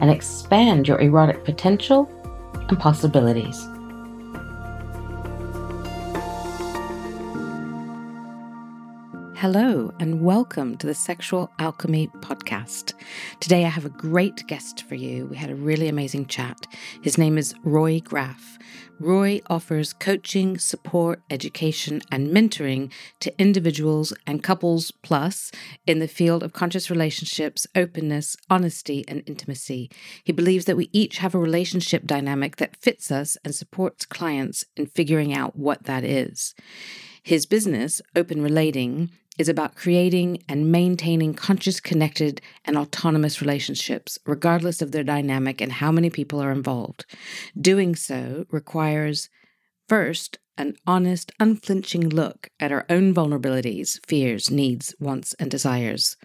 and 0.00 0.10
expand 0.10 0.88
your 0.88 1.00
erotic 1.00 1.44
potential 1.44 2.10
and 2.68 2.78
possibilities. 2.78 3.68
Hello, 9.40 9.90
and 9.98 10.20
welcome 10.20 10.76
to 10.76 10.86
the 10.86 10.94
Sexual 10.94 11.50
Alchemy 11.58 12.08
Podcast. 12.18 12.92
Today, 13.40 13.64
I 13.64 13.68
have 13.68 13.86
a 13.86 13.88
great 13.88 14.46
guest 14.46 14.82
for 14.82 14.96
you. 14.96 15.26
We 15.28 15.36
had 15.38 15.48
a 15.48 15.54
really 15.54 15.88
amazing 15.88 16.26
chat. 16.26 16.66
His 17.00 17.16
name 17.16 17.38
is 17.38 17.54
Roy 17.64 18.00
Graff. 18.00 18.58
Roy 19.00 19.40
offers 19.48 19.94
coaching, 19.94 20.58
support, 20.58 21.22
education, 21.30 22.02
and 22.12 22.28
mentoring 22.28 22.92
to 23.20 23.32
individuals 23.40 24.12
and 24.26 24.42
couples 24.42 24.90
plus 24.90 25.50
in 25.86 26.00
the 26.00 26.06
field 26.06 26.42
of 26.42 26.52
conscious 26.52 26.90
relationships, 26.90 27.66
openness, 27.74 28.36
honesty, 28.50 29.06
and 29.08 29.22
intimacy. 29.24 29.90
He 30.22 30.32
believes 30.32 30.66
that 30.66 30.76
we 30.76 30.90
each 30.92 31.16
have 31.18 31.34
a 31.34 31.38
relationship 31.38 32.06
dynamic 32.06 32.56
that 32.56 32.76
fits 32.76 33.10
us 33.10 33.38
and 33.42 33.54
supports 33.54 34.04
clients 34.04 34.66
in 34.76 34.84
figuring 34.84 35.32
out 35.32 35.56
what 35.56 35.84
that 35.84 36.04
is. 36.04 36.54
His 37.22 37.46
business, 37.46 38.02
Open 38.14 38.42
Relating, 38.42 39.10
is 39.40 39.48
about 39.48 39.74
creating 39.74 40.42
and 40.50 40.70
maintaining 40.70 41.32
conscious, 41.32 41.80
connected, 41.80 42.42
and 42.66 42.76
autonomous 42.76 43.40
relationships, 43.40 44.18
regardless 44.26 44.82
of 44.82 44.92
their 44.92 45.02
dynamic 45.02 45.62
and 45.62 45.72
how 45.72 45.90
many 45.90 46.10
people 46.10 46.42
are 46.42 46.52
involved. 46.52 47.06
Doing 47.58 47.96
so 47.96 48.44
requires, 48.50 49.30
first, 49.88 50.38
an 50.58 50.76
honest, 50.86 51.32
unflinching 51.40 52.06
look 52.10 52.50
at 52.60 52.70
our 52.70 52.84
own 52.90 53.14
vulnerabilities, 53.14 53.98
fears, 54.06 54.50
needs, 54.50 54.94
wants, 55.00 55.32
and 55.40 55.50
desires. 55.50 56.18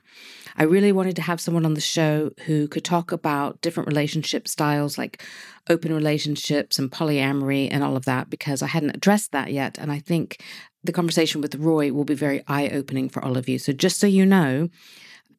I 0.58 0.64
really 0.64 0.92
wanted 0.92 1.16
to 1.16 1.22
have 1.22 1.40
someone 1.40 1.66
on 1.66 1.74
the 1.74 1.80
show 1.80 2.32
who 2.46 2.68
could 2.68 2.84
talk 2.84 3.14
about 3.14 3.62
different 3.62 3.88
relationship 3.88 4.50
styles 4.50 4.98
like 4.98 5.24
open 5.70 5.94
relationships 5.94 6.78
and 6.78 6.92
polyamory 6.92 7.70
and 7.72 7.82
all 7.82 7.96
of 7.96 8.04
that 8.06 8.30
because 8.30 8.62
I 8.62 8.68
hadn't 8.68 8.96
addressed 8.96 9.32
that 9.32 9.54
yet. 9.54 9.78
And 9.78 9.90
I 9.90 10.00
think 10.00 10.44
the 10.86 10.94
conversation 10.94 11.42
with 11.42 11.56
Roy 11.56 11.92
will 11.92 12.06
be 12.06 12.14
very 12.14 12.44
eye 12.48 12.70
opening 12.70 13.10
for 13.10 13.24
all 13.24 13.38
of 13.38 13.50
you. 13.50 13.58
So, 13.58 13.74
just 13.74 14.00
so 14.00 14.08
you 14.08 14.26
know, 14.26 14.70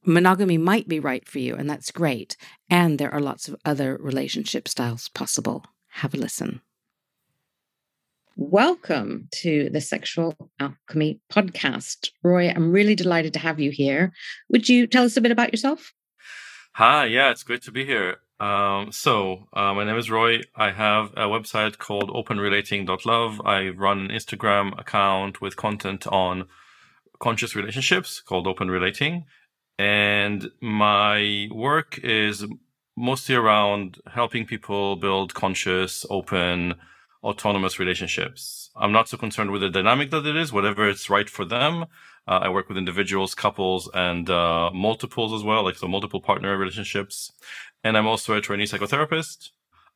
monogamy 0.04 0.58
might 0.58 0.88
be 0.88 1.00
right 1.00 1.26
for 1.26 1.38
you, 1.38 1.54
and 1.54 1.68
that's 1.68 1.90
great. 1.90 2.36
And 2.68 2.98
there 2.98 3.12
are 3.12 3.20
lots 3.20 3.48
of 3.48 3.56
other 3.64 3.96
relationship 4.00 4.68
styles 4.68 5.08
possible. 5.08 5.64
Have 5.88 6.14
a 6.14 6.18
listen. 6.18 6.60
Welcome 8.36 9.28
to 9.36 9.70
the 9.70 9.80
Sexual 9.80 10.36
Alchemy 10.60 11.20
podcast. 11.32 12.10
Roy, 12.22 12.50
I'm 12.50 12.70
really 12.70 12.94
delighted 12.94 13.32
to 13.34 13.38
have 13.38 13.58
you 13.58 13.70
here. 13.70 14.12
Would 14.50 14.68
you 14.68 14.86
tell 14.86 15.04
us 15.04 15.16
a 15.16 15.22
bit 15.22 15.32
about 15.32 15.52
yourself? 15.52 15.94
Hi, 16.74 17.06
yeah, 17.06 17.30
it's 17.30 17.42
great 17.42 17.62
to 17.62 17.72
be 17.72 17.86
here. 17.86 18.18
Um, 18.38 18.92
so, 18.92 19.48
uh, 19.54 19.72
my 19.72 19.84
name 19.84 19.96
is 19.96 20.10
Roy. 20.10 20.40
I 20.54 20.70
have 20.70 21.10
a 21.12 21.26
website 21.26 21.78
called 21.78 22.10
openrelating.love. 22.10 23.40
I 23.46 23.68
run 23.68 23.98
an 23.98 24.08
Instagram 24.08 24.78
account 24.78 25.40
with 25.40 25.56
content 25.56 26.06
on 26.08 26.46
conscious 27.18 27.56
relationships 27.56 28.20
called 28.20 28.46
Open 28.46 28.70
Relating. 28.70 29.24
And 29.78 30.50
my 30.60 31.48
work 31.50 31.98
is 32.02 32.44
mostly 32.94 33.34
around 33.34 34.00
helping 34.12 34.44
people 34.46 34.96
build 34.96 35.32
conscious, 35.32 36.04
open, 36.10 36.74
autonomous 37.22 37.78
relationships. 37.78 38.70
I'm 38.76 38.92
not 38.92 39.08
so 39.08 39.16
concerned 39.16 39.50
with 39.50 39.62
the 39.62 39.70
dynamic 39.70 40.10
that 40.10 40.26
it 40.26 40.36
is, 40.36 40.52
whatever 40.52 40.88
it's 40.88 41.08
right 41.08 41.28
for 41.28 41.44
them. 41.44 41.86
Uh, 42.28 42.40
I 42.42 42.48
work 42.48 42.68
with 42.68 42.76
individuals, 42.76 43.34
couples, 43.34 43.88
and 43.94 44.28
uh, 44.28 44.70
multiples 44.72 45.32
as 45.32 45.44
well, 45.44 45.62
like 45.62 45.76
so 45.76 45.86
multiple 45.86 46.20
partner 46.20 46.56
relationships. 46.56 47.32
And 47.86 47.96
I'm 47.96 48.08
also 48.08 48.34
a 48.34 48.40
trainee 48.40 48.64
psychotherapist. 48.64 49.50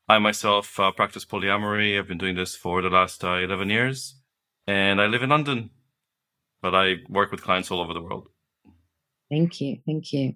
I 0.09 0.21
myself 0.21 0.79
uh, 0.79 0.93
practice 0.93 1.25
polyamory. 1.25 1.99
I've 1.99 2.07
been 2.07 2.19
doing 2.19 2.37
this 2.37 2.55
for 2.55 2.81
the 2.83 2.89
last 2.89 3.25
uh, 3.25 3.39
11 3.39 3.69
years. 3.69 4.15
And 4.69 5.03
I 5.03 5.07
live 5.07 5.25
in 5.25 5.31
London, 5.31 5.71
but 6.63 6.73
I 6.73 6.99
work 7.09 7.33
with 7.33 7.43
clients 7.43 7.69
all 7.69 7.81
over 7.81 7.93
the 7.93 8.01
world. 8.01 8.29
Thank 9.29 9.61
you. 9.61 9.79
Thank 9.87 10.13
you. 10.13 10.35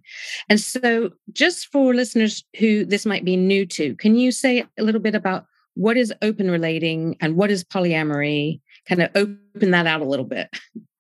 And 0.49 0.59
so, 0.59 1.11
just 1.33 1.69
for 1.69 1.95
listeners 1.95 2.43
who 2.59 2.85
this 2.85 3.07
might 3.07 3.25
be 3.25 3.37
new 3.37 3.67
to, 3.67 3.95
can 3.95 4.17
you 4.17 4.33
say 4.33 4.65
a 4.77 4.83
little 4.83 5.01
bit 5.01 5.15
about 5.15 5.47
what 5.75 5.97
is 5.97 6.13
open 6.23 6.51
relating 6.51 7.17
and 7.21 7.37
what 7.37 7.53
is 7.53 7.63
polyamory? 7.63 8.63
Kind 8.89 9.01
of 9.01 9.11
open 9.15 9.71
that 9.71 9.87
out 9.87 10.01
a 10.01 10.05
little 10.05 10.27
bit. 10.27 10.49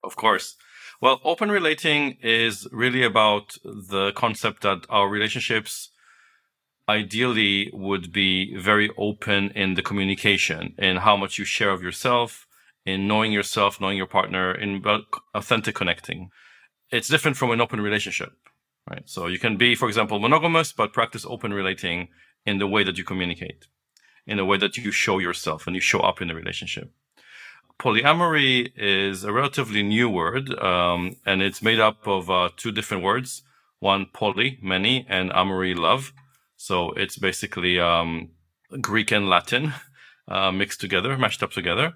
Of 0.04 0.14
course. 0.14 0.54
Well, 1.00 1.20
open 1.24 1.50
relating 1.50 2.18
is 2.22 2.68
really 2.70 3.02
about 3.02 3.56
the 3.64 4.12
concept 4.14 4.62
that 4.62 4.86
our 4.88 5.08
relationships 5.08 5.90
ideally 6.88 7.70
would 7.72 8.12
be 8.12 8.56
very 8.56 8.90
open 8.96 9.50
in 9.50 9.74
the 9.74 9.82
communication, 9.82 10.74
in 10.78 10.98
how 10.98 11.16
much 11.16 11.38
you 11.38 11.44
share 11.44 11.70
of 11.70 11.82
yourself, 11.82 12.46
in 12.84 13.08
knowing 13.08 13.32
yourself, 13.32 13.80
knowing 13.80 13.96
your 13.96 14.06
partner, 14.06 14.52
in 14.52 14.84
authentic 15.34 15.74
connecting. 15.74 16.30
It's 16.90 17.08
different 17.08 17.36
from 17.36 17.50
an 17.50 17.60
open 17.60 17.80
relationship, 17.80 18.32
right? 18.88 19.02
So 19.06 19.26
you 19.26 19.38
can 19.38 19.56
be, 19.56 19.74
for 19.74 19.88
example, 19.88 20.18
monogamous, 20.18 20.72
but 20.72 20.92
practice 20.92 21.24
open 21.26 21.52
relating 21.52 22.08
in 22.44 22.58
the 22.58 22.66
way 22.66 22.84
that 22.84 22.98
you 22.98 23.04
communicate 23.04 23.66
in 24.26 24.38
a 24.38 24.44
way 24.44 24.56
that 24.58 24.76
you 24.76 24.90
show 24.90 25.18
yourself 25.18 25.66
and 25.66 25.74
you 25.74 25.80
show 25.80 26.00
up 26.00 26.20
in 26.20 26.28
the 26.28 26.34
relationship. 26.34 26.90
Polyamory 27.78 28.72
is 28.76 29.24
a 29.24 29.32
relatively 29.32 29.82
new 29.82 30.08
word, 30.08 30.56
um, 30.60 31.16
and 31.26 31.42
it's 31.42 31.62
made 31.62 31.80
up 31.80 32.06
of 32.06 32.30
uh, 32.30 32.48
two 32.56 32.70
different 32.70 33.02
words: 33.02 33.42
one 33.80 34.06
poly, 34.12 34.58
many, 34.62 35.04
and 35.08 35.32
amory, 35.32 35.74
love. 35.74 36.12
So 36.68 36.92
it's 36.92 37.18
basically 37.18 37.78
um, 37.78 38.30
Greek 38.80 39.12
and 39.12 39.28
Latin 39.28 39.74
uh, 40.28 40.50
mixed 40.50 40.80
together, 40.80 41.18
mashed 41.18 41.42
up 41.42 41.50
together. 41.50 41.92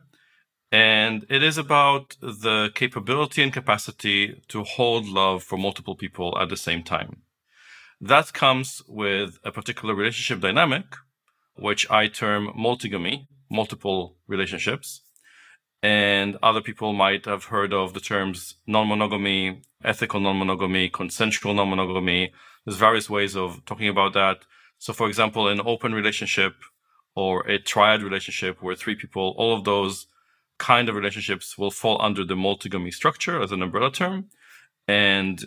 And 0.71 1.25
it 1.31 1.43
is 1.43 1.57
about 1.57 2.19
the 2.21 2.69
capability 2.75 3.43
and 3.43 3.51
capacity 3.51 4.43
to 4.49 4.65
hold 4.65 5.07
love 5.07 5.43
for 5.43 5.57
multiple 5.57 5.97
people 5.97 6.37
at 6.39 6.51
the 6.51 6.57
same 6.59 6.83
time. 6.83 7.23
That 7.99 8.35
comes 8.35 8.83
with 8.87 9.39
a 9.43 9.51
particular 9.51 9.95
relationship 9.95 10.43
dynamic, 10.43 10.85
which 11.57 11.91
I 11.91 12.09
term 12.09 12.49
multigamy, 12.49 13.27
multiple 13.51 14.19
relationships. 14.27 15.01
And 15.83 16.37
other 16.43 16.61
people 16.61 16.93
might 16.93 17.25
have 17.25 17.45
heard 17.45 17.73
of 17.73 17.95
the 17.95 18.01
terms 18.01 18.57
non 18.67 18.87
monogamy, 18.89 19.63
ethical 19.83 20.21
non 20.21 20.39
monogamy, 20.39 20.91
consensual 20.91 21.55
non 21.55 21.71
monogamy. 21.71 22.33
There's 22.67 22.77
various 22.77 23.09
ways 23.09 23.35
of 23.35 23.65
talking 23.65 23.89
about 23.89 24.13
that. 24.13 24.45
So, 24.79 24.93
for 24.93 25.09
example, 25.09 25.49
an 25.49 25.61
open 25.65 25.93
relationship 25.93 26.55
or 27.15 27.47
a 27.49 27.59
triad 27.59 28.03
relationship 28.03 28.63
where 28.63 28.77
three 28.77 28.95
people, 28.95 29.35
all 29.37 29.57
of 29.57 29.65
those 29.65 30.07
kind 30.59 30.89
of 30.89 30.95
relationships 30.95 31.59
will 31.59 31.71
fall 31.71 32.01
under 32.01 32.25
the 32.25 32.35
multigamy 32.35 32.93
structure 32.93 33.41
as 33.43 33.53
an 33.53 33.63
umbrella 33.63 33.91
term. 33.91 34.27
And 34.87 35.45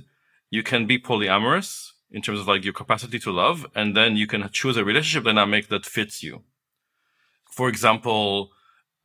you 0.50 0.64
can 0.64 0.86
be 0.86 1.00
polyamorous, 1.00 1.92
in 2.12 2.22
terms 2.22 2.40
of 2.40 2.48
like 2.48 2.64
your 2.64 2.74
capacity 2.74 3.20
to 3.20 3.32
love, 3.32 3.66
and 3.74 3.96
then 3.96 4.18
you 4.18 4.28
can 4.28 4.48
choose 4.52 4.76
a 4.76 4.84
relationship 4.84 5.24
dynamic 5.24 5.70
that 5.70 5.86
fits 5.86 6.22
you. 6.22 6.44
For 7.50 7.70
example, 7.70 8.52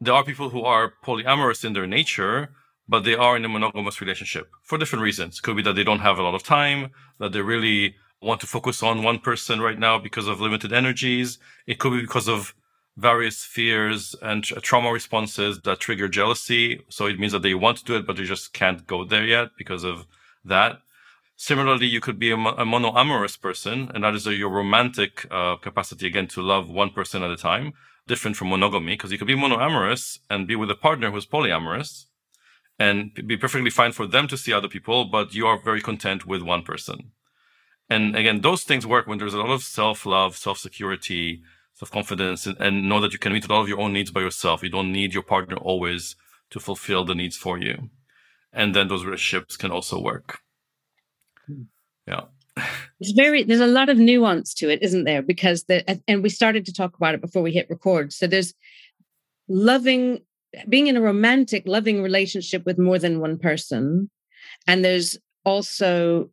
there 0.00 0.14
are 0.14 0.24
people 0.24 0.50
who 0.50 0.62
are 0.62 0.92
polyamorous 1.04 1.64
in 1.64 1.72
their 1.72 1.86
nature, 1.86 2.50
but 2.88 3.04
they 3.04 3.14
are 3.14 3.36
in 3.36 3.44
a 3.44 3.48
monogamous 3.48 4.00
relationship 4.00 4.50
for 4.62 4.76
different 4.76 5.02
reasons. 5.02 5.40
Could 5.40 5.56
be 5.56 5.62
that 5.62 5.74
they 5.74 5.84
don't 5.84 6.00
have 6.00 6.18
a 6.18 6.22
lot 6.22 6.34
of 6.34 6.42
time, 6.42 6.90
that 7.18 7.32
they 7.32 7.40
really 7.40 7.94
want 8.20 8.40
to 8.40 8.46
focus 8.46 8.82
on 8.82 9.02
one 9.02 9.18
person 9.18 9.60
right 9.60 9.78
now 9.78 9.98
because 9.98 10.26
of 10.26 10.40
limited 10.40 10.72
energies. 10.72 11.38
It 11.66 11.78
could 11.78 11.92
be 11.92 12.00
because 12.00 12.28
of 12.28 12.54
various 12.96 13.44
fears 13.44 14.14
and 14.22 14.42
trauma 14.42 14.90
responses 14.90 15.60
that 15.60 15.80
trigger 15.80 16.08
jealousy. 16.08 16.82
So 16.88 17.06
it 17.06 17.18
means 17.18 17.32
that 17.32 17.42
they 17.42 17.54
want 17.54 17.78
to 17.78 17.84
do 17.84 17.96
it, 17.96 18.06
but 18.06 18.16
they 18.16 18.24
just 18.24 18.52
can't 18.52 18.86
go 18.86 19.04
there 19.04 19.24
yet 19.24 19.48
because 19.58 19.84
of 19.84 20.06
that. 20.44 20.80
Similarly, 21.36 21.86
you 21.86 22.00
could 22.00 22.18
be 22.18 22.30
a, 22.30 22.36
a 22.36 22.64
monoamorous 22.64 23.38
person, 23.38 23.90
and 23.94 24.04
that 24.04 24.14
is 24.14 24.26
a, 24.26 24.34
your 24.34 24.48
romantic 24.48 25.26
uh, 25.30 25.56
capacity 25.56 26.06
again 26.06 26.28
to 26.28 26.40
love 26.40 26.70
one 26.70 26.88
person 26.88 27.22
at 27.22 27.30
a 27.30 27.36
time, 27.36 27.74
different 28.06 28.38
from 28.38 28.48
monogamy, 28.48 28.94
because 28.94 29.12
you 29.12 29.18
could 29.18 29.26
be 29.26 29.36
monoamorous 29.36 30.18
and 30.30 30.48
be 30.48 30.56
with 30.56 30.70
a 30.70 30.74
partner 30.74 31.10
who's 31.10 31.26
polyamorous, 31.26 32.06
and 32.78 33.12
be 33.26 33.36
perfectly 33.36 33.68
fine 33.68 33.92
for 33.92 34.06
them 34.06 34.26
to 34.28 34.38
see 34.38 34.52
other 34.52 34.68
people, 34.68 35.04
but 35.04 35.34
you 35.34 35.46
are 35.46 35.60
very 35.62 35.82
content 35.82 36.24
with 36.24 36.40
one 36.40 36.62
person. 36.62 37.12
And 37.88 38.16
again, 38.16 38.40
those 38.40 38.64
things 38.64 38.86
work 38.86 39.06
when 39.06 39.18
there's 39.18 39.34
a 39.34 39.38
lot 39.38 39.50
of 39.50 39.62
self 39.62 40.06
love, 40.06 40.36
self 40.36 40.58
security, 40.58 41.42
self 41.74 41.90
confidence, 41.90 42.46
and, 42.46 42.56
and, 42.58 42.88
know 42.88 43.00
that 43.00 43.12
you 43.12 43.18
can 43.18 43.32
meet 43.32 43.48
all 43.50 43.62
of 43.62 43.68
your 43.68 43.80
own 43.80 43.92
needs 43.92 44.10
by 44.10 44.20
yourself. 44.20 44.62
You 44.62 44.70
don't 44.70 44.92
need 44.92 45.14
your 45.14 45.22
partner 45.22 45.56
always 45.56 46.16
to 46.50 46.60
fulfill 46.60 47.04
the 47.04 47.14
needs 47.14 47.36
for 47.36 47.58
you. 47.58 47.90
And 48.52 48.74
then 48.74 48.88
those 48.88 49.04
relationships 49.04 49.56
can 49.56 49.70
also 49.70 50.00
work. 50.00 50.40
Hmm. 51.46 51.62
Yeah. 52.06 52.22
It's 53.00 53.12
very, 53.12 53.42
there's 53.42 53.60
a 53.60 53.66
lot 53.66 53.88
of 53.90 53.98
nuance 53.98 54.54
to 54.54 54.70
it, 54.70 54.82
isn't 54.82 55.04
there? 55.04 55.20
Because 55.20 55.64
the, 55.64 56.00
and 56.08 56.22
we 56.22 56.30
started 56.30 56.64
to 56.66 56.72
talk 56.72 56.96
about 56.96 57.14
it 57.14 57.20
before 57.20 57.42
we 57.42 57.52
hit 57.52 57.68
record. 57.68 58.12
So 58.12 58.26
there's 58.26 58.54
loving, 59.48 60.22
being 60.68 60.86
in 60.86 60.96
a 60.96 61.02
romantic, 61.02 61.64
loving 61.66 62.02
relationship 62.02 62.64
with 62.64 62.78
more 62.78 62.98
than 62.98 63.20
one 63.20 63.38
person. 63.38 64.10
And 64.66 64.84
there's 64.84 65.18
also 65.44 66.30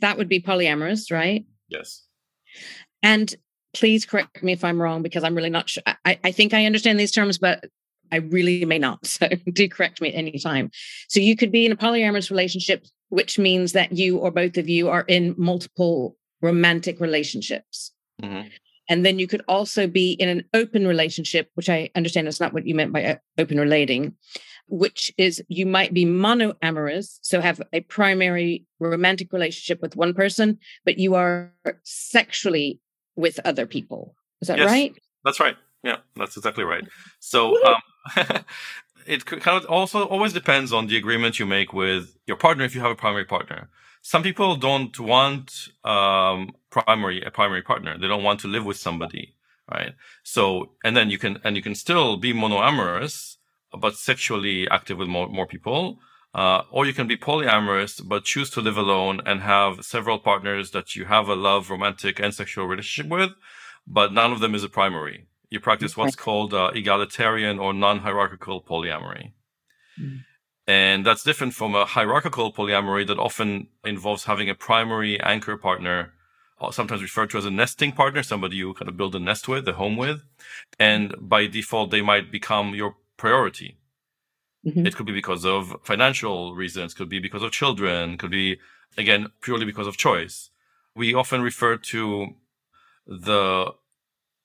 that 0.00 0.18
would 0.18 0.28
be 0.28 0.40
polyamorous, 0.40 1.12
right? 1.12 1.44
Yes. 1.68 2.04
And 3.02 3.34
please 3.74 4.06
correct 4.06 4.42
me 4.42 4.52
if 4.52 4.64
I'm 4.64 4.80
wrong 4.80 5.02
because 5.02 5.24
I'm 5.24 5.34
really 5.34 5.50
not 5.50 5.68
sure. 5.68 5.82
I, 6.04 6.18
I 6.24 6.32
think 6.32 6.54
I 6.54 6.64
understand 6.64 6.98
these 6.98 7.10
terms, 7.10 7.38
but 7.38 7.64
I 8.12 8.16
really 8.16 8.64
may 8.64 8.78
not. 8.78 9.06
So 9.06 9.28
do 9.52 9.68
correct 9.68 10.00
me 10.00 10.08
at 10.08 10.14
any 10.14 10.38
time. 10.38 10.70
So 11.08 11.20
you 11.20 11.36
could 11.36 11.52
be 11.52 11.66
in 11.66 11.72
a 11.72 11.76
polyamorous 11.76 12.30
relationship, 12.30 12.86
which 13.08 13.38
means 13.38 13.72
that 13.72 13.92
you 13.92 14.18
or 14.18 14.30
both 14.30 14.56
of 14.56 14.68
you 14.68 14.88
are 14.88 15.04
in 15.08 15.34
multiple 15.36 16.16
romantic 16.40 17.00
relationships. 17.00 17.92
Mm-hmm. 18.22 18.48
And 18.88 19.04
then 19.04 19.18
you 19.18 19.26
could 19.26 19.42
also 19.48 19.86
be 19.86 20.12
in 20.12 20.28
an 20.28 20.44
open 20.52 20.86
relationship, 20.86 21.50
which 21.54 21.70
I 21.70 21.90
understand 21.94 22.28
is 22.28 22.40
not 22.40 22.52
what 22.52 22.66
you 22.66 22.74
meant 22.74 22.92
by 22.92 23.04
uh, 23.04 23.16
open 23.38 23.58
relating, 23.58 24.14
which 24.68 25.12
is 25.18 25.42
you 25.48 25.66
might 25.66 25.92
be 25.92 26.04
monoamorous, 26.04 27.18
so 27.22 27.40
have 27.40 27.60
a 27.72 27.80
primary 27.80 28.64
romantic 28.80 29.32
relationship 29.32 29.80
with 29.82 29.96
one 29.96 30.14
person, 30.14 30.58
but 30.84 30.98
you 30.98 31.14
are 31.14 31.52
sexually 31.82 32.80
with 33.16 33.38
other 33.44 33.66
people. 33.66 34.14
Is 34.40 34.48
that 34.48 34.58
yes, 34.58 34.66
right? 34.66 34.94
That's 35.24 35.40
right. 35.40 35.56
Yeah, 35.82 35.98
that's 36.16 36.36
exactly 36.36 36.64
right. 36.64 36.84
So 37.20 37.56
um, 37.64 37.76
it 39.06 39.24
kind 39.26 39.62
of 39.62 39.66
also 39.66 40.04
always 40.06 40.32
depends 40.32 40.72
on 40.72 40.86
the 40.86 40.96
agreement 40.96 41.38
you 41.38 41.46
make 41.46 41.72
with 41.72 42.16
your 42.26 42.36
partner 42.36 42.64
if 42.64 42.74
you 42.74 42.80
have 42.80 42.90
a 42.90 42.96
primary 42.96 43.24
partner. 43.24 43.68
Some 44.02 44.22
people 44.22 44.56
don't 44.56 44.98
want 44.98 45.68
um, 45.84 46.52
primary 46.70 47.22
a 47.22 47.30
primary 47.30 47.62
partner. 47.62 47.98
They 47.98 48.08
don't 48.08 48.22
want 48.22 48.40
to 48.40 48.48
live 48.48 48.64
with 48.64 48.76
somebody, 48.76 49.34
right? 49.70 49.92
So 50.22 50.72
and 50.84 50.96
then 50.96 51.10
you 51.10 51.18
can 51.18 51.38
and 51.44 51.56
you 51.56 51.62
can 51.62 51.74
still 51.74 52.16
be 52.16 52.32
monoamorous 52.32 53.36
but 53.78 53.96
sexually 53.96 54.68
active 54.70 54.98
with 54.98 55.08
more, 55.08 55.28
more 55.28 55.46
people. 55.46 55.98
Uh, 56.34 56.62
or 56.72 56.84
you 56.84 56.92
can 56.92 57.06
be 57.06 57.16
polyamorous, 57.16 58.00
but 58.04 58.24
choose 58.24 58.50
to 58.50 58.60
live 58.60 58.76
alone 58.76 59.20
and 59.24 59.40
have 59.40 59.84
several 59.84 60.18
partners 60.18 60.72
that 60.72 60.96
you 60.96 61.04
have 61.04 61.28
a 61.28 61.36
love, 61.36 61.70
romantic, 61.70 62.18
and 62.18 62.34
sexual 62.34 62.66
relationship 62.66 63.08
with, 63.08 63.30
but 63.86 64.12
none 64.12 64.32
of 64.32 64.40
them 64.40 64.52
is 64.52 64.64
a 64.64 64.68
primary. 64.68 65.28
You 65.50 65.60
practice 65.60 65.96
what's 65.96 66.16
called 66.16 66.52
uh, 66.52 66.72
egalitarian 66.74 67.60
or 67.60 67.72
non-hierarchical 67.72 68.64
polyamory. 68.64 69.32
Mm. 70.00 70.24
And 70.66 71.06
that's 71.06 71.22
different 71.22 71.54
from 71.54 71.76
a 71.76 71.84
hierarchical 71.84 72.52
polyamory 72.52 73.06
that 73.06 73.18
often 73.18 73.68
involves 73.84 74.24
having 74.24 74.50
a 74.50 74.54
primary 74.54 75.20
anchor 75.20 75.56
partner, 75.56 76.14
sometimes 76.72 77.02
referred 77.02 77.30
to 77.30 77.38
as 77.38 77.44
a 77.44 77.50
nesting 77.50 77.92
partner, 77.92 78.24
somebody 78.24 78.56
you 78.56 78.74
kind 78.74 78.88
of 78.88 78.96
build 78.96 79.14
a 79.14 79.20
nest 79.20 79.46
with, 79.46 79.68
a 79.68 79.74
home 79.74 79.96
with. 79.96 80.22
And 80.80 81.14
by 81.20 81.46
default, 81.46 81.90
they 81.92 82.02
might 82.02 82.32
become 82.32 82.74
your 82.74 82.96
priority. 83.16 83.78
Mm-hmm. 84.66 84.86
It 84.86 84.96
could 84.96 85.06
be 85.06 85.12
because 85.12 85.44
of 85.44 85.76
financial 85.82 86.54
reasons, 86.54 86.94
could 86.94 87.08
be 87.08 87.18
because 87.18 87.42
of 87.42 87.52
children, 87.52 88.16
could 88.16 88.30
be 88.30 88.58
again 88.96 89.28
purely 89.42 89.66
because 89.66 89.86
of 89.86 89.96
choice. 89.96 90.50
We 90.94 91.14
often 91.14 91.42
refer 91.42 91.76
to 91.76 92.28
the 93.06 93.72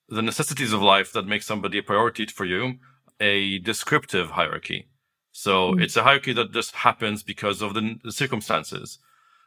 the 0.08 0.22
necessities 0.22 0.72
of 0.72 0.82
life 0.82 1.12
that 1.12 1.26
make 1.26 1.42
somebody 1.42 1.78
a 1.78 1.82
priority 1.82 2.26
for 2.26 2.44
you 2.44 2.78
a 3.20 3.58
descriptive 3.58 4.30
hierarchy. 4.30 4.88
So 5.32 5.72
mm-hmm. 5.72 5.82
it's 5.82 5.96
a 5.96 6.02
hierarchy 6.02 6.32
that 6.32 6.52
just 6.52 6.74
happens 6.74 7.22
because 7.22 7.62
of 7.62 7.74
the, 7.74 7.98
the 8.02 8.12
circumstances 8.12 8.98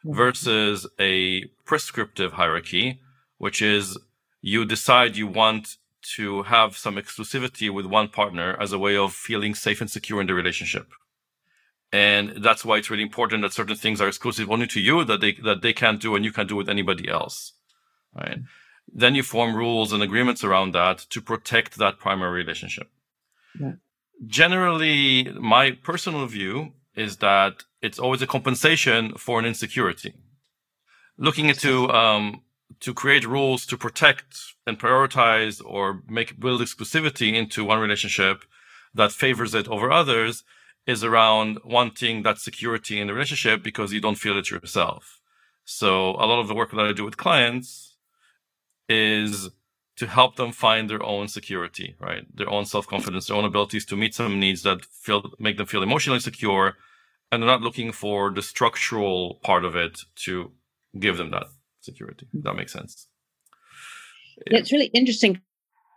mm-hmm. 0.05 0.15
versus 0.15 0.87
a 0.99 1.45
prescriptive 1.65 2.33
hierarchy, 2.33 3.01
which 3.37 3.61
is 3.61 3.97
you 4.41 4.63
decide 4.63 5.17
you 5.17 5.27
want 5.27 5.77
to 6.15 6.43
have 6.43 6.77
some 6.77 6.95
exclusivity 6.95 7.69
with 7.69 7.85
one 7.85 8.09
partner 8.09 8.57
as 8.59 8.71
a 8.71 8.79
way 8.79 8.95
of 8.95 9.13
feeling 9.13 9.55
safe 9.55 9.81
and 9.81 9.89
secure 9.89 10.21
in 10.21 10.27
the 10.27 10.33
relationship. 10.33 10.87
And 11.91 12.43
that's 12.43 12.65
why 12.65 12.77
it's 12.77 12.89
really 12.89 13.03
important 13.03 13.43
that 13.43 13.53
certain 13.53 13.75
things 13.75 14.01
are 14.01 14.07
exclusive 14.07 14.49
only 14.49 14.67
to 14.67 14.81
you 14.81 15.03
that 15.03 15.21
they 15.21 15.33
that 15.43 15.61
they 15.61 15.73
can't 15.73 16.01
do 16.01 16.15
and 16.15 16.25
you 16.25 16.31
can't 16.31 16.49
do 16.49 16.55
with 16.55 16.69
anybody 16.69 17.07
else. 17.07 17.53
Right. 18.15 18.39
Then 18.91 19.15
you 19.15 19.23
form 19.23 19.55
rules 19.55 19.93
and 19.93 20.03
agreements 20.03 20.43
around 20.43 20.73
that 20.73 20.99
to 21.09 21.21
protect 21.21 21.77
that 21.77 21.99
primary 21.99 22.31
relationship. 22.31 22.89
Yeah. 23.59 23.73
Generally, 24.25 25.33
my 25.39 25.71
personal 25.71 26.25
view 26.27 26.73
is 26.95 27.17
that 27.17 27.63
it's 27.81 27.99
always 27.99 28.21
a 28.21 28.27
compensation 28.27 29.13
for 29.15 29.39
an 29.39 29.45
insecurity. 29.45 30.13
Looking 31.17 31.49
into 31.49 31.89
um, 31.89 32.42
to 32.83 32.93
create 32.93 33.25
rules 33.25 33.65
to 33.65 33.77
protect 33.77 34.55
and 34.67 34.77
prioritize 34.77 35.61
or 35.65 36.03
make 36.09 36.37
build 36.39 36.59
exclusivity 36.59 37.33
into 37.33 37.63
one 37.63 37.79
relationship 37.79 38.43
that 38.93 39.13
favors 39.13 39.55
it 39.55 39.69
over 39.69 39.89
others 39.89 40.43
is 40.85 41.01
around 41.01 41.59
wanting 41.63 42.23
that 42.23 42.37
security 42.37 42.99
in 42.99 43.07
the 43.07 43.13
relationship 43.13 43.63
because 43.63 43.93
you 43.93 44.01
don't 44.01 44.17
feel 44.17 44.37
it 44.37 44.51
yourself. 44.51 45.21
So 45.63 46.09
a 46.11 46.27
lot 46.27 46.41
of 46.41 46.49
the 46.49 46.53
work 46.53 46.71
that 46.71 46.85
I 46.85 46.91
do 46.91 47.05
with 47.05 47.15
clients 47.15 47.95
is 48.89 49.49
to 49.95 50.05
help 50.05 50.35
them 50.35 50.51
find 50.51 50.89
their 50.89 51.03
own 51.03 51.29
security, 51.29 51.95
right? 52.01 52.25
Their 52.35 52.49
own 52.49 52.65
self-confidence, 52.65 53.27
their 53.27 53.37
own 53.37 53.45
abilities 53.45 53.85
to 53.85 53.95
meet 53.95 54.13
some 54.13 54.41
needs 54.41 54.63
that 54.63 54.83
feel 54.83 55.31
make 55.39 55.55
them 55.55 55.67
feel 55.67 55.83
emotionally 55.83 56.19
secure 56.19 56.75
and 57.31 57.41
they're 57.41 57.49
not 57.49 57.61
looking 57.61 57.93
for 57.93 58.29
the 58.29 58.41
structural 58.41 59.39
part 59.41 59.63
of 59.63 59.73
it 59.73 60.01
to 60.15 60.51
give 60.99 61.15
them 61.15 61.31
that 61.31 61.47
security. 61.83 62.27
that 62.33 62.55
makes 62.55 62.73
sense. 62.73 63.07
Yeah. 64.49 64.59
It's 64.59 64.71
really 64.71 64.87
interesting 64.87 65.39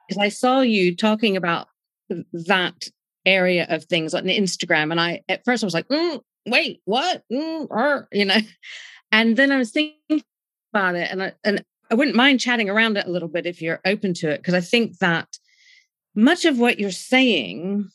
because 0.08 0.22
I 0.22 0.28
saw 0.28 0.60
you 0.60 0.94
talking 0.94 1.36
about 1.36 1.68
that 2.32 2.88
area 3.24 3.66
of 3.68 3.84
things 3.84 4.14
on 4.14 4.24
Instagram, 4.24 4.90
and 4.90 5.00
I 5.00 5.22
at 5.28 5.44
first 5.44 5.64
I 5.64 5.66
was 5.66 5.74
like, 5.74 5.88
mm, 5.88 6.20
"Wait, 6.46 6.80
what?" 6.84 7.22
Mm, 7.32 7.70
er, 7.70 8.08
you 8.12 8.24
know, 8.24 8.38
and 9.12 9.36
then 9.36 9.50
I 9.50 9.58
was 9.58 9.70
thinking 9.70 10.22
about 10.72 10.94
it, 10.94 11.10
and 11.10 11.22
I, 11.22 11.32
and 11.44 11.64
I 11.90 11.94
wouldn't 11.94 12.16
mind 12.16 12.40
chatting 12.40 12.70
around 12.70 12.96
it 12.96 13.06
a 13.06 13.10
little 13.10 13.28
bit 13.28 13.46
if 13.46 13.62
you're 13.62 13.80
open 13.84 14.14
to 14.14 14.30
it, 14.30 14.38
because 14.38 14.54
I 14.54 14.60
think 14.60 14.98
that 14.98 15.28
much 16.14 16.44
of 16.44 16.58
what 16.58 16.78
you're 16.78 16.90
saying 16.90 17.90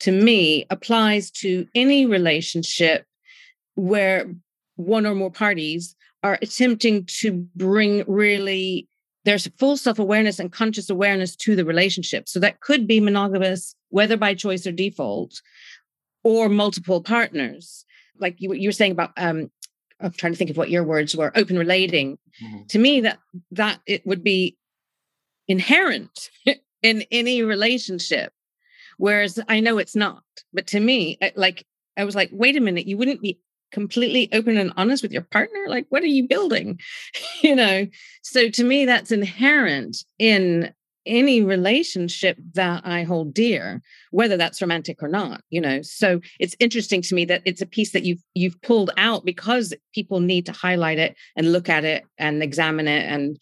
to 0.00 0.12
me 0.12 0.66
applies 0.70 1.30
to 1.30 1.66
any 1.74 2.06
relationship 2.06 3.06
where 3.74 4.26
one 4.76 5.06
or 5.06 5.14
more 5.14 5.30
parties 5.30 5.94
are 6.26 6.38
attempting 6.42 7.04
to 7.04 7.32
bring 7.54 8.02
really 8.08 8.88
there's 9.24 9.48
full 9.58 9.76
self-awareness 9.76 10.38
and 10.38 10.52
conscious 10.52 10.88
awareness 10.88 11.34
to 11.34 11.56
the 11.56 11.64
relationship. 11.64 12.28
So 12.28 12.38
that 12.40 12.60
could 12.60 12.86
be 12.86 13.00
monogamous 13.00 13.74
whether 13.90 14.16
by 14.16 14.34
choice 14.34 14.66
or 14.66 14.72
default 14.72 15.40
or 16.22 16.48
multiple 16.48 17.00
partners. 17.00 17.84
Like 18.18 18.40
you, 18.40 18.52
you 18.54 18.68
were 18.68 18.72
saying 18.72 18.92
about 18.92 19.12
um 19.16 19.50
i'm 20.00 20.10
trying 20.12 20.32
to 20.32 20.36
think 20.36 20.50
of 20.50 20.56
what 20.56 20.70
your 20.70 20.84
words 20.84 21.14
were 21.16 21.32
open 21.36 21.58
relating. 21.58 22.18
Mm-hmm. 22.42 22.66
to 22.68 22.78
me 22.78 23.00
that 23.02 23.18
that 23.52 23.80
it 23.86 24.06
would 24.06 24.22
be 24.22 24.56
inherent 25.48 26.30
in 26.82 27.04
any 27.10 27.42
relationship. 27.42 28.32
Whereas 28.98 29.38
i 29.48 29.60
know 29.60 29.78
it's 29.78 29.96
not 29.96 30.24
but 30.52 30.66
to 30.68 30.80
me 30.80 31.18
like 31.36 31.64
i 31.96 32.04
was 32.04 32.14
like 32.14 32.30
wait 32.32 32.56
a 32.56 32.60
minute 32.60 32.86
you 32.86 32.96
wouldn't 32.96 33.22
be 33.22 33.38
completely 33.72 34.28
open 34.32 34.56
and 34.56 34.72
honest 34.76 35.02
with 35.02 35.12
your 35.12 35.22
partner 35.22 35.66
like 35.68 35.86
what 35.88 36.02
are 36.02 36.06
you 36.06 36.26
building? 36.26 36.78
You 37.42 37.54
know? 37.54 37.86
So 38.22 38.48
to 38.48 38.64
me 38.64 38.86
that's 38.86 39.12
inherent 39.12 39.98
in 40.18 40.72
any 41.04 41.40
relationship 41.40 42.36
that 42.54 42.84
i 42.84 43.04
hold 43.04 43.32
dear 43.32 43.80
whether 44.10 44.36
that's 44.36 44.60
romantic 44.60 45.02
or 45.02 45.08
not 45.08 45.40
you 45.50 45.60
know? 45.60 45.80
So 45.82 46.20
it's 46.40 46.56
interesting 46.58 47.02
to 47.02 47.14
me 47.14 47.24
that 47.26 47.42
it's 47.44 47.62
a 47.62 47.66
piece 47.66 47.92
that 47.92 48.04
you've 48.04 48.22
you've 48.34 48.60
pulled 48.62 48.90
out 48.96 49.24
because 49.24 49.72
people 49.94 50.20
need 50.20 50.46
to 50.46 50.52
highlight 50.52 50.98
it 50.98 51.16
and 51.36 51.52
look 51.52 51.68
at 51.68 51.84
it 51.84 52.04
and 52.18 52.42
examine 52.42 52.88
it 52.88 53.04
and 53.04 53.38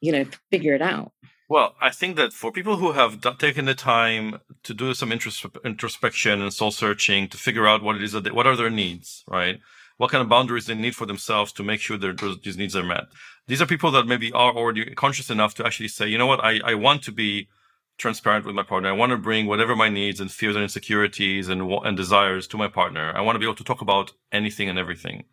you 0.00 0.12
know 0.12 0.24
figure 0.50 0.74
it 0.74 0.82
out 0.82 1.12
well, 1.52 1.74
I 1.82 1.90
think 1.90 2.16
that 2.16 2.32
for 2.32 2.50
people 2.50 2.78
who 2.78 2.92
have 2.92 3.20
taken 3.36 3.66
the 3.66 3.74
time 3.74 4.40
to 4.62 4.72
do 4.72 4.94
some 4.94 5.12
introspection 5.12 6.40
and 6.40 6.50
soul 6.50 6.70
searching 6.70 7.28
to 7.28 7.36
figure 7.36 7.66
out 7.68 7.82
what 7.82 7.96
it 7.96 8.02
is 8.02 8.12
that 8.12 8.24
they, 8.24 8.30
what 8.30 8.46
are 8.46 8.56
their 8.56 8.70
needs, 8.70 9.22
right? 9.28 9.60
What 9.98 10.10
kind 10.10 10.22
of 10.22 10.30
boundaries 10.30 10.64
they 10.64 10.74
need 10.74 10.96
for 10.96 11.04
themselves 11.04 11.52
to 11.52 11.62
make 11.62 11.80
sure 11.80 11.98
that 11.98 12.40
these 12.42 12.56
needs 12.56 12.74
are 12.74 12.82
met. 12.82 13.04
These 13.48 13.60
are 13.60 13.66
people 13.66 13.90
that 13.90 14.06
maybe 14.06 14.32
are 14.32 14.54
already 14.54 14.94
conscious 14.94 15.28
enough 15.28 15.54
to 15.56 15.66
actually 15.66 15.88
say, 15.88 16.08
you 16.08 16.16
know 16.16 16.26
what, 16.26 16.42
I, 16.42 16.58
I 16.64 16.74
want 16.74 17.02
to 17.02 17.12
be 17.12 17.48
transparent 17.98 18.46
with 18.46 18.54
my 18.54 18.62
partner. 18.62 18.88
I 18.88 18.92
want 18.92 19.10
to 19.10 19.18
bring 19.18 19.46
whatever 19.46 19.76
my 19.76 19.90
needs 19.90 20.20
and 20.20 20.32
fears 20.32 20.56
and 20.56 20.62
insecurities 20.62 21.50
and 21.50 21.60
and 21.86 21.96
desires 21.98 22.46
to 22.46 22.56
my 22.56 22.68
partner. 22.68 23.12
I 23.14 23.20
want 23.20 23.34
to 23.34 23.40
be 23.40 23.44
able 23.44 23.56
to 23.56 23.70
talk 23.70 23.82
about 23.82 24.12
anything 24.40 24.70
and 24.70 24.78
everything. 24.78 25.24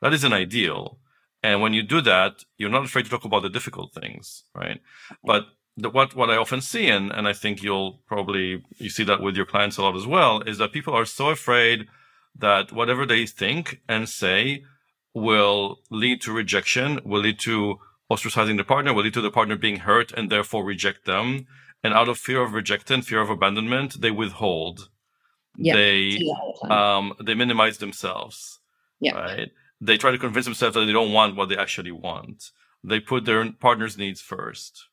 That 0.00 0.14
is 0.14 0.22
an 0.22 0.32
ideal. 0.32 1.00
And 1.44 1.60
when 1.60 1.74
you 1.74 1.82
do 1.82 2.00
that, 2.00 2.44
you're 2.56 2.70
not 2.70 2.86
afraid 2.86 3.04
to 3.04 3.10
talk 3.10 3.26
about 3.26 3.42
the 3.42 3.50
difficult 3.50 3.92
things, 3.92 4.44
right? 4.54 4.80
But 5.22 5.42
the, 5.76 5.90
what 5.90 6.14
what 6.14 6.30
I 6.30 6.36
often 6.36 6.60
see, 6.60 6.88
and 6.88 7.10
and 7.10 7.26
I 7.26 7.32
think 7.32 7.62
you'll 7.62 8.00
probably 8.06 8.64
you 8.78 8.90
see 8.90 9.04
that 9.04 9.20
with 9.20 9.36
your 9.36 9.46
clients 9.46 9.76
a 9.76 9.82
lot 9.82 9.96
as 9.96 10.06
well, 10.06 10.40
is 10.42 10.58
that 10.58 10.72
people 10.72 10.94
are 10.94 11.04
so 11.04 11.30
afraid 11.30 11.86
that 12.36 12.72
whatever 12.72 13.06
they 13.06 13.26
think 13.26 13.80
and 13.88 14.08
say 14.08 14.64
will 15.14 15.80
lead 15.90 16.20
to 16.22 16.32
rejection, 16.32 17.00
will 17.04 17.20
lead 17.20 17.38
to 17.40 17.76
ostracizing 18.10 18.56
the 18.56 18.64
partner, 18.64 18.92
will 18.92 19.04
lead 19.04 19.14
to 19.14 19.20
the 19.20 19.30
partner 19.30 19.56
being 19.56 19.78
hurt 19.78 20.12
and 20.12 20.30
therefore 20.30 20.64
reject 20.64 21.04
them. 21.04 21.46
And 21.82 21.94
out 21.94 22.08
of 22.08 22.18
fear 22.18 22.42
of 22.42 22.54
rejection, 22.54 23.02
fear 23.02 23.20
of 23.20 23.30
abandonment, 23.30 24.00
they 24.00 24.10
withhold. 24.10 24.88
Yeah, 25.56 25.74
they 25.74 26.18
um 26.68 27.14
they 27.20 27.34
minimize 27.34 27.78
themselves. 27.78 28.60
Yeah. 29.00 29.16
Right. 29.16 29.50
They 29.80 29.98
try 29.98 30.12
to 30.12 30.18
convince 30.18 30.46
themselves 30.46 30.74
that 30.74 30.86
they 30.86 30.92
don't 30.92 31.12
want 31.12 31.36
what 31.36 31.48
they 31.48 31.56
actually 31.56 31.92
want. 31.92 32.50
They 32.82 33.00
put 33.00 33.24
their 33.24 33.52
partner's 33.52 33.98
needs 33.98 34.20
first 34.20 34.88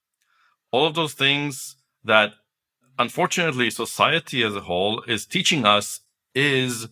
all 0.71 0.85
of 0.85 0.95
those 0.95 1.13
things 1.13 1.75
that 2.03 2.31
unfortunately 2.97 3.69
society 3.69 4.43
as 4.43 4.55
a 4.55 4.61
whole 4.61 5.01
is 5.03 5.25
teaching 5.25 5.65
us 5.65 6.01
is 6.33 6.87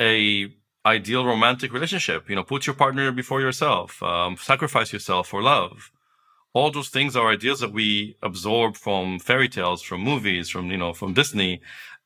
a 0.00 0.52
ideal 0.86 1.24
romantic 1.24 1.72
relationship. 1.72 2.28
You 2.28 2.36
know 2.36 2.44
put 2.44 2.66
your 2.66 2.74
partner 2.74 3.12
before 3.12 3.40
yourself 3.40 4.02
um, 4.02 4.36
sacrifice 4.36 4.92
yourself 4.92 5.28
for 5.28 5.42
love. 5.42 5.90
All 6.52 6.70
those 6.70 6.88
things 6.88 7.14
are 7.14 7.30
ideas 7.30 7.60
that 7.60 7.72
we 7.72 8.16
absorb 8.22 8.76
from 8.76 9.18
fairy 9.20 9.48
tales 9.48 9.82
from 9.82 10.00
movies 10.02 10.48
from 10.48 10.70
you 10.70 10.76
know 10.76 10.92
from 10.92 11.14
disney. 11.14 11.60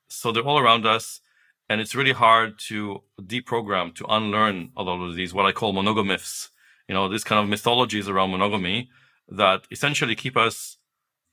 So 0.09 0.33
they're 0.33 0.43
all 0.45 0.59
around 0.59 0.87
us 0.87 1.21
and 1.69 1.81
it's 1.81 1.95
really 1.95 2.13
hard 2.13 2.59
to 2.59 3.03
deprogram 3.21 3.95
to 3.95 4.05
unlearn 4.09 4.71
a 4.77 4.83
lot 4.83 5.03
of 5.03 5.15
these 5.17 5.33
what 5.33 5.47
i 5.47 5.53
call 5.53 5.73
monogamyths 5.73 6.51
you 6.89 6.95
know 6.95 7.09
these 7.09 7.25
kind 7.25 7.43
of 7.43 7.49
mythologies 7.49 8.09
around 8.09 8.31
monogamy 8.31 8.91
that 9.29 9.63
essentially 9.71 10.15
keep 10.15 10.37
us 10.37 10.77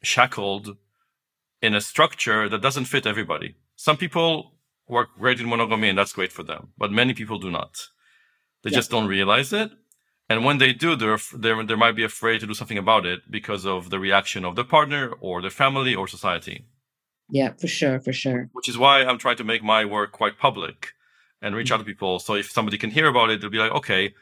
shackled 0.02 0.78
in 1.62 1.76
a 1.76 1.82
structure 1.82 2.50
that 2.50 2.62
doesn't 2.62 2.86
fit 2.86 3.06
everybody. 3.06 3.56
Some 3.76 3.98
people 3.98 4.56
work 4.88 5.10
great 5.18 5.40
in 5.40 5.48
monogamy 5.48 5.90
and 5.90 5.98
that's 5.98 6.14
great 6.14 6.32
for 6.32 6.44
them, 6.44 6.70
but 6.78 6.92
many 6.92 7.14
people 7.14 7.40
do 7.40 7.52
not. 7.52 7.88
They 8.64 8.72
yeah. 8.72 8.78
just 8.78 8.92
don't 8.92 9.08
realize 9.08 9.54
it. 9.54 9.72
And 10.30 10.46
when 10.46 10.60
they 10.60 10.72
do, 10.74 10.96
they're, 10.96 11.20
they're, 11.38 11.64
they 11.64 11.76
might 11.76 11.96
be 11.96 12.04
afraid 12.04 12.40
to 12.40 12.48
do 12.48 12.54
something 12.54 12.78
about 12.78 13.06
it 13.06 13.30
because 13.30 13.66
of 13.66 13.90
the 13.90 14.00
reaction 14.00 14.46
of 14.46 14.56
their 14.56 14.64
partner 14.66 15.12
or 15.20 15.42
their 15.42 15.50
family 15.50 15.94
or 15.94 16.08
society. 16.08 16.66
Yeah, 17.30 17.54
for 17.60 17.68
sure, 17.68 18.00
for 18.00 18.14
sure. 18.14 18.50
Which 18.54 18.70
is 18.70 18.78
why 18.78 19.04
I'm 19.04 19.18
trying 19.18 19.38
to 19.38 19.44
make 19.44 19.64
my 19.64 19.86
work 19.86 20.12
quite 20.12 20.38
public 20.38 20.94
and 21.42 21.56
reach 21.56 21.68
mm-hmm. 21.68 21.76
out 21.76 21.80
to 21.80 21.86
people. 21.86 22.20
So 22.20 22.36
if 22.36 22.52
somebody 22.52 22.78
can 22.78 22.92
hear 22.92 23.08
about 23.08 23.30
it, 23.30 23.42
they'll 23.42 23.50
be 23.50 23.58
like, 23.58 23.72
okay, 23.72 24.14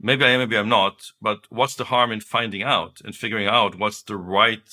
maybe 0.00 0.24
I 0.24 0.30
am, 0.30 0.40
maybe 0.40 0.56
I'm 0.56 0.68
not, 0.68 1.10
but 1.20 1.46
what's 1.50 1.76
the 1.76 1.84
harm 1.84 2.12
in 2.12 2.20
finding 2.20 2.62
out 2.62 3.00
and 3.04 3.14
figuring 3.14 3.46
out 3.46 3.78
what's 3.78 4.02
the 4.02 4.16
right 4.16 4.68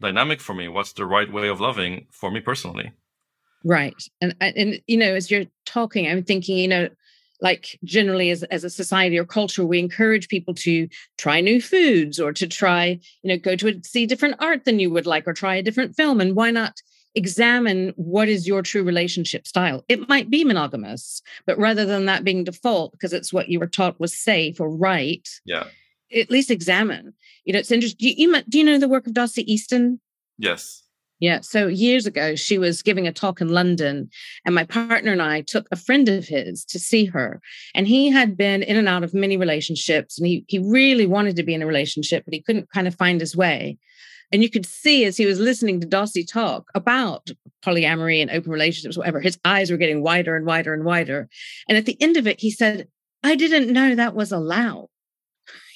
dynamic 0.00 0.40
for 0.40 0.54
me 0.54 0.68
what's 0.68 0.92
the 0.92 1.06
right 1.06 1.32
way 1.32 1.48
of 1.48 1.60
loving 1.60 2.06
for 2.10 2.30
me 2.30 2.40
personally? 2.40 2.92
Right 3.64 4.00
and 4.20 4.34
uh, 4.40 4.52
and 4.56 4.80
you 4.86 4.96
know 4.96 5.14
as 5.14 5.30
you're 5.30 5.46
talking 5.66 6.06
i'm 6.06 6.22
thinking 6.22 6.56
you 6.56 6.68
know 6.68 6.88
like 7.40 7.78
generally 7.84 8.30
as, 8.30 8.42
as 8.44 8.64
a 8.64 8.70
society 8.70 9.18
or 9.18 9.24
culture 9.24 9.64
we 9.64 9.78
encourage 9.78 10.28
people 10.28 10.54
to 10.54 10.88
try 11.16 11.40
new 11.40 11.60
foods 11.60 12.18
or 12.18 12.32
to 12.32 12.46
try 12.46 12.98
you 13.22 13.28
know 13.28 13.38
go 13.38 13.56
to 13.56 13.68
a, 13.68 13.84
see 13.84 14.06
different 14.06 14.36
art 14.38 14.64
than 14.64 14.78
you 14.78 14.90
would 14.90 15.06
like 15.06 15.26
or 15.26 15.32
try 15.32 15.54
a 15.54 15.62
different 15.62 15.96
film 15.96 16.20
and 16.20 16.36
why 16.36 16.50
not 16.50 16.80
examine 17.14 17.92
what 17.96 18.28
is 18.28 18.46
your 18.46 18.62
true 18.62 18.82
relationship 18.82 19.46
style? 19.46 19.84
It 19.88 20.08
might 20.08 20.30
be 20.30 20.44
monogamous 20.44 21.22
but 21.46 21.58
rather 21.58 21.84
than 21.84 22.06
that 22.06 22.24
being 22.24 22.44
default 22.44 22.92
because 22.92 23.12
it's 23.12 23.32
what 23.32 23.48
you 23.48 23.58
were 23.58 23.66
taught 23.66 23.98
was 23.98 24.16
safe 24.16 24.60
or 24.60 24.70
right 24.70 25.28
yeah 25.44 25.64
at 26.14 26.30
least 26.30 26.50
examine. 26.50 27.12
You 27.44 27.52
know, 27.52 27.58
it's 27.58 27.70
interesting. 27.70 27.98
Do 27.98 28.22
you, 28.22 28.42
do 28.48 28.58
you 28.58 28.64
know 28.64 28.78
the 28.78 28.88
work 28.88 29.06
of 29.06 29.12
Dossie 29.12 29.44
Easton? 29.44 30.00
Yes. 30.38 30.82
Yeah. 31.20 31.40
So 31.40 31.66
years 31.66 32.06
ago, 32.06 32.36
she 32.36 32.58
was 32.58 32.82
giving 32.82 33.08
a 33.08 33.12
talk 33.12 33.40
in 33.40 33.48
London, 33.48 34.08
and 34.44 34.54
my 34.54 34.64
partner 34.64 35.10
and 35.10 35.22
I 35.22 35.40
took 35.40 35.66
a 35.72 35.76
friend 35.76 36.08
of 36.08 36.28
his 36.28 36.64
to 36.66 36.78
see 36.78 37.06
her. 37.06 37.40
And 37.74 37.88
he 37.88 38.08
had 38.08 38.36
been 38.36 38.62
in 38.62 38.76
and 38.76 38.88
out 38.88 39.02
of 39.02 39.14
many 39.14 39.36
relationships, 39.36 40.18
and 40.18 40.28
he, 40.28 40.44
he 40.46 40.58
really 40.58 41.06
wanted 41.06 41.34
to 41.36 41.42
be 41.42 41.54
in 41.54 41.62
a 41.62 41.66
relationship, 41.66 42.24
but 42.24 42.34
he 42.34 42.42
couldn't 42.42 42.70
kind 42.70 42.86
of 42.86 42.94
find 42.94 43.20
his 43.20 43.36
way. 43.36 43.78
And 44.30 44.42
you 44.42 44.50
could 44.50 44.66
see 44.66 45.04
as 45.06 45.16
he 45.16 45.26
was 45.26 45.40
listening 45.40 45.80
to 45.80 45.86
Dossie 45.86 46.30
talk 46.30 46.70
about 46.74 47.30
polyamory 47.64 48.20
and 48.20 48.30
open 48.30 48.52
relationships, 48.52 48.96
whatever, 48.96 49.20
his 49.20 49.38
eyes 49.44 49.70
were 49.70 49.78
getting 49.78 50.02
wider 50.02 50.36
and 50.36 50.46
wider 50.46 50.74
and 50.74 50.84
wider. 50.84 51.28
And 51.66 51.78
at 51.78 51.86
the 51.86 52.00
end 52.00 52.16
of 52.16 52.26
it, 52.26 52.38
he 52.40 52.50
said, 52.50 52.88
I 53.24 53.34
didn't 53.34 53.72
know 53.72 53.94
that 53.94 54.14
was 54.14 54.30
allowed. 54.30 54.88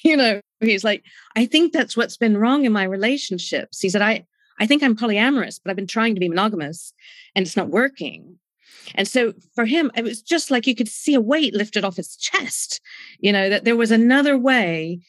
you 0.05 0.17
know, 0.17 0.41
he's 0.59 0.83
like, 0.83 1.03
I 1.35 1.45
think 1.45 1.73
that's 1.73 1.95
what's 1.95 2.17
been 2.17 2.37
wrong 2.37 2.65
in 2.65 2.71
my 2.71 2.83
relationships. 2.83 3.79
He 3.79 3.89
said, 3.89 4.01
I, 4.01 4.25
I 4.59 4.65
think 4.65 4.83
I'm 4.83 4.95
polyamorous, 4.95 5.59
but 5.63 5.69
I've 5.69 5.75
been 5.75 5.87
trying 5.87 6.13
to 6.15 6.19
be 6.19 6.29
monogamous 6.29 6.93
and 7.35 7.45
it's 7.45 7.57
not 7.57 7.69
working. 7.69 8.37
And 8.95 9.07
so 9.07 9.33
for 9.55 9.65
him, 9.65 9.91
it 9.95 10.03
was 10.03 10.21
just 10.21 10.51
like 10.51 10.67
you 10.67 10.75
could 10.75 10.89
see 10.89 11.13
a 11.13 11.21
weight 11.21 11.53
lifted 11.53 11.85
off 11.85 11.95
his 11.95 12.15
chest, 12.15 12.81
you 13.19 13.31
know, 13.31 13.49
that 13.49 13.63
there 13.63 13.77
was 13.77 13.91
another 13.91 14.37
way 14.37 14.99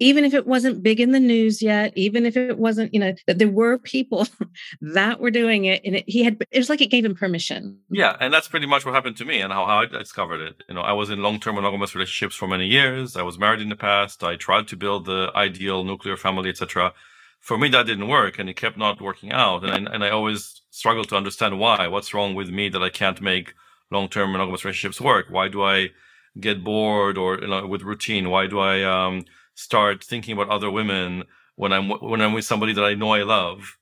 even 0.00 0.24
if 0.24 0.32
it 0.32 0.46
wasn't 0.46 0.82
big 0.82 0.98
in 0.98 1.12
the 1.12 1.20
news 1.20 1.60
yet, 1.60 1.92
even 1.94 2.24
if 2.24 2.34
it 2.34 2.58
wasn't, 2.58 2.92
you 2.92 2.98
know, 2.98 3.14
that 3.26 3.38
there 3.38 3.48
were 3.48 3.78
people 3.78 4.26
that 4.80 5.20
were 5.20 5.30
doing 5.30 5.66
it, 5.66 5.82
and 5.84 5.96
it, 5.96 6.04
he 6.08 6.24
had, 6.24 6.42
it 6.50 6.58
was 6.58 6.70
like 6.70 6.80
it 6.80 6.90
gave 6.90 7.04
him 7.04 7.14
permission. 7.14 7.78
Yeah, 7.90 8.16
and 8.18 8.32
that's 8.32 8.48
pretty 8.48 8.66
much 8.66 8.84
what 8.84 8.94
happened 8.94 9.18
to 9.18 9.26
me 9.26 9.40
and 9.40 9.52
how, 9.52 9.66
how 9.66 9.80
I 9.80 9.86
discovered 9.86 10.40
it. 10.40 10.62
You 10.68 10.74
know, 10.74 10.80
I 10.80 10.92
was 10.92 11.10
in 11.10 11.22
long-term 11.22 11.54
monogamous 11.54 11.94
relationships 11.94 12.34
for 12.34 12.48
many 12.48 12.66
years. 12.66 13.14
I 13.14 13.22
was 13.22 13.38
married 13.38 13.60
in 13.60 13.68
the 13.68 13.76
past. 13.76 14.24
I 14.24 14.36
tried 14.36 14.68
to 14.68 14.76
build 14.76 15.04
the 15.04 15.30
ideal 15.34 15.84
nuclear 15.84 16.16
family, 16.16 16.48
etc. 16.48 16.94
For 17.38 17.58
me, 17.58 17.68
that 17.68 17.86
didn't 17.86 18.08
work, 18.08 18.38
and 18.38 18.48
it 18.48 18.56
kept 18.56 18.78
not 18.78 19.02
working 19.02 19.32
out. 19.32 19.64
And 19.64 19.86
I, 19.86 19.92
and 19.92 20.02
I 20.02 20.08
always 20.08 20.62
struggled 20.70 21.10
to 21.10 21.16
understand 21.16 21.58
why. 21.58 21.88
What's 21.88 22.14
wrong 22.14 22.34
with 22.34 22.48
me 22.48 22.70
that 22.70 22.82
I 22.82 22.88
can't 22.88 23.20
make 23.20 23.52
long-term 23.90 24.32
monogamous 24.32 24.64
relationships 24.64 25.00
work? 25.00 25.26
Why 25.28 25.48
do 25.48 25.62
I 25.62 25.90
get 26.38 26.64
bored 26.64 27.18
or 27.18 27.38
you 27.38 27.48
know, 27.48 27.66
with 27.66 27.82
routine? 27.82 28.30
Why 28.30 28.46
do 28.46 28.60
I 28.60 28.82
um, 28.82 29.26
start 29.60 30.02
thinking 30.02 30.32
about 30.32 30.48
other 30.48 30.70
women 30.70 31.24
when 31.54 31.72
I'm 31.72 31.90
when 31.90 32.20
I'm 32.20 32.32
with 32.32 32.44
somebody 32.44 32.72
that 32.72 32.84
I 32.84 32.94
know 32.94 33.12
I 33.12 33.22
love, 33.22 33.76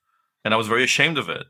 and 0.44 0.52
I 0.52 0.56
was 0.56 0.66
very 0.66 0.84
ashamed 0.84 1.18
of 1.18 1.28
it. 1.28 1.46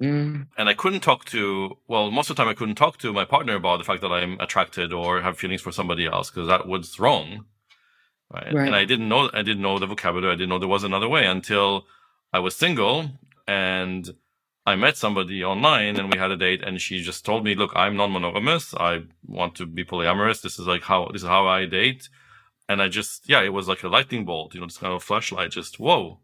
Mm. 0.00 0.46
And 0.56 0.68
I 0.68 0.74
couldn't 0.74 1.00
talk 1.00 1.26
to 1.26 1.76
well, 1.86 2.10
most 2.10 2.30
of 2.30 2.36
the 2.36 2.42
time 2.42 2.50
I 2.50 2.54
couldn't 2.54 2.76
talk 2.76 2.96
to 2.98 3.12
my 3.12 3.26
partner 3.26 3.54
about 3.56 3.78
the 3.78 3.84
fact 3.84 4.00
that 4.00 4.12
I'm 4.12 4.40
attracted 4.40 4.92
or 4.92 5.20
have 5.20 5.38
feelings 5.38 5.60
for 5.60 5.72
somebody 5.72 6.06
else 6.06 6.30
because 6.30 6.48
that 6.48 6.66
was 6.66 6.98
wrong. 6.98 7.44
Right? 8.32 8.54
right? 8.54 8.66
And 8.66 8.76
I 8.76 8.84
didn't 8.86 9.08
know 9.08 9.30
I 9.34 9.42
didn't 9.42 9.62
know 9.62 9.78
the 9.78 9.86
vocabulary. 9.86 10.32
I 10.32 10.36
didn't 10.36 10.48
know 10.48 10.58
there 10.58 10.76
was 10.76 10.84
another 10.84 11.08
way 11.08 11.26
until 11.26 11.86
I 12.32 12.38
was 12.38 12.56
single 12.56 13.10
and 13.46 14.08
I 14.64 14.76
met 14.76 14.96
somebody 14.96 15.44
online 15.44 15.96
and 15.98 16.10
we 16.12 16.18
had 16.18 16.30
a 16.30 16.36
date 16.36 16.62
and 16.62 16.80
she 16.80 17.02
just 17.02 17.24
told 17.24 17.44
me, 17.44 17.54
look, 17.54 17.72
I'm 17.74 17.96
non-monogamous. 17.96 18.74
I 18.74 19.02
want 19.26 19.56
to 19.56 19.66
be 19.66 19.84
polyamorous. 19.84 20.40
This 20.40 20.58
is 20.58 20.66
like 20.66 20.84
how 20.84 21.10
this 21.12 21.22
is 21.22 21.28
how 21.28 21.46
I 21.46 21.66
date 21.66 22.08
and 22.70 22.80
I 22.80 22.86
just 22.86 23.28
yeah, 23.28 23.42
it 23.42 23.52
was 23.52 23.66
like 23.66 23.82
a 23.82 23.88
lightning 23.88 24.24
bolt, 24.24 24.54
you 24.54 24.60
know, 24.60 24.66
this 24.66 24.78
kind 24.78 24.94
of 24.94 25.02
flashlight. 25.02 25.50
Just 25.50 25.80
whoa, 25.80 26.20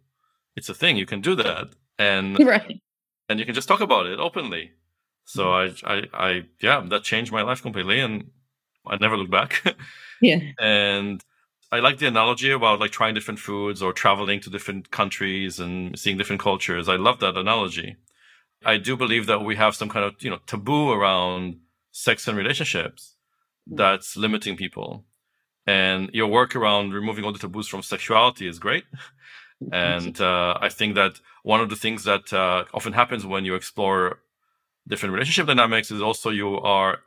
it's 0.55 0.69
a 0.69 0.75
thing. 0.75 0.97
You 0.97 1.05
can 1.05 1.21
do 1.21 1.35
that, 1.35 1.75
and 1.99 2.39
right. 2.47 2.81
and 3.29 3.41
you 3.41 3.45
can 3.45 3.55
just 3.55 3.67
talk 3.67 3.81
about 3.81 4.07
it 4.07 4.21
openly. 4.21 4.71
So 5.25 5.47
mm-hmm. 5.47 5.87
I, 5.87 5.93
I, 5.93 6.29
I, 6.29 6.43
yeah, 6.61 6.81
that 6.87 7.03
changed 7.03 7.33
my 7.33 7.43
life 7.43 7.63
completely, 7.63 7.99
and 7.99 8.31
I 8.87 8.97
never 8.97 9.17
looked 9.17 9.33
back. 9.33 9.77
yeah, 10.23 10.39
and 10.61 11.21
I 11.73 11.81
like 11.81 11.99
the 11.99 12.07
analogy 12.07 12.53
about 12.53 12.79
like 12.79 12.93
trying 12.93 13.15
different 13.15 13.41
foods 13.41 13.83
or 13.83 13.93
traveling 13.93 14.39
to 14.43 14.51
different 14.51 14.93
countries 14.93 15.59
and 15.59 15.99
seeing 15.99 16.17
different 16.17 16.41
cultures. 16.41 16.89
I 16.89 16.95
love 16.95 17.19
that 17.21 17.37
analogy. 17.37 17.97
I 18.65 18.77
do 18.77 18.97
believe 18.97 19.27
that 19.27 19.43
we 19.43 19.57
have 19.57 19.75
some 19.75 19.89
kind 19.89 20.05
of 20.05 20.15
you 20.23 20.31
know 20.31 20.39
taboo 20.47 20.93
around 20.93 21.57
sex 21.91 22.29
and 22.29 22.39
relationships 22.39 23.17
mm. 23.69 23.77
that's 23.77 24.17
limiting 24.17 24.57
people 24.57 25.05
and 25.67 26.11
your 26.13 26.29
work 26.29 26.55
around 26.55 26.93
removing 26.93 27.25
all 27.25 27.33
the 27.33 27.39
taboos 27.39 27.69
from 27.69 27.83
sexuality 27.83 28.47
is 28.47 28.59
great. 28.59 28.85
And 29.73 30.21
uh, 30.21 30.59
I 30.61 30.69
think 30.69 30.97
that 30.97 31.19
one 31.43 31.63
of 31.63 31.71
the 31.71 31.77
things 31.77 32.05
that 32.05 32.31
uh, 32.33 32.65
often 32.75 32.93
happens 32.93 33.25
when 33.25 33.47
you 33.47 33.55
explore 33.55 34.19
different 34.87 35.15
relationship 35.15 35.47
dynamics 35.47 35.91
is 35.91 36.03
also 36.03 36.31
you 36.31 36.59
are 36.61 36.99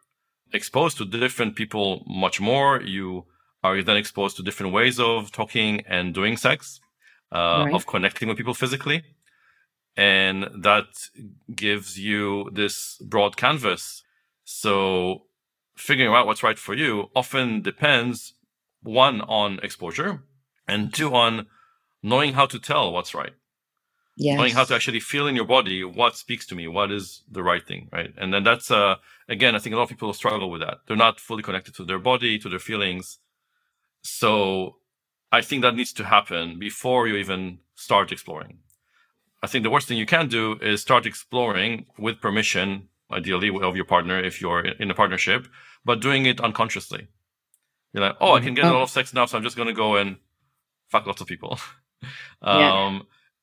exposed 0.51 0.97
to 0.97 1.05
different 1.05 1.55
people 1.55 2.03
much 2.07 2.41
more. 2.41 2.81
You 2.81 3.25
are 3.63 3.83
then 3.83 3.97
exposed 3.97 4.37
to 4.37 4.43
different 4.43 4.73
ways 4.73 4.99
of 4.99 5.31
talking 5.31 5.81
and 5.87 6.13
doing 6.13 6.37
sex, 6.37 6.79
uh, 7.31 7.65
right. 7.65 7.73
of 7.73 7.85
connecting 7.85 8.27
with 8.27 8.37
people 8.37 8.53
physically. 8.53 9.03
And 9.95 10.49
that 10.63 10.87
gives 11.53 11.99
you 11.99 12.49
this 12.51 12.97
broad 12.97 13.37
canvas. 13.37 14.03
So 14.43 15.23
figuring 15.75 16.13
out 16.13 16.25
what's 16.25 16.43
right 16.43 16.57
for 16.57 16.73
you 16.73 17.09
often 17.15 17.61
depends 17.61 18.33
one 18.81 19.21
on 19.21 19.59
exposure 19.61 20.23
and 20.67 20.93
two 20.93 21.13
on 21.13 21.47
knowing 22.01 22.33
how 22.33 22.45
to 22.45 22.59
tell 22.59 22.91
what's 22.91 23.13
right. 23.13 23.33
Yes. 24.17 24.37
Knowing 24.37 24.53
how 24.53 24.65
to 24.65 24.75
actually 24.75 24.99
feel 24.99 25.27
in 25.27 25.35
your 25.35 25.45
body 25.45 25.83
what 25.83 26.17
speaks 26.17 26.45
to 26.47 26.55
me, 26.55 26.67
what 26.67 26.91
is 26.91 27.23
the 27.31 27.41
right 27.41 27.65
thing, 27.65 27.87
right? 27.91 28.13
And 28.17 28.33
then 28.33 28.43
that's 28.43 28.69
uh 28.69 28.95
again, 29.29 29.55
I 29.55 29.59
think 29.59 29.73
a 29.73 29.77
lot 29.77 29.83
of 29.83 29.89
people 29.89 30.13
struggle 30.13 30.49
with 30.49 30.61
that. 30.61 30.79
They're 30.87 30.97
not 30.97 31.19
fully 31.19 31.43
connected 31.43 31.73
to 31.75 31.85
their 31.85 31.99
body, 31.99 32.37
to 32.39 32.49
their 32.49 32.59
feelings. 32.59 33.19
So 34.01 34.75
I 35.31 35.41
think 35.41 35.61
that 35.61 35.75
needs 35.75 35.93
to 35.93 36.05
happen 36.05 36.59
before 36.59 37.07
you 37.07 37.15
even 37.15 37.59
start 37.75 38.11
exploring. 38.11 38.59
I 39.41 39.47
think 39.47 39.63
the 39.63 39.69
worst 39.69 39.87
thing 39.87 39.97
you 39.97 40.05
can 40.05 40.27
do 40.27 40.57
is 40.61 40.81
start 40.81 41.05
exploring 41.05 41.85
with 41.97 42.19
permission, 42.19 42.89
ideally 43.11 43.49
of 43.61 43.75
your 43.75 43.85
partner 43.85 44.19
if 44.19 44.41
you're 44.41 44.65
in 44.65 44.91
a 44.91 44.93
partnership, 44.93 45.47
but 45.85 46.01
doing 46.01 46.25
it 46.25 46.41
unconsciously. 46.41 47.07
You're 47.93 48.03
like, 48.03 48.17
oh, 48.21 48.33
I 48.33 48.41
can 48.41 48.53
get 48.53 48.65
a 48.65 48.71
lot 48.71 48.83
of 48.83 48.89
sex 48.89 49.13
now, 49.13 49.25
so 49.25 49.37
I'm 49.37 49.43
just 49.43 49.55
going 49.55 49.67
to 49.67 49.73
go 49.73 49.95
and 49.95 50.17
fuck 50.89 51.07
lots 51.07 51.21
of 51.21 51.27
people. 51.27 51.59
um, 52.41 52.59
yeah. 52.59 52.99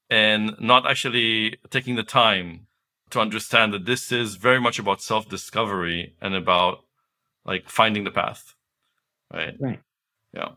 And 0.08 0.54
not 0.60 0.88
actually 0.88 1.58
taking 1.70 1.96
the 1.96 2.04
time 2.04 2.66
to 3.10 3.20
understand 3.20 3.72
that 3.72 3.86
this 3.86 4.12
is 4.12 4.36
very 4.36 4.60
much 4.60 4.78
about 4.78 5.02
self 5.02 5.28
discovery 5.28 6.14
and 6.20 6.34
about 6.34 6.84
like 7.44 7.68
finding 7.68 8.04
the 8.04 8.10
path. 8.10 8.54
Right. 9.32 9.54
Right. 9.58 9.80
Yeah. 10.32 10.50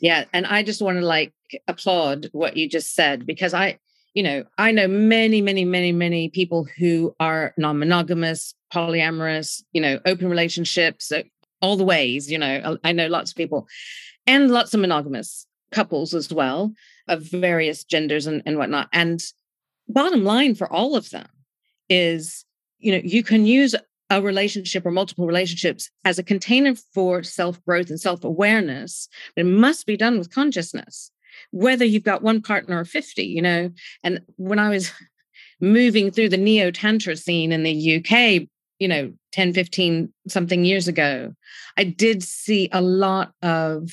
Yeah. 0.00 0.24
And 0.32 0.46
I 0.46 0.62
just 0.62 0.80
want 0.80 0.98
to 0.98 1.04
like 1.04 1.32
applaud 1.66 2.28
what 2.32 2.56
you 2.56 2.68
just 2.68 2.94
said 2.94 3.26
because 3.26 3.52
I, 3.52 3.78
you 4.14 4.22
know, 4.22 4.44
I 4.58 4.70
know 4.70 4.88
many, 4.88 5.42
many, 5.42 5.64
many, 5.64 5.92
many 5.92 6.28
people 6.30 6.66
who 6.78 7.14
are 7.20 7.52
non 7.56 7.78
monogamous, 7.78 8.54
polyamorous, 8.72 9.62
you 9.72 9.80
know, 9.80 10.00
open 10.06 10.28
relationships, 10.28 11.12
all 11.60 11.76
the 11.76 11.84
ways, 11.84 12.30
you 12.30 12.38
know, 12.38 12.56
uh, 12.56 12.76
I 12.84 12.92
know 12.92 13.06
lots 13.06 13.30
of 13.30 13.36
people 13.36 13.66
and 14.26 14.50
lots 14.50 14.74
of 14.74 14.80
monogamous 14.80 15.46
couples 15.72 16.14
as 16.14 16.32
well 16.32 16.72
of 17.08 17.22
various 17.22 17.84
genders 17.84 18.26
and, 18.26 18.42
and 18.46 18.58
whatnot. 18.58 18.88
And 18.92 19.22
bottom 19.88 20.24
line 20.24 20.54
for 20.54 20.70
all 20.72 20.96
of 20.96 21.10
them 21.10 21.28
is, 21.88 22.44
you 22.78 22.92
know, 22.92 23.00
you 23.02 23.22
can 23.22 23.46
use 23.46 23.74
a 24.10 24.22
relationship 24.22 24.86
or 24.86 24.90
multiple 24.90 25.26
relationships 25.26 25.90
as 26.04 26.18
a 26.18 26.22
container 26.22 26.74
for 26.94 27.22
self 27.22 27.62
growth 27.64 27.90
and 27.90 28.00
self 28.00 28.24
awareness, 28.24 29.08
but 29.34 29.42
it 29.42 29.48
must 29.48 29.86
be 29.86 29.96
done 29.96 30.18
with 30.18 30.32
consciousness, 30.32 31.10
whether 31.50 31.84
you've 31.84 32.04
got 32.04 32.22
one 32.22 32.40
partner 32.40 32.80
or 32.80 32.84
50, 32.84 33.24
you 33.24 33.42
know. 33.42 33.70
And 34.04 34.20
when 34.36 34.58
I 34.58 34.68
was 34.68 34.92
moving 35.60 36.10
through 36.10 36.28
the 36.28 36.36
neo 36.36 36.70
tantra 36.70 37.16
scene 37.16 37.52
in 37.52 37.62
the 37.62 37.96
UK, 37.96 38.48
you 38.78 38.88
know, 38.88 39.12
10, 39.32 39.52
15 39.52 40.12
something 40.28 40.64
years 40.64 40.88
ago, 40.88 41.34
I 41.76 41.84
did 41.84 42.22
see 42.22 42.68
a 42.72 42.80
lot 42.80 43.32
of 43.42 43.90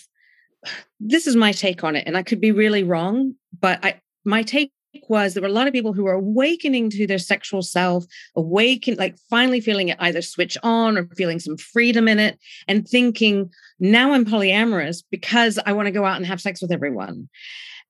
this 1.00 1.28
is 1.28 1.36
my 1.36 1.52
take 1.52 1.84
on 1.84 1.96
it, 1.96 2.08
and 2.08 2.16
I 2.16 2.24
could 2.24 2.40
be 2.40 2.52
really 2.52 2.84
wrong, 2.84 3.36
but 3.60 3.84
I 3.84 4.00
my 4.26 4.44
take 4.44 4.72
was 5.10 5.34
there 5.34 5.42
were 5.42 5.50
a 5.50 5.52
lot 5.52 5.68
of 5.68 5.74
people 5.74 5.94
who 5.94 6.04
were 6.04 6.14
awakening 6.14 6.90
to 6.92 7.08
their 7.08 7.18
sexual 7.18 7.62
self, 7.62 8.06
awaken, 8.36 8.96
like 8.96 9.18
finally 9.30 9.60
feeling 9.60 9.90
it 9.90 9.98
either 10.00 10.22
switch 10.22 10.58
on 10.64 10.98
or 10.98 11.06
feeling 11.16 11.40
some 11.40 11.58
freedom 11.58 12.08
in 12.08 12.20
it, 12.20 12.38
and 12.68 12.88
thinking, 12.88 13.50
now 13.80 14.14
I'm 14.14 14.26
polyamorous 14.26 15.04
because 15.10 15.60
I 15.66 15.74
want 15.74 15.88
to 15.88 15.92
go 15.92 16.06
out 16.06 16.18
and 16.18 16.26
have 16.26 16.42
sex 16.42 16.62
with 16.62 16.72
everyone. 16.72 17.28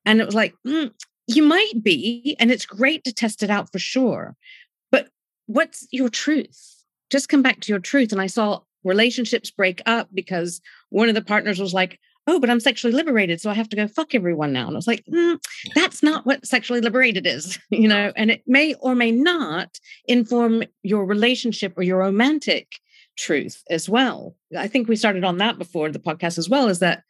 And 0.05 0.21
it 0.21 0.25
was 0.25 0.35
like, 0.35 0.53
mm, 0.65 0.91
you 1.27 1.43
might 1.43 1.73
be, 1.81 2.35
and 2.39 2.51
it's 2.51 2.65
great 2.65 3.03
to 3.03 3.13
test 3.13 3.43
it 3.43 3.49
out 3.49 3.71
for 3.71 3.79
sure. 3.79 4.35
But 4.91 5.09
what's 5.45 5.87
your 5.91 6.09
truth? 6.09 6.72
Just 7.13 7.29
come 7.29 7.43
back 7.43 7.59
to 7.61 7.71
your 7.71 7.79
truth. 7.79 8.11
And 8.11 8.19
I 8.19 8.25
saw 8.25 8.61
relationships 8.83 9.51
break 9.51 9.83
up 9.85 10.09
because 10.15 10.61
one 10.89 11.09
of 11.09 11.15
the 11.15 11.21
partners 11.21 11.59
was 11.59 11.75
like, 11.75 11.99
oh, 12.25 12.39
but 12.39 12.49
I'm 12.49 12.59
sexually 12.59 12.91
liberated, 12.91 13.39
so 13.39 13.51
I 13.51 13.53
have 13.53 13.69
to 13.69 13.75
go 13.75 13.87
fuck 13.87 14.15
everyone 14.15 14.51
now. 14.51 14.65
And 14.65 14.75
I 14.75 14.79
was 14.79 14.87
like, 14.87 15.05
mm, 15.05 15.37
that's 15.75 16.01
not 16.01 16.25
what 16.25 16.43
sexually 16.43 16.81
liberated 16.81 17.27
is, 17.27 17.59
you 17.69 17.87
know, 17.87 18.11
and 18.15 18.31
it 18.31 18.41
may 18.47 18.73
or 18.79 18.95
may 18.95 19.11
not 19.11 19.79
inform 20.05 20.63
your 20.81 21.05
relationship 21.05 21.77
or 21.77 21.83
your 21.83 21.99
romantic 21.99 22.79
truth 23.15 23.61
as 23.69 23.87
well. 23.87 24.35
I 24.57 24.67
think 24.67 24.87
we 24.87 24.95
started 24.95 25.23
on 25.23 25.37
that 25.37 25.59
before 25.59 25.91
the 25.91 25.99
podcast 25.99 26.39
as 26.39 26.49
well, 26.49 26.67
is 26.67 26.79
that 26.79 27.03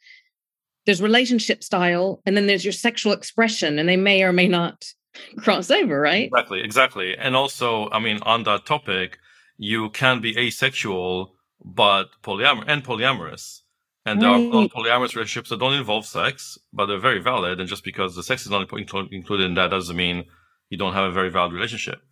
there's 0.84 1.00
relationship 1.00 1.64
style 1.64 2.20
and 2.26 2.36
then 2.36 2.46
there's 2.46 2.64
your 2.64 2.72
sexual 2.72 3.14
expression, 3.14 3.78
and 3.78 3.88
they 3.88 3.96
may 3.96 4.22
or 4.22 4.34
may 4.34 4.48
not 4.48 4.84
cross 5.38 5.70
over, 5.70 5.98
right? 5.98 6.26
Exactly, 6.26 6.60
exactly. 6.60 7.16
And 7.16 7.34
also, 7.34 7.88
I 7.90 8.00
mean, 8.00 8.18
on 8.22 8.42
that 8.42 8.66
topic, 8.66 9.18
you 9.56 9.90
can 9.90 10.20
be 10.20 10.38
asexual 10.38 11.34
but 11.64 12.10
polyamorous 12.22 12.64
and 12.66 12.84
polyamorous 12.84 13.62
and 14.06 14.20
there 14.20 14.28
are 14.28 14.38
polyamorous 14.38 15.14
relationships 15.14 15.48
that 15.48 15.60
don't 15.60 15.72
involve 15.72 16.04
sex, 16.04 16.58
but 16.72 16.86
they're 16.86 16.98
very 16.98 17.20
valid. 17.20 17.58
And 17.58 17.68
just 17.68 17.84
because 17.84 18.14
the 18.14 18.22
sex 18.22 18.44
is 18.44 18.50
not 18.50 18.70
included 18.70 19.44
in 19.44 19.54
that 19.54 19.70
doesn't 19.70 19.96
mean 19.96 20.24
you 20.68 20.76
don't 20.76 20.92
have 20.92 21.04
a 21.04 21.12
very 21.12 21.30
valid 21.30 21.52
relationship. 21.52 22.02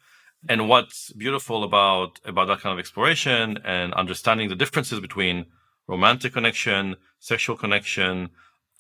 And 0.49 0.69
what's 0.69 1.13
beautiful 1.13 1.63
about, 1.65 2.19
about 2.25 2.47
that 2.47 2.61
kind 2.61 2.73
of 2.73 2.79
exploration 2.79 3.59
and 3.65 3.93
understanding 3.95 4.49
the 4.49 4.57
differences 4.57 5.01
between 5.01 5.47
romantic 5.87 6.33
connection, 6.33 6.97
sexual 7.21 7.57
connection, 7.57 8.31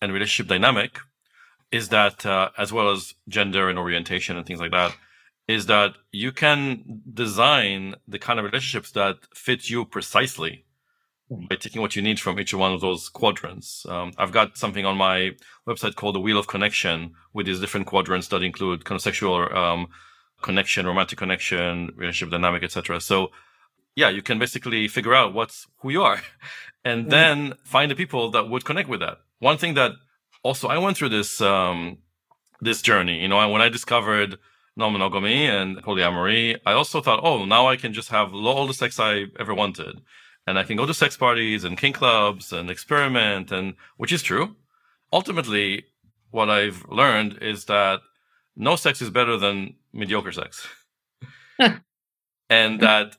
and 0.01 0.13
relationship 0.13 0.49
dynamic 0.49 0.99
is 1.71 1.91
that, 1.91 2.25
uh, 2.25 2.51
as 2.57 2.73
well 2.73 2.91
as 2.91 3.15
gender 3.29 3.69
and 3.69 3.79
orientation 3.79 4.37
and 4.37 4.47
things 4.47 4.61
like 4.61 4.73
that, 4.73 4.97
is 5.49 5.67
that 5.67 5.95
you 6.13 6.33
can 6.33 7.03
design 7.13 7.97
the 8.07 8.19
kind 8.19 8.39
of 8.39 8.45
relationships 8.45 8.93
that 8.93 9.17
fit 9.35 9.69
you 9.69 9.85
precisely 9.85 10.65
by 11.49 11.57
taking 11.57 11.81
what 11.81 11.97
you 11.97 12.03
need 12.03 12.21
from 12.21 12.39
each 12.39 12.55
one 12.55 12.73
of 12.73 12.81
those 12.81 13.09
quadrants. 13.09 13.87
Um, 13.87 14.13
I've 14.19 14.33
got 14.33 14.57
something 14.57 14.85
on 14.85 14.97
my 14.97 15.33
website 15.67 15.95
called 15.95 16.15
the 16.15 16.21
Wheel 16.21 16.39
of 16.39 16.47
Connection 16.47 17.15
with 17.33 17.47
these 17.47 17.61
different 17.61 17.87
quadrants 17.87 18.29
that 18.29 18.43
include 18.43 18.85
kind 18.85 18.97
of 18.97 19.03
sexual 19.03 19.55
um, 19.57 19.89
connection, 20.43 20.87
romantic 20.87 21.19
connection, 21.19 21.93
relationship 21.97 22.31
dynamic, 22.31 22.63
etc. 22.63 23.01
So, 23.01 23.31
yeah, 23.97 24.11
you 24.11 24.23
can 24.23 24.39
basically 24.39 24.89
figure 24.89 25.15
out 25.15 25.35
what's 25.35 25.67
who 25.79 25.91
you 25.91 26.03
are, 26.03 26.21
and 26.85 27.11
then 27.11 27.55
find 27.65 27.91
the 27.91 27.95
people 27.95 28.31
that 28.31 28.49
would 28.49 28.65
connect 28.65 28.89
with 28.89 29.01
that. 29.01 29.19
One 29.39 29.59
thing 29.59 29.75
that 29.75 29.93
also 30.43 30.69
I 30.69 30.79
went 30.79 30.97
through 30.97 31.11
this 31.11 31.41
um, 31.41 31.99
this 32.61 32.83
journey. 32.83 33.21
You 33.21 33.29
know, 33.29 33.49
when 33.49 33.63
I 33.63 33.69
discovered 33.69 34.39
non-monogamy 34.77 35.47
and 35.47 35.77
polyamory, 35.83 36.59
I 36.65 36.73
also 36.73 37.01
thought, 37.01 37.21
oh, 37.23 37.45
now 37.45 37.69
I 37.69 37.77
can 37.77 37.93
just 37.93 38.09
have 38.09 38.35
all 38.35 38.67
the 38.67 38.75
sex 38.75 38.99
I 38.99 39.27
ever 39.39 39.55
wanted 39.55 40.01
and 40.47 40.59
I 40.59 40.65
can 40.65 40.77
go 40.77 40.87
to 40.87 40.95
sex 40.95 41.17
parties 41.17 41.65
and 41.65 41.79
kink 41.79 41.97
clubs 41.97 42.53
and 42.53 42.71
experiment 42.71 43.53
and 43.53 43.75
which 43.97 44.13
is 44.13 44.23
true. 44.23 44.57
Ultimately, 45.13 45.85
what 46.31 46.51
I've 46.51 46.85
learned 46.89 47.39
is 47.43 47.67
that 47.67 48.01
no 48.57 48.77
sex 48.77 49.01
is 49.01 49.11
better 49.11 49.37
than 49.37 49.75
mediocre 49.93 50.33
sex. 50.33 50.67
and 52.51 52.81
that 52.81 53.17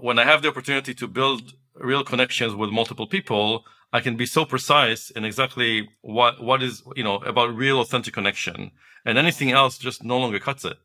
when 0.00 0.18
I 0.18 0.24
have 0.24 0.42
the 0.42 0.48
opportunity 0.48 0.94
to 0.94 1.06
build 1.06 1.52
real 1.74 2.04
connections 2.04 2.54
with 2.54 2.70
multiple 2.70 3.06
people, 3.06 3.64
I 3.92 4.00
can 4.00 4.16
be 4.16 4.26
so 4.26 4.44
precise 4.44 5.10
in 5.10 5.24
exactly 5.24 5.88
what 6.00 6.42
what 6.42 6.62
is, 6.62 6.82
you 6.96 7.04
know, 7.04 7.16
about 7.16 7.54
real 7.54 7.80
authentic 7.80 8.14
connection. 8.14 8.70
And 9.04 9.18
anything 9.18 9.50
else 9.50 9.78
just 9.78 10.02
no 10.04 10.16
longer 10.18 10.38
cuts 10.38 10.64
it. 10.64 10.78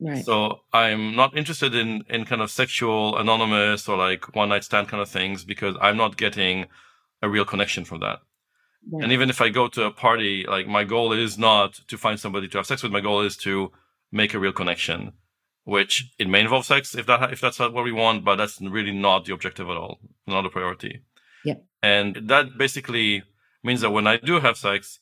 Right. 0.00 0.24
So 0.24 0.60
I'm 0.72 1.14
not 1.14 1.36
interested 1.36 1.74
in 1.74 2.04
in 2.08 2.24
kind 2.24 2.42
of 2.42 2.50
sexual 2.50 3.16
anonymous 3.16 3.88
or 3.88 3.96
like 3.96 4.34
one 4.34 4.48
night 4.48 4.64
stand 4.64 4.88
kind 4.88 5.00
of 5.00 5.08
things 5.08 5.44
because 5.44 5.76
I'm 5.80 5.96
not 5.96 6.16
getting 6.16 6.66
a 7.22 7.28
real 7.28 7.44
connection 7.44 7.84
from 7.84 8.00
that. 8.00 8.18
Right. 8.90 9.04
And 9.04 9.12
even 9.12 9.30
if 9.30 9.40
I 9.40 9.48
go 9.48 9.68
to 9.68 9.84
a 9.84 9.90
party, 9.90 10.44
like 10.48 10.66
my 10.66 10.84
goal 10.84 11.12
is 11.12 11.38
not 11.38 11.80
to 11.88 11.96
find 11.96 12.18
somebody 12.18 12.48
to 12.48 12.58
have 12.58 12.66
sex 12.66 12.82
with. 12.82 12.92
My 12.92 13.00
goal 13.00 13.20
is 13.20 13.36
to 13.38 13.70
make 14.10 14.34
a 14.34 14.38
real 14.38 14.52
connection, 14.52 15.12
which 15.62 16.12
it 16.18 16.28
may 16.28 16.40
involve 16.40 16.66
sex 16.66 16.94
if 16.94 17.06
that 17.06 17.32
if 17.32 17.40
that's 17.40 17.60
what 17.60 17.84
we 17.84 17.92
want, 17.92 18.24
but 18.24 18.36
that's 18.36 18.60
really 18.60 18.92
not 18.92 19.24
the 19.24 19.32
objective 19.32 19.70
at 19.70 19.76
all, 19.76 20.00
not 20.26 20.44
a 20.44 20.50
priority. 20.50 21.02
Yeah. 21.44 21.54
And 21.82 22.28
that 22.28 22.58
basically 22.58 23.22
means 23.62 23.80
that 23.80 23.90
when 23.90 24.06
I 24.06 24.16
do 24.16 24.40
have 24.40 24.56
sex, 24.56 24.98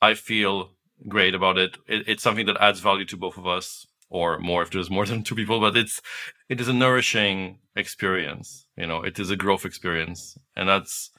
I 0.00 0.14
feel 0.14 0.70
great 1.08 1.34
about 1.34 1.58
it. 1.58 1.76
it. 1.86 2.08
It's 2.08 2.22
something 2.22 2.46
that 2.46 2.56
adds 2.60 2.80
value 2.80 3.04
to 3.06 3.16
both 3.16 3.36
of 3.36 3.46
us 3.46 3.86
or 4.10 4.38
more 4.38 4.62
if 4.62 4.70
there's 4.70 4.90
more 4.90 5.06
than 5.06 5.22
two 5.22 5.34
people, 5.34 5.60
but 5.60 5.76
it's, 5.76 6.00
it 6.48 6.60
is 6.60 6.68
a 6.68 6.72
nourishing 6.72 7.58
experience. 7.76 8.66
You 8.76 8.86
know, 8.86 9.02
it 9.02 9.18
is 9.18 9.30
a 9.30 9.36
growth 9.36 9.64
experience. 9.64 10.38
And 10.56 10.68
that's, 10.68 11.10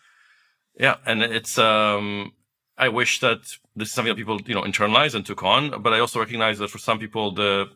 yeah. 0.79 0.95
And 1.05 1.21
it's, 1.21 1.57
um, 1.57 2.33
I 2.77 2.89
wish 2.89 3.19
that 3.19 3.41
this 3.75 3.89
is 3.89 3.93
something 3.93 4.11
that 4.11 4.17
people, 4.17 4.39
you 4.45 4.55
know, 4.55 4.63
internalize 4.63 5.13
and 5.13 5.25
took 5.25 5.43
on, 5.43 5.81
but 5.81 5.93
I 5.93 5.99
also 5.99 6.19
recognize 6.19 6.59
that 6.59 6.69
for 6.69 6.77
some 6.77 6.97
people, 6.97 7.31
the, 7.31 7.69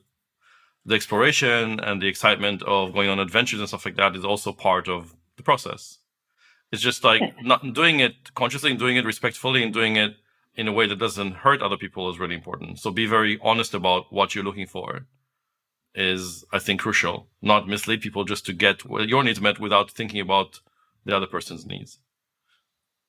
the 0.86 0.95
exploration 0.95 1.80
and 1.80 2.02
the 2.02 2.08
excitement 2.08 2.63
of 2.63 2.93
going 2.93 3.10
on 3.10 3.19
adventures 3.19 3.60
and 3.60 3.67
stuff 3.67 3.86
like 3.86 3.95
that 3.97 4.15
is 4.15 4.26
also 4.26 4.52
part 4.52 4.88
of 4.88 5.15
the 5.38 5.43
process. 5.43 5.99
It's 6.71 6.82
just 6.82 7.04
like 7.04 7.21
not 7.43 7.73
doing 7.73 7.99
it 7.99 8.34
consciously 8.34 8.71
and 8.71 8.80
doing 8.80 8.97
it 8.97 9.06
respectfully 9.06 9.63
and 9.63 9.73
doing 9.73 9.95
it 9.95 10.15
in 10.55 10.67
a 10.67 10.71
way 10.71 10.87
that 10.87 10.99
doesn't 10.99 11.33
hurt 11.33 11.61
other 11.61 11.77
people 11.77 12.09
is 12.09 12.19
really 12.19 12.35
important. 12.35 12.79
So 12.79 12.91
be 12.91 13.05
very 13.05 13.39
honest 13.41 13.73
about 13.73 14.11
what 14.11 14.35
you're 14.35 14.43
looking 14.43 14.67
for 14.67 15.05
is, 15.95 16.43
I 16.51 16.59
think, 16.59 16.81
crucial. 16.81 17.27
Not 17.41 17.67
mislead 17.67 18.01
people 18.01 18.23
just 18.23 18.45
to 18.47 18.53
get 18.53 18.83
your 18.85 19.23
needs 19.23 19.41
met 19.41 19.59
without 19.59 19.91
thinking 19.91 20.19
about 20.19 20.59
the 21.05 21.15
other 21.15 21.27
person's 21.27 21.65
needs. 21.65 21.99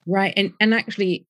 Right. 0.07 0.35
And 0.37 0.53
and 0.61 0.75
actually 0.75 1.27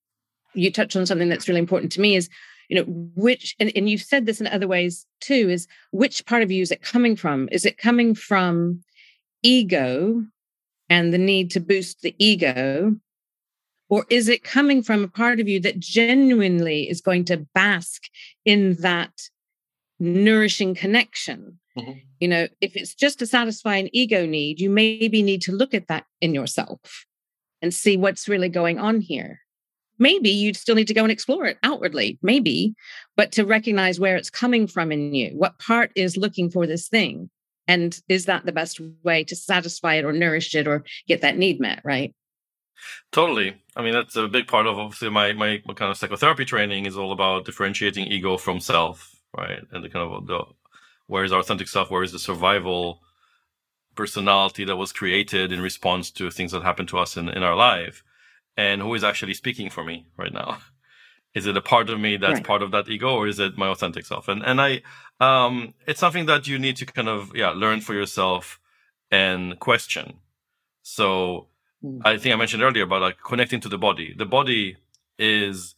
you 0.55 0.71
touched 0.71 0.97
on 0.97 1.07
something 1.07 1.29
that's 1.29 1.49
really 1.49 1.61
important 1.61 1.93
to 1.93 2.01
me 2.01 2.17
is, 2.17 2.29
you 2.69 2.77
know, 2.77 2.85
which 3.17 3.55
and, 3.59 3.73
and 3.77 3.89
you've 3.89 4.03
said 4.03 4.27
this 4.27 4.41
in 4.41 4.47
other 4.47 4.69
ways 4.69 5.07
too, 5.21 5.49
is 5.51 5.67
which 5.91 6.25
part 6.27 6.43
of 6.43 6.51
you 6.51 6.63
is 6.63 6.71
it 6.71 6.83
coming 6.83 7.17
from? 7.17 7.49
Is 7.53 7.65
it 7.65 7.79
coming 7.79 8.15
from 8.15 8.83
ego 9.43 10.25
and 10.89 11.13
the 11.13 11.19
need 11.19 11.51
to 11.53 11.61
boost 11.61 12.03
the 12.03 12.15
ego 12.19 12.97
Or 13.89 14.07
is 14.09 14.29
it 14.29 14.45
coming 14.45 14.83
from 14.83 15.05
a 15.05 15.09
part 15.09 15.41
of 15.41 15.49
you 15.49 15.61
that 15.61 15.79
genuinely 15.79 16.89
is 16.89 17.01
going 17.01 17.25
to 17.27 17.47
bask 17.55 18.05
in 18.45 18.75
that 18.81 19.13
nourishing 19.99 20.75
connection? 20.75 21.59
Mm-hmm. 21.77 21.93
You 22.21 22.29
know, 22.29 22.49
if 22.61 22.77
it's 22.77 22.95
just 22.95 23.19
to 23.19 23.27
satisfy 23.27 23.77
an 23.77 23.91
ego 23.93 24.27
need, 24.27 24.61
you 24.61 24.71
maybe 24.71 25.23
need 25.23 25.43
to 25.43 25.53
look 25.53 25.75
at 25.75 25.89
that 25.89 26.05
in 26.21 26.35
yourself 26.35 27.05
and 27.61 27.75
see 27.75 27.97
what's 27.97 28.29
really 28.29 28.49
going 28.49 28.79
on 28.79 29.01
here. 29.01 29.41
Maybe 29.99 30.31
you'd 30.31 30.57
still 30.57 30.75
need 30.75 30.89
to 30.89 30.95
go 30.95 31.03
and 31.03 31.13
explore 31.13 31.47
it 31.47 31.59
outwardly, 31.63 32.19
maybe, 32.21 32.75
but 33.17 33.33
to 33.33 33.45
recognize 33.45 34.01
where 34.01 34.17
it's 34.17 34.31
coming 34.31 34.67
from 34.67 34.91
in 34.91 35.15
you. 35.15 35.31
What 35.37 35.59
part 35.59 35.93
is 35.95 36.17
looking 36.17 36.51
for 36.51 36.67
this 36.67 36.89
thing? 36.89 37.31
And 37.69 37.99
is 38.09 38.27
that 38.27 38.45
the 38.45 38.53
best 38.53 38.81
way 39.05 39.25
to 39.25 39.37
satisfy 39.37 39.95
it 39.95 40.05
or 40.05 40.13
nourish 40.13 40.55
it 40.55 40.67
or 40.67 40.85
get 41.07 41.21
that 41.21 41.39
need 41.39 41.61
met, 41.61 41.81
right? 41.85 42.13
Totally. 43.13 43.63
I 43.77 43.83
mean, 43.83 43.95
that's 43.95 44.17
a 44.17 44.29
big 44.29 44.47
part 44.47 44.67
of 44.67 44.79
obviously 44.79 45.11
my, 45.11 45.33
my, 45.33 45.63
my 45.67 45.75
kind 45.75 45.91
of 45.91 45.97
psychotherapy 45.97 46.45
training 46.45 46.87
is 46.87 46.97
all 46.97 47.13
about 47.13 47.45
differentiating 47.45 48.07
ego 48.07 48.37
from 48.37 48.61
self, 48.61 49.21
right? 49.37 49.63
And 49.73 49.85
the 49.85 49.89
kind 49.89 50.13
of 50.13 50.27
the 50.27 50.45
where 51.07 51.25
is 51.25 51.33
our 51.33 51.41
authentic 51.41 51.69
self, 51.69 51.91
where 51.91 52.03
is 52.03 52.13
the 52.13 52.19
survival 52.19 53.01
personality 53.95 54.65
that 54.65 54.77
was 54.77 54.93
created 54.93 55.53
in 55.53 55.61
response 55.61 56.11
to 56.11 56.31
things 56.31 56.53
that 56.53 56.63
happened 56.63 56.89
to 56.89 56.99
us 56.99 57.17
in, 57.17 57.29
in 57.29 57.43
our 57.43 57.55
life, 57.55 58.03
and 58.57 58.83
who 58.83 58.95
is 58.95 59.05
actually 59.05 59.35
speaking 59.35 59.71
for 59.71 59.85
me 59.85 60.07
right 60.17 60.33
now. 60.33 60.59
Is 61.35 61.47
it 61.47 61.57
a 61.57 61.61
part 61.61 61.91
of 61.91 61.99
me 61.99 62.17
that's 62.17 62.35
right. 62.35 62.45
part 62.45 62.63
of 62.63 62.71
that 62.71 62.89
ego, 62.89 63.13
or 63.13 63.27
is 63.27 63.41
it 63.41 63.59
my 63.59 63.67
authentic 63.67 64.07
self? 64.07 64.29
And 64.29 64.41
and 64.45 64.61
I, 64.61 64.83
um, 65.19 65.75
it's 65.85 65.99
something 65.99 66.27
that 66.27 66.47
you 66.47 66.61
need 66.61 66.77
to 66.77 66.87
kind 66.87 67.09
of 67.09 67.33
yeah 67.35 67.51
learn 67.51 67.81
for 67.81 67.93
yourself 67.93 68.61
and 69.11 69.59
question. 69.59 70.21
So. 70.83 71.49
I 72.05 72.17
think 72.17 72.35
I 72.35 72.39
mentioned 72.39 72.63
earlier 72.63 72.85
about 72.85 73.03
like 73.03 73.19
connecting 73.25 73.61
to 73.61 73.69
the 73.69 73.79
body. 73.79 74.15
The 74.17 74.27
body 74.27 74.77
is 75.19 75.75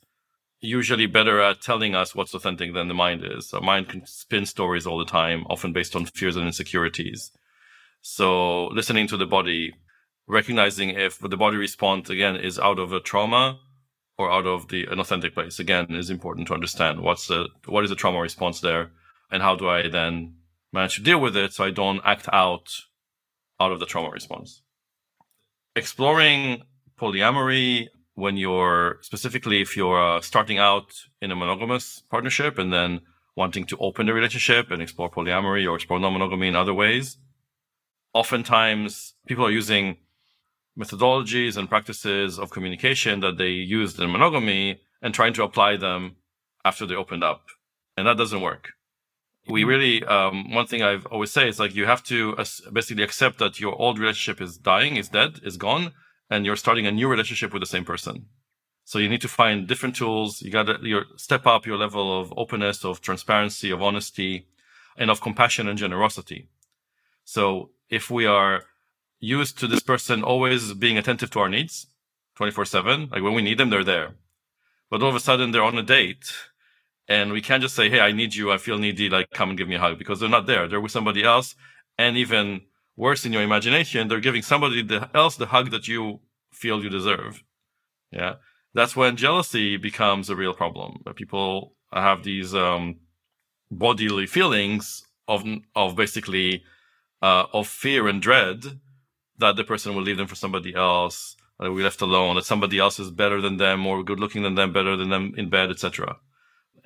usually 0.61 1.07
better 1.07 1.41
at 1.41 1.61
telling 1.61 1.95
us 1.95 2.15
what's 2.15 2.35
authentic 2.35 2.75
than 2.75 2.89
the 2.89 2.95
mind 2.95 3.25
is. 3.25 3.49
So 3.49 3.61
mind 3.61 3.89
can 3.89 4.07
spin 4.07 4.47
stories 4.47 4.87
all 4.87 4.99
the 4.99 5.05
time, 5.05 5.45
often 5.51 5.73
based 5.73 5.97
on 5.97 6.07
fears 6.07 6.37
and 6.37 6.47
insecurities. 6.47 7.33
So 8.01 8.67
listening 8.69 9.09
to 9.09 9.17
the 9.17 9.27
body, 9.27 9.75
recognizing 10.27 10.91
if 10.91 11.19
the 11.19 11.37
body 11.37 11.57
response 11.57 12.11
again 12.11 12.37
is 12.37 12.59
out 12.59 12.79
of 12.79 12.93
a 12.93 13.01
trauma 13.01 13.59
or 14.19 14.31
out 14.31 14.47
of 14.47 14.69
the 14.69 14.85
an 14.87 14.99
authentic 14.99 15.35
place 15.35 15.59
again 15.59 15.87
is 15.91 16.11
important 16.11 16.47
to 16.49 16.55
understand 16.55 17.01
what's 17.01 17.27
the 17.29 17.49
what 17.67 17.85
is 17.85 17.91
the 17.91 17.97
trauma 17.97 18.21
response 18.21 18.61
there 18.61 18.91
and 19.31 19.43
how 19.43 19.55
do 19.55 19.69
i 19.69 19.89
then 19.89 20.35
manage 20.73 20.97
to 20.97 21.03
deal 21.03 21.21
with 21.21 21.37
it 21.37 21.53
so 21.53 21.65
i 21.65 21.71
don't 21.71 22.01
act 22.05 22.29
out 22.33 22.81
out 23.61 23.73
of 23.73 23.81
the 23.81 23.87
trauma 23.87 24.11
response 24.11 24.63
exploring 25.77 26.63
polyamory 26.99 27.89
when 28.15 28.37
you're 28.37 28.99
specifically 29.03 29.61
if 29.61 29.77
you're 29.77 30.17
uh, 30.17 30.21
starting 30.21 30.59
out 30.59 30.93
in 31.21 31.31
a 31.31 31.37
monogamous 31.37 32.03
partnership 32.11 32.59
and 32.59 32.73
then 32.73 33.01
wanting 33.37 33.67
to 33.67 33.77
open 33.79 34.07
the 34.07 34.15
relationship 34.15 34.71
and 34.71 34.81
explore 34.83 35.11
polyamory 35.11 35.69
or 35.71 35.77
explore 35.77 36.01
non-monogamy 36.01 36.49
in 36.49 36.57
other 36.57 36.75
ways 36.75 37.19
oftentimes 38.15 39.15
people 39.29 39.45
are 39.45 39.51
using 39.51 39.99
methodologies 40.79 41.57
and 41.57 41.69
practices 41.69 42.39
of 42.39 42.51
communication 42.51 43.21
that 43.21 43.39
they 43.39 43.49
used 43.49 44.01
in 44.01 44.11
monogamy 44.11 44.81
and 45.03 45.15
trying 45.15 45.33
to 45.35 45.43
apply 45.43 45.77
them 45.77 46.17
after 46.65 46.87
they 46.87 46.95
opened 46.95 47.25
up. 47.25 47.43
And 47.97 48.07
that 48.07 48.17
doesn't 48.17 48.41
work. 48.41 48.73
We 49.49 49.61
mm-hmm. 49.61 49.69
really, 49.69 50.05
um, 50.05 50.53
one 50.53 50.67
thing 50.67 50.83
I've 50.83 51.07
always 51.07 51.31
say 51.31 51.49
is 51.49 51.59
like 51.59 51.75
you 51.75 51.87
have 51.87 52.03
to 52.05 52.37
basically 52.73 53.03
accept 53.03 53.39
that 53.39 53.61
your 53.61 53.75
old 53.81 53.99
relationship 53.99 54.41
is 54.41 54.57
dying, 54.57 54.97
is 54.97 55.09
dead, 55.09 55.41
is 55.43 55.57
gone, 55.57 55.93
and 56.31 56.45
you're 56.45 56.57
starting 56.57 56.87
a 56.87 56.93
new 56.93 57.09
relationship 57.09 57.53
with 57.53 57.63
the 57.63 57.67
same 57.67 57.85
person. 57.85 58.27
So 58.85 58.99
you 58.99 59.09
need 59.09 59.21
to 59.23 59.29
find 59.29 59.67
different 59.67 59.97
tools. 59.97 60.43
You 60.43 60.51
got 60.51 60.65
to 60.65 60.79
your 60.83 61.07
step 61.17 61.47
up 61.47 61.67
your 61.67 61.77
level 61.77 62.21
of 62.21 62.33
openness, 62.37 62.85
of 62.85 63.01
transparency, 63.01 63.71
of 63.71 63.83
honesty, 63.83 64.47
and 64.97 65.11
of 65.11 65.21
compassion 65.21 65.69
and 65.69 65.79
generosity. 65.79 66.49
So 67.25 67.71
if 67.91 68.11
we 68.11 68.27
are 68.27 68.63
used 69.19 69.59
to 69.59 69.67
this 69.67 69.81
person 69.81 70.23
always 70.23 70.73
being 70.75 70.99
attentive 70.99 71.31
to 71.31 71.41
our 71.41 71.49
needs 71.49 71.87
24 72.37 72.65
7. 72.67 73.09
Like 73.11 73.23
when 73.23 73.35
we 73.35 73.43
need 73.43 73.59
them, 73.59 73.71
they're 73.71 73.85
there. 73.85 74.15
But 74.91 75.03
all 75.03 75.09
of 75.09 75.15
a 75.17 75.21
sudden, 75.21 75.51
they're 75.51 75.63
on 75.63 75.79
a 75.79 75.83
date 75.83 76.33
and 77.09 77.33
we 77.33 77.41
can't 77.41 77.63
just 77.63 77.77
say, 77.77 77.89
Hey, 77.89 78.01
I 78.01 78.13
need 78.13 78.35
you. 78.35 78.53
I 78.53 78.59
feel 78.59 78.79
needy. 78.79 79.09
Like 79.09 79.31
come 79.31 79.51
and 79.51 79.59
give 79.59 79.69
me 79.69 79.77
a 79.77 79.81
hug 79.81 79.99
because 79.99 80.21
they're 80.21 80.29
not 80.29 80.47
there. 80.47 80.69
They're 80.69 80.81
with 80.81 80.93
somebody 80.93 81.23
else. 81.23 81.55
And 81.99 82.17
even 82.17 82.63
worse 82.97 83.25
in 83.25 83.33
your 83.33 83.43
imagination, 83.43 84.09
they're 84.09 84.21
giving 84.21 84.43
somebody 84.43 84.87
else 85.15 85.37
the 85.37 85.47
hug 85.47 85.71
that 85.71 85.89
you 85.89 86.21
feel 86.53 86.83
you 86.83 86.91
deserve. 86.91 87.43
Yeah. 88.11 88.35
That's 88.75 88.97
when 88.97 89.17
jealousy 89.17 89.77
becomes 89.77 90.29
a 90.29 90.37
real 90.37 90.53
problem. 90.53 91.03
People 91.15 91.75
have 91.93 92.25
these 92.25 92.55
um, 92.55 92.97
bodily 93.71 94.27
feelings 94.27 95.03
of, 95.29 95.45
of 95.75 95.97
basically 95.97 96.63
uh, 97.23 97.47
of 97.53 97.67
fear 97.67 98.07
and 98.09 98.21
dread 98.21 98.81
that 99.39 99.57
the 99.57 99.65
person 99.65 99.95
will 99.95 100.03
leave 100.03 100.17
them 100.17 100.27
for 100.27 100.35
somebody 100.35 100.75
else, 100.75 101.37
that 101.59 101.73
we 101.73 101.83
left 101.83 102.01
alone, 102.01 102.37
that 102.37 102.45
somebody 102.45 102.79
else 102.79 102.99
is 102.99 103.11
better 103.11 103.41
than 103.41 103.57
them, 103.57 103.81
more 103.81 104.03
good 104.03 104.21
looking 104.21 104.43
than 104.43 104.55
them, 104.55 104.73
better 104.73 104.97
than 104.97 105.11
them 105.11 105.35
in 105.37 105.49
bed, 105.49 105.71
etc. 105.71 106.17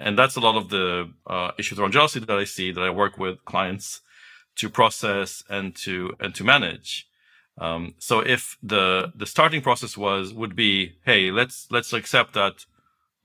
And 0.00 0.18
that's 0.18 0.36
a 0.36 0.40
lot 0.40 0.56
of 0.56 0.70
the 0.70 1.12
uh, 1.26 1.50
issues 1.58 1.78
around 1.78 1.92
jealousy 1.92 2.20
that 2.20 2.30
I 2.30 2.44
see 2.44 2.72
that 2.72 2.80
I 2.82 2.88
work 2.90 3.18
with 3.18 3.44
clients 3.44 4.00
to 4.56 4.70
process 4.70 5.44
and 5.48 5.76
to 5.76 6.14
and 6.18 6.34
to 6.34 6.42
manage. 6.42 7.06
Um, 7.58 7.94
so 7.98 8.20
if 8.20 8.56
the 8.62 9.12
the 9.14 9.26
starting 9.26 9.60
process 9.60 9.96
was 9.98 10.32
would 10.32 10.56
be, 10.56 10.96
hey, 11.04 11.30
let's 11.30 11.66
let's 11.70 11.92
accept 11.92 12.32
that 12.32 12.64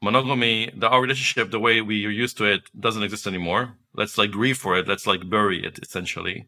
monogamy, 0.01 0.71
the, 0.75 0.89
our 0.89 1.01
relationship, 1.01 1.49
the 1.49 1.59
way 1.59 1.79
we 1.79 2.05
are 2.05 2.09
used 2.23 2.37
to 2.37 2.45
it, 2.45 2.63
doesn't 2.77 3.03
exist 3.03 3.25
anymore. 3.25 3.77
Let's 3.93 4.17
like 4.17 4.31
grieve 4.31 4.57
for 4.57 4.77
it. 4.77 4.87
Let's 4.87 5.07
like 5.07 5.29
bury 5.29 5.65
it 5.65 5.79
essentially, 5.81 6.47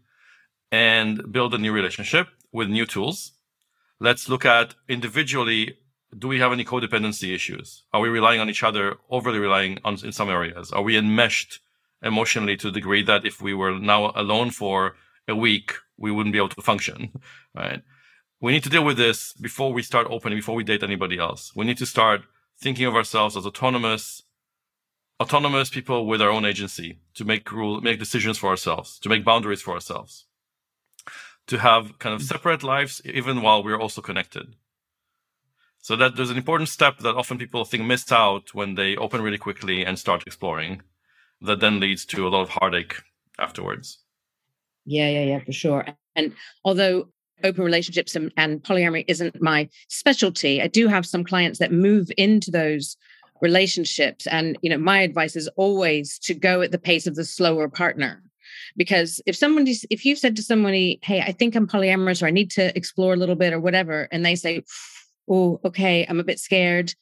and 0.72 1.32
build 1.32 1.54
a 1.54 1.58
new 1.58 1.72
relationship 1.72 2.28
with 2.52 2.68
new 2.68 2.86
tools. 2.86 3.32
Let's 4.00 4.28
look 4.28 4.46
at 4.46 4.76
individually 4.90 5.78
do 6.18 6.28
we 6.28 6.40
have 6.40 6.52
any 6.52 6.64
codependency 6.64 7.34
issues? 7.34 7.84
Are 7.94 8.02
we 8.02 8.10
relying 8.10 8.40
on 8.40 8.50
each 8.50 8.64
other, 8.64 8.98
overly 9.10 9.40
relying 9.40 9.80
on 9.84 9.98
in 10.04 10.12
some 10.12 10.30
areas? 10.30 10.72
Are 10.72 10.82
we 10.82 10.98
enmeshed 10.98 11.60
emotionally 12.02 12.56
to 12.58 12.68
the 12.68 12.74
degree 12.74 13.04
that 13.04 13.26
if 13.26 13.42
we 13.42 13.54
were 13.54 13.78
now 13.78 14.12
alone 14.16 14.52
for 14.52 14.96
a 15.28 15.36
week, 15.36 15.74
we 15.98 16.12
wouldn't 16.12 16.34
be 16.34 16.40
able 16.40 16.50
to 16.50 16.62
function, 16.62 17.12
right? 17.56 17.82
We 18.40 18.52
need 18.52 18.64
to 18.64 18.70
deal 18.70 18.86
with 18.86 18.98
this 18.98 19.34
before 19.34 19.74
we 19.74 19.82
start 19.82 20.08
opening, 20.10 20.38
before 20.38 20.56
we 20.56 20.64
date 20.64 20.84
anybody 20.84 21.18
else. 21.18 21.52
We 21.56 21.66
need 21.66 21.78
to 21.80 21.86
start 21.86 22.22
thinking 22.60 22.86
of 22.86 22.96
ourselves 22.96 23.36
as 23.36 23.46
autonomous, 23.46 24.22
autonomous 25.20 25.70
people 25.70 26.06
with 26.06 26.22
our 26.22 26.30
own 26.30 26.46
agency 26.46 27.00
to 27.16 27.26
make 27.26 27.52
rule, 27.52 27.82
make 27.82 28.00
decisions 28.00 28.38
for 28.38 28.50
ourselves, 28.50 29.00
to 29.00 29.10
make 29.10 29.26
boundaries 29.26 29.62
for 29.62 29.74
ourselves 29.74 30.28
to 31.48 31.58
have 31.58 31.98
kind 32.00 32.14
of 32.14 32.22
mm. 32.22 32.26
separate 32.26 32.64
lives 32.64 33.02
even 33.06 33.42
while 33.42 33.64
we're 33.64 33.80
also 33.80 34.02
connected. 34.02 34.56
So 35.88 35.96
that 35.96 36.18
there's 36.18 36.30
an 36.30 36.36
important 36.36 36.68
step 36.68 36.98
that 36.98 37.16
often 37.16 37.38
people 37.38 37.64
think 37.64 37.86
missed 37.86 38.12
out 38.12 38.54
when 38.54 38.76
they 38.76 38.98
open 38.98 39.22
really 39.22 39.38
quickly 39.38 39.86
and 39.86 39.98
start 39.98 40.28
exploring 40.28 40.82
that 41.40 41.62
then 41.62 41.80
leads 41.80 42.04
to 42.08 42.28
a 42.28 42.30
lot 42.30 42.42
of 42.42 42.50
heartache 42.50 42.96
afterwards. 43.40 44.00
Yeah, 44.84 45.08
yeah, 45.08 45.24
yeah, 45.24 45.40
for 45.46 45.54
sure. 45.54 45.86
And 46.14 46.34
although 46.66 47.08
open 47.42 47.64
relationships 47.64 48.18
and, 48.18 48.34
and 48.36 48.62
polyamory 48.62 49.06
isn't 49.08 49.42
my 49.42 49.70
specialty, 49.88 50.62
I 50.62 50.68
do 50.68 50.90
have 50.90 51.06
some 51.06 51.24
clients 51.24 51.60
that 51.60 51.72
move 51.72 52.12
into 52.18 52.52
those 52.52 52.98
relationships 53.40 54.28
and 54.28 54.58
you 54.62 54.70
know 54.70 54.80
my 54.80 55.00
advice 55.00 55.38
is 55.38 55.48
always 55.56 56.20
to 56.20 56.34
go 56.34 56.62
at 56.62 56.72
the 56.72 56.80
pace 56.80 57.08
of 57.08 57.16
the 57.16 57.24
slower 57.24 57.70
partner 57.70 58.22
because 58.76 59.22
if 59.26 59.36
somebody's 59.36 59.86
if 59.92 60.04
you've 60.04 60.18
said 60.18 60.36
to 60.36 60.42
somebody 60.42 60.98
hey 61.04 61.22
i 61.22 61.32
think 61.32 61.56
i'm 61.56 61.68
polyamorous 61.68 62.24
or 62.24 62.26
i 62.26 62.32
need 62.32 62.50
to 62.50 62.76
explore 62.76 63.14
a 63.14 63.16
little 63.16 63.36
bit 63.36 63.54
or 63.54 63.60
whatever 63.60 64.08
and 64.12 64.26
they 64.26 64.34
say 64.34 64.64
oh 65.30 65.60
okay 65.64 66.06
i'm 66.10 66.20
a 66.20 66.24
bit 66.24 66.40
scared 66.40 66.94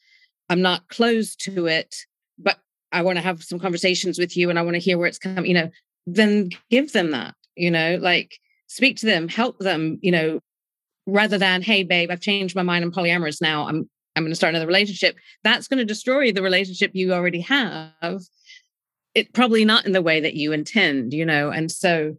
i'm 0.48 0.62
not 0.62 0.88
closed 0.88 1.40
to 1.44 1.66
it 1.66 1.94
but 2.38 2.58
i 2.92 3.02
want 3.02 3.16
to 3.16 3.22
have 3.22 3.42
some 3.42 3.58
conversations 3.58 4.18
with 4.18 4.36
you 4.36 4.50
and 4.50 4.58
i 4.58 4.62
want 4.62 4.74
to 4.74 4.80
hear 4.80 4.98
where 4.98 5.06
it's 5.06 5.18
coming 5.18 5.46
you 5.46 5.54
know 5.54 5.70
then 6.06 6.50
give 6.70 6.92
them 6.92 7.10
that 7.10 7.34
you 7.56 7.70
know 7.70 7.98
like 8.00 8.38
speak 8.68 8.96
to 8.96 9.06
them 9.06 9.28
help 9.28 9.58
them 9.58 9.98
you 10.02 10.10
know 10.10 10.40
rather 11.06 11.38
than 11.38 11.62
hey 11.62 11.82
babe 11.82 12.10
i've 12.10 12.20
changed 12.20 12.56
my 12.56 12.62
mind 12.62 12.84
i'm 12.84 12.92
polyamorous 12.92 13.40
now 13.40 13.66
i'm 13.66 13.88
i'm 14.16 14.22
going 14.22 14.30
to 14.32 14.36
start 14.36 14.54
another 14.54 14.66
relationship 14.66 15.16
that's 15.44 15.68
going 15.68 15.78
to 15.78 15.84
destroy 15.84 16.32
the 16.32 16.42
relationship 16.42 16.90
you 16.94 17.12
already 17.12 17.40
have 17.40 18.22
it 19.16 19.32
probably 19.32 19.64
not 19.64 19.86
in 19.86 19.92
the 19.92 20.02
way 20.02 20.20
that 20.20 20.34
you 20.34 20.52
intend, 20.52 21.14
you 21.14 21.24
know. 21.24 21.48
And 21.48 21.72
so, 21.72 22.16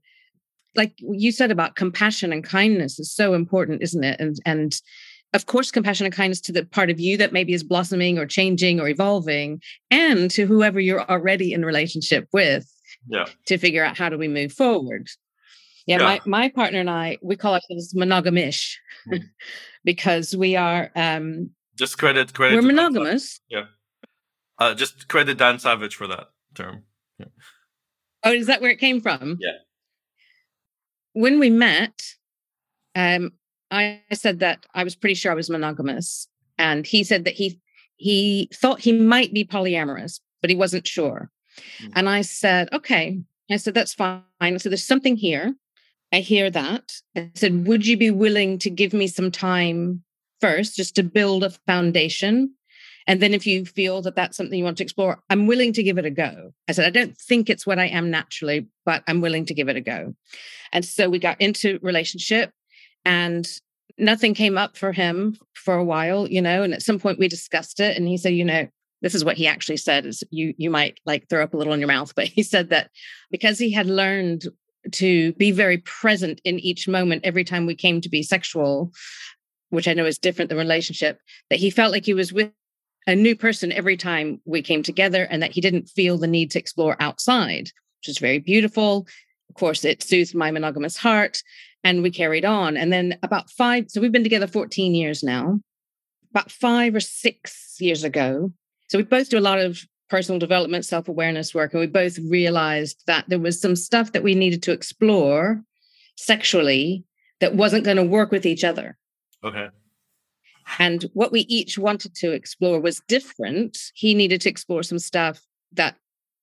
like 0.76 0.96
you 0.98 1.32
said 1.32 1.52
about 1.52 1.76
compassion 1.76 2.34
and 2.34 2.44
kindness 2.44 3.00
is 3.00 3.14
so 3.14 3.36
important, 3.36 3.84
isn't 3.84 4.04
it? 4.04 4.20
And 4.20 4.36
and 4.46 4.76
of 5.34 5.46
course, 5.46 5.72
compassion 5.72 6.06
and 6.06 6.16
kindness 6.16 6.42
to 6.42 6.52
the 6.52 6.66
part 6.66 6.90
of 6.90 7.00
you 7.00 7.18
that 7.18 7.34
maybe 7.34 7.54
is 7.54 7.64
blossoming 7.64 8.18
or 8.18 8.26
changing 8.26 8.80
or 8.80 8.88
evolving, 8.88 9.62
and 9.92 10.32
to 10.32 10.46
whoever 10.46 10.80
you're 10.80 11.10
already 11.10 11.54
in 11.54 11.66
relationship 11.66 12.28
with. 12.32 12.66
Yeah. 13.10 13.26
To 13.46 13.58
figure 13.58 13.84
out 13.86 13.98
how 13.98 14.10
do 14.10 14.18
we 14.18 14.28
move 14.28 14.52
forward. 14.52 15.08
Yeah, 15.86 16.00
yeah. 16.00 16.04
my 16.04 16.22
my 16.26 16.50
partner 16.50 16.80
and 16.80 16.90
I 16.90 17.18
we 17.22 17.36
call 17.36 17.54
ourselves 17.54 17.94
monogamish 17.94 18.76
mm. 19.08 19.22
because 19.86 20.36
we 20.36 20.56
are 20.56 20.92
um 20.96 21.52
Just 21.76 21.98
credit 21.98 22.34
credit. 22.34 22.56
We're 22.56 22.62
monogamous. 22.62 23.40
Yeah. 23.50 23.66
Uh, 24.60 24.74
just 24.74 25.08
credit 25.08 25.38
Dan 25.38 25.60
Savage 25.60 25.96
for 25.96 26.08
that 26.08 26.30
term. 26.56 26.84
Yeah. 27.20 27.28
Oh, 28.24 28.32
is 28.32 28.48
that 28.48 28.62
where 28.62 28.72
it 28.72 28.80
came 28.80 29.02
from? 29.02 29.38
Yeah. 29.40 29.52
When 31.14 31.40
we 31.40 31.50
met, 31.50 32.02
um, 32.96 33.32
I 33.72 34.02
said 34.14 34.40
that 34.40 34.66
I 34.74 34.84
was 34.84 34.96
pretty 34.96 35.16
sure 35.16 35.32
I 35.32 35.36
was 35.36 35.50
monogamous, 35.50 36.28
and 36.58 36.86
he 36.86 37.04
said 37.04 37.26
that 37.26 37.34
he 37.34 37.60
he 37.98 38.50
thought 38.54 38.80
he 38.80 38.92
might 38.92 39.34
be 39.34 39.44
polyamorous, 39.44 40.20
but 40.42 40.50
he 40.50 40.56
wasn't 40.56 40.88
sure. 40.88 41.32
Mm. 41.82 41.92
And 41.96 42.10
I 42.10 42.22
said, 42.22 42.70
okay. 42.72 43.20
I 43.50 43.58
said 43.58 43.74
that's 43.74 43.94
fine. 43.94 44.24
Said 44.42 44.72
there's 44.72 44.84
something 44.84 45.16
here. 45.16 45.56
I 46.14 46.20
hear 46.20 46.50
that. 46.50 46.94
I 47.16 47.32
said, 47.34 47.68
would 47.68 47.86
you 47.86 47.98
be 47.98 48.12
willing 48.12 48.60
to 48.60 48.70
give 48.70 48.94
me 48.94 49.08
some 49.08 49.32
time 49.32 50.04
first, 50.40 50.76
just 50.76 50.96
to 50.96 51.04
build 51.04 51.44
a 51.44 51.50
foundation? 51.50 52.54
And 53.08 53.22
then 53.22 53.34
if 53.34 53.48
you 53.48 53.66
feel 53.66 54.02
that 54.02 54.16
that's 54.16 54.36
something 54.36 54.58
you 54.60 54.66
want 54.66 54.78
to 54.78 54.84
explore, 54.84 55.20
I'm 55.30 55.48
willing 55.48 55.72
to 55.74 55.84
give 55.84 55.98
it 55.98 56.06
a 56.06 56.10
go. 56.10 56.54
I 56.68 56.74
said, 56.74 56.86
I 56.86 56.90
don't 56.90 57.18
think 57.18 57.50
it's 57.50 57.66
what 57.66 57.80
I 57.80 57.88
am 57.88 58.12
naturally, 58.12 58.68
but 58.86 59.02
I'm 59.08 59.22
willing 59.22 59.46
to 59.46 59.54
give 59.54 59.70
it 59.70 59.78
a 59.78 59.82
go. 59.82 60.14
And 60.74 60.84
so 60.84 61.10
we 61.10 61.18
got 61.18 61.40
into 61.40 61.80
relationship 61.82 62.52
and 63.08 63.48
nothing 63.98 64.34
came 64.34 64.58
up 64.58 64.76
for 64.76 64.92
him 64.92 65.38
for 65.56 65.76
a 65.76 65.84
while, 65.84 66.28
you 66.28 66.42
know, 66.42 66.62
and 66.62 66.74
at 66.74 66.82
some 66.82 67.00
point 67.00 67.18
we 67.18 67.30
discussed 67.30 67.80
it 67.80 67.96
and 67.96 68.06
he 68.06 68.18
said, 68.18 68.34
you 68.34 68.44
know, 68.44 68.68
this 69.02 69.16
is 69.16 69.24
what 69.24 69.38
he 69.38 69.48
actually 69.48 69.78
said 69.78 70.06
is 70.06 70.24
you 70.30 70.54
you 70.58 70.70
might 70.70 71.00
like 71.06 71.30
throw 71.30 71.42
up 71.42 71.54
a 71.54 71.58
little 71.58 71.74
in 71.74 71.80
your 71.80 71.88
mouth, 71.88 72.14
but 72.18 72.28
he 72.28 72.44
said 72.44 72.70
that 72.70 72.90
because 73.32 73.58
he 73.58 73.72
had 73.72 73.88
learned 73.88 74.44
to 74.92 75.32
be 75.34 75.52
very 75.52 75.78
present 75.78 76.42
in 76.44 76.60
each 76.60 76.88
moment 76.88 77.24
every 77.24 77.46
time 77.46 77.66
we 77.66 77.76
came 77.76 78.02
to 78.02 78.10
be 78.10 78.24
sexual, 78.24 78.92
which 79.70 79.88
I 79.88 79.94
know 79.94 80.06
is 80.06 80.18
different 80.18 80.50
than 80.50 80.58
relationship, 80.58 81.20
that 81.50 81.60
he 81.60 81.70
felt 81.70 81.94
like 81.94 82.06
he 82.06 82.14
was 82.14 82.34
with 82.34 82.52
a 83.08 83.16
new 83.16 83.38
person 83.38 83.72
every 83.72 83.96
time 83.96 84.42
we 84.44 84.62
came 84.62 84.84
together 84.84 85.24
and 85.24 85.42
that 85.42 85.52
he 85.54 85.62
didn't 85.62 85.90
feel 85.90 86.18
the 86.18 86.28
need 86.28 86.52
to 86.52 86.60
explore 86.60 86.98
outside, 87.00 87.72
which 88.00 88.10
is 88.10 88.18
very 88.18 88.40
beautiful. 88.40 89.08
Of 89.50 89.56
course, 89.56 89.86
it 89.86 90.04
soothed 90.04 90.36
my 90.36 90.52
monogamous 90.52 90.98
heart 90.98 91.42
and 91.84 92.04
we 92.04 92.12
carried 92.12 92.46
on. 92.46 92.78
And 92.78 92.92
then 92.92 93.18
about 93.24 93.50
five, 93.50 93.86
so 93.90 94.02
we've 94.02 94.12
been 94.12 94.24
together 94.24 94.48
14 94.48 94.96
years 94.96 95.24
now. 95.24 95.60
About 96.32 96.52
five 96.52 96.94
or 96.94 97.00
six 97.00 97.78
years 97.80 98.04
ago, 98.04 98.52
so 98.88 98.98
we 98.98 99.04
both 99.04 99.30
do 99.30 99.38
a 99.38 99.40
lot 99.40 99.60
of 99.60 99.82
personal 100.10 100.40
development, 100.40 100.86
self 100.86 101.08
awareness 101.08 101.54
work, 101.54 101.74
and 101.74 101.82
we 101.82 101.88
both 101.88 102.18
realized 102.20 103.04
that 103.08 103.26
there 103.28 103.40
was 103.40 103.60
some 103.60 103.76
stuff 103.76 104.12
that 104.14 104.24
we 104.24 104.36
needed 104.36 104.64
to 104.64 104.72
explore 104.72 105.64
sexually 106.16 107.04
that 107.40 107.56
wasn't 107.56 107.84
going 107.84 107.98
to 107.98 108.04
work 108.04 108.32
with 108.32 108.46
each 108.46 108.64
other. 108.64 108.98
Okay. 109.44 109.68
And 110.80 111.06
what 111.14 111.32
we 111.32 111.42
each 111.42 111.78
wanted 111.78 112.16
to 112.16 112.32
explore 112.32 112.80
was 112.80 113.02
different. 113.08 113.78
He 113.94 114.14
needed 114.14 114.42
to 114.42 114.50
explore 114.50 114.84
some 114.84 115.00
stuff 115.00 115.42
that 115.74 115.96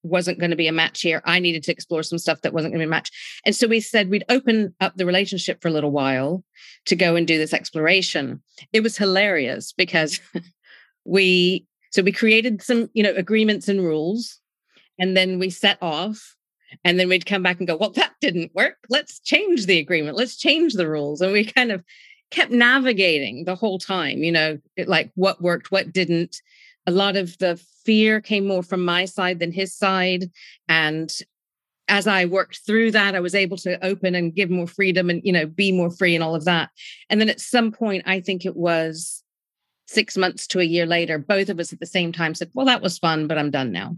wasn't 0.05 0.39
going 0.39 0.51
to 0.51 0.57
be 0.57 0.69
a 0.69 0.73
match 0.73 1.01
here. 1.01 1.23
I 1.25 1.39
needed 1.39 1.63
to 1.65 1.73
explore 1.73 2.03
some 2.03 2.19
stuff 2.19 2.43
that 2.43 2.53
wasn't 2.53 2.73
going 2.73 2.81
to 2.81 2.87
be 2.87 2.89
a 2.89 2.91
match. 2.91 3.11
And 3.45 3.57
so 3.57 3.67
we 3.67 3.81
said 3.81 4.11
we'd 4.11 4.25
open 4.29 4.75
up 4.81 4.95
the 4.97 5.07
relationship 5.07 5.61
for 5.61 5.69
a 5.69 5.73
little 5.73 5.91
while 5.91 6.45
to 6.87 6.97
go 6.97 7.17
and 7.17 7.27
do 7.27 7.39
this 7.39 7.55
exploration. 7.55 8.43
It 8.73 8.83
was 8.83 8.97
hilarious 8.97 9.73
because 9.73 10.21
we 11.05 11.67
so 11.91 12.03
we 12.03 12.11
created 12.11 12.61
some, 12.61 12.91
you 12.93 13.05
know, 13.05 13.15
agreements 13.15 13.69
and 13.69 13.81
rules, 13.81 14.41
and 14.99 15.17
then 15.17 15.39
we 15.39 15.49
set 15.49 15.79
off. 15.81 16.35
And 16.83 16.99
then 16.99 17.09
we'd 17.09 17.25
come 17.25 17.45
back 17.45 17.59
and 17.59 17.69
go, 17.69 17.77
well, 17.77 17.91
that 17.91 18.15
didn't 18.21 18.53
work. 18.53 18.79
Let's 18.89 19.21
change 19.21 19.67
the 19.67 19.79
agreement. 19.79 20.17
Let's 20.17 20.37
change 20.37 20.75
the 20.75 20.89
rules. 20.89 21.21
And 21.21 21.33
we 21.33 21.45
kind 21.45 21.71
of 21.71 21.85
kept 22.33 22.51
navigating 22.51 23.45
the 23.45 23.55
whole 23.55 23.79
time, 23.79 24.25
you 24.25 24.33
know, 24.33 24.59
like 24.89 25.13
what 25.15 25.41
worked, 25.41 25.71
what 25.71 25.93
didn't. 25.93 26.41
A 26.87 26.91
lot 26.91 27.17
of 27.17 27.37
the 27.39 27.61
fear 27.85 28.21
came 28.21 28.47
more 28.47 28.63
from 28.63 28.85
my 28.85 29.05
side 29.05 29.39
than 29.39 29.53
his 29.53 29.75
side. 29.75 30.31
And 30.69 31.13
as 31.89 32.07
I 32.07 32.25
worked 32.25 32.61
through 32.67 32.93
that, 32.93 33.15
I 33.15 33.21
was 33.21 33.35
able 33.35 33.57
to 33.59 33.85
open 33.85 34.15
and 34.15 34.35
give 34.35 34.51
more 34.51 34.67
freedom 34.67 35.11
and, 35.11 35.21
you 35.25 35.33
know, 35.33 35.47
be 35.47 35.73
more 35.73 35.91
free 35.91 36.15
and 36.15 36.25
all 36.25 36.35
of 36.35 36.45
that. 36.47 36.71
And 37.11 37.21
then 37.21 37.29
at 37.29 37.41
some 37.41 37.73
point, 37.73 38.05
I 38.07 38.21
think 38.21 38.45
it 38.45 38.57
was 38.57 39.23
six 39.87 40.17
months 40.17 40.47
to 40.49 40.61
a 40.61 40.65
year 40.65 40.87
later, 40.87 41.19
both 41.19 41.49
of 41.49 41.61
us 41.61 41.73
at 41.73 41.81
the 41.81 41.87
same 41.87 42.13
time 42.13 42.35
said, 42.35 42.51
Well, 42.55 42.67
that 42.67 42.83
was 42.83 42.99
fun, 42.99 43.27
but 43.27 43.39
I'm 43.39 43.51
done 43.51 43.73
now. 43.73 43.97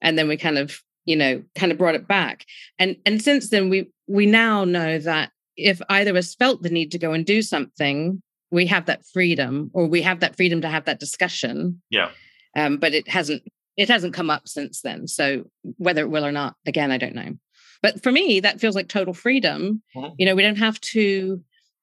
And 0.00 0.18
then 0.18 0.28
we 0.28 0.36
kind 0.36 0.58
of, 0.58 0.80
you 1.04 1.16
know, 1.16 1.42
kind 1.54 1.72
of 1.72 1.78
brought 1.78 1.94
it 1.94 2.08
back. 2.08 2.44
And 2.78 2.96
and 3.04 3.22
since 3.22 3.50
then 3.50 3.68
we 3.68 3.90
we 4.06 4.26
now 4.26 4.64
know 4.64 4.98
that 4.98 5.30
if 5.56 5.80
either 5.88 6.10
of 6.10 6.16
us 6.16 6.34
felt 6.34 6.62
the 6.62 6.70
need 6.70 6.92
to 6.92 6.98
go 6.98 7.12
and 7.12 7.24
do 7.24 7.42
something, 7.42 8.22
we 8.50 8.66
have 8.66 8.86
that 8.86 9.04
freedom 9.06 9.70
or 9.72 9.86
we 9.86 10.02
have 10.02 10.20
that 10.20 10.36
freedom 10.36 10.60
to 10.60 10.68
have 10.68 10.84
that 10.84 11.00
discussion. 11.00 11.80
Yeah. 11.90 12.10
Um, 12.56 12.78
but 12.78 12.94
it 12.94 13.06
hasn't 13.08 13.42
it 13.76 13.88
hasn't 13.88 14.14
come 14.14 14.30
up 14.30 14.48
since 14.48 14.80
then. 14.80 15.06
So 15.06 15.44
whether 15.76 16.00
it 16.02 16.10
will 16.10 16.24
or 16.24 16.32
not, 16.32 16.56
again, 16.66 16.90
I 16.90 16.98
don't 16.98 17.14
know. 17.14 17.36
But 17.82 18.02
for 18.02 18.10
me, 18.10 18.40
that 18.40 18.58
feels 18.58 18.74
like 18.74 18.88
total 18.88 19.12
freedom. 19.12 19.82
Mm-hmm. 19.94 20.14
You 20.18 20.26
know, 20.26 20.34
we 20.34 20.42
don't 20.42 20.56
have 20.56 20.80
to 20.80 21.42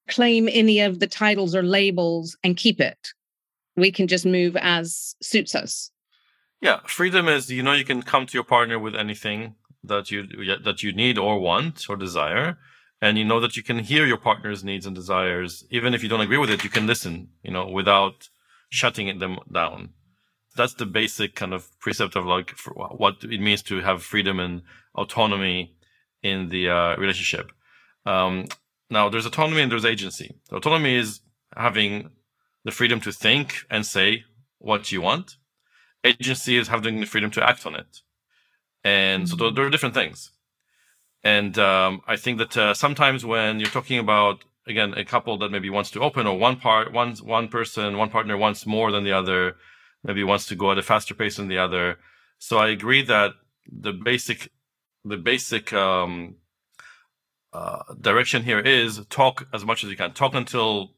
claim 0.09 0.49
any 0.51 0.79
of 0.79 0.99
the 0.99 1.07
titles 1.07 1.55
or 1.55 1.63
labels 1.63 2.35
and 2.43 2.57
keep 2.57 2.81
it 2.81 3.13
we 3.75 3.91
can 3.91 4.07
just 4.07 4.25
move 4.25 4.55
as 4.57 5.15
suits 5.21 5.55
us. 5.55 5.91
Yeah, 6.61 6.79
freedom 6.85 7.27
is 7.27 7.49
you 7.51 7.63
know 7.63 7.73
you 7.73 7.85
can 7.85 8.01
come 8.01 8.25
to 8.25 8.33
your 8.33 8.43
partner 8.43 8.79
with 8.79 8.95
anything 8.95 9.55
that 9.83 10.11
you 10.11 10.27
that 10.63 10.83
you 10.83 10.93
need 10.93 11.17
or 11.17 11.39
want 11.39 11.89
or 11.89 11.97
desire 11.97 12.57
and 13.01 13.17
you 13.17 13.25
know 13.25 13.41
that 13.41 13.57
you 13.57 13.63
can 13.63 13.79
hear 13.79 14.05
your 14.05 14.17
partner's 14.17 14.63
needs 14.63 14.85
and 14.85 14.95
desires 14.95 15.65
even 15.69 15.93
if 15.93 16.01
you 16.01 16.07
don't 16.07 16.21
agree 16.21 16.37
with 16.37 16.49
it 16.49 16.63
you 16.63 16.69
can 16.69 16.87
listen 16.87 17.27
you 17.43 17.51
know 17.51 17.67
without 17.67 18.29
shutting 18.69 19.19
them 19.19 19.39
down 19.51 19.89
that's 20.55 20.75
the 20.75 20.85
basic 20.85 21.35
kind 21.35 21.53
of 21.53 21.67
precept 21.79 22.15
of 22.15 22.25
like 22.25 22.53
what 22.75 23.23
it 23.23 23.41
means 23.41 23.61
to 23.61 23.81
have 23.81 24.03
freedom 24.03 24.39
and 24.39 24.61
autonomy 24.95 25.75
in 26.21 26.49
the 26.49 26.69
uh, 26.69 26.95
relationship 26.97 27.51
um, 28.05 28.45
now 28.89 29.09
there's 29.09 29.25
autonomy 29.25 29.61
and 29.61 29.71
there's 29.71 29.85
agency 29.85 30.35
autonomy 30.51 30.95
is 30.95 31.21
having 31.55 32.09
the 32.63 32.71
freedom 32.71 32.99
to 33.01 33.11
think 33.11 33.65
and 33.69 33.85
say 33.85 34.23
what 34.57 34.91
you 34.91 35.01
want. 35.01 35.37
Agency 36.03 36.57
is 36.57 36.67
having 36.67 36.99
the 36.99 37.05
freedom 37.05 37.31
to 37.31 37.47
act 37.47 37.65
on 37.65 37.75
it. 37.75 38.01
And 38.83 39.29
so 39.29 39.49
there 39.51 39.65
are 39.65 39.69
different 39.69 39.95
things. 39.95 40.31
And 41.23 41.57
um, 41.57 42.01
I 42.07 42.17
think 42.17 42.37
that 42.39 42.57
uh, 42.57 42.73
sometimes 42.73 43.25
when 43.25 43.59
you're 43.59 43.69
talking 43.69 43.99
about 43.99 44.43
again 44.67 44.93
a 44.93 45.05
couple 45.05 45.37
that 45.37 45.51
maybe 45.51 45.69
wants 45.69 45.91
to 45.91 46.01
open 46.01 46.25
or 46.27 46.37
one 46.37 46.57
part 46.57 46.91
one 46.91 47.15
one 47.17 47.47
person 47.47 47.97
one 47.97 48.09
partner 48.09 48.37
wants 48.37 48.65
more 48.65 48.91
than 48.91 49.05
the 49.05 49.13
other, 49.13 49.55
maybe 50.03 50.23
wants 50.23 50.45
to 50.47 50.55
go 50.55 50.71
at 50.71 50.77
a 50.77 50.83
faster 50.83 51.13
pace 51.13 51.37
than 51.37 51.47
the 51.47 51.57
other. 51.57 51.97
So 52.39 52.57
I 52.57 52.69
agree 52.69 53.03
that 53.03 53.31
the 53.71 53.93
basic 53.93 54.49
the 55.05 55.17
basic 55.17 55.73
um, 55.73 56.35
uh, 57.51 57.83
direction 57.99 58.43
here 58.43 58.59
is 58.59 59.05
talk 59.09 59.47
as 59.53 59.65
much 59.65 59.83
as 59.83 59.89
you 59.89 59.97
can. 59.97 60.13
Talk 60.13 60.33
until 60.33 60.91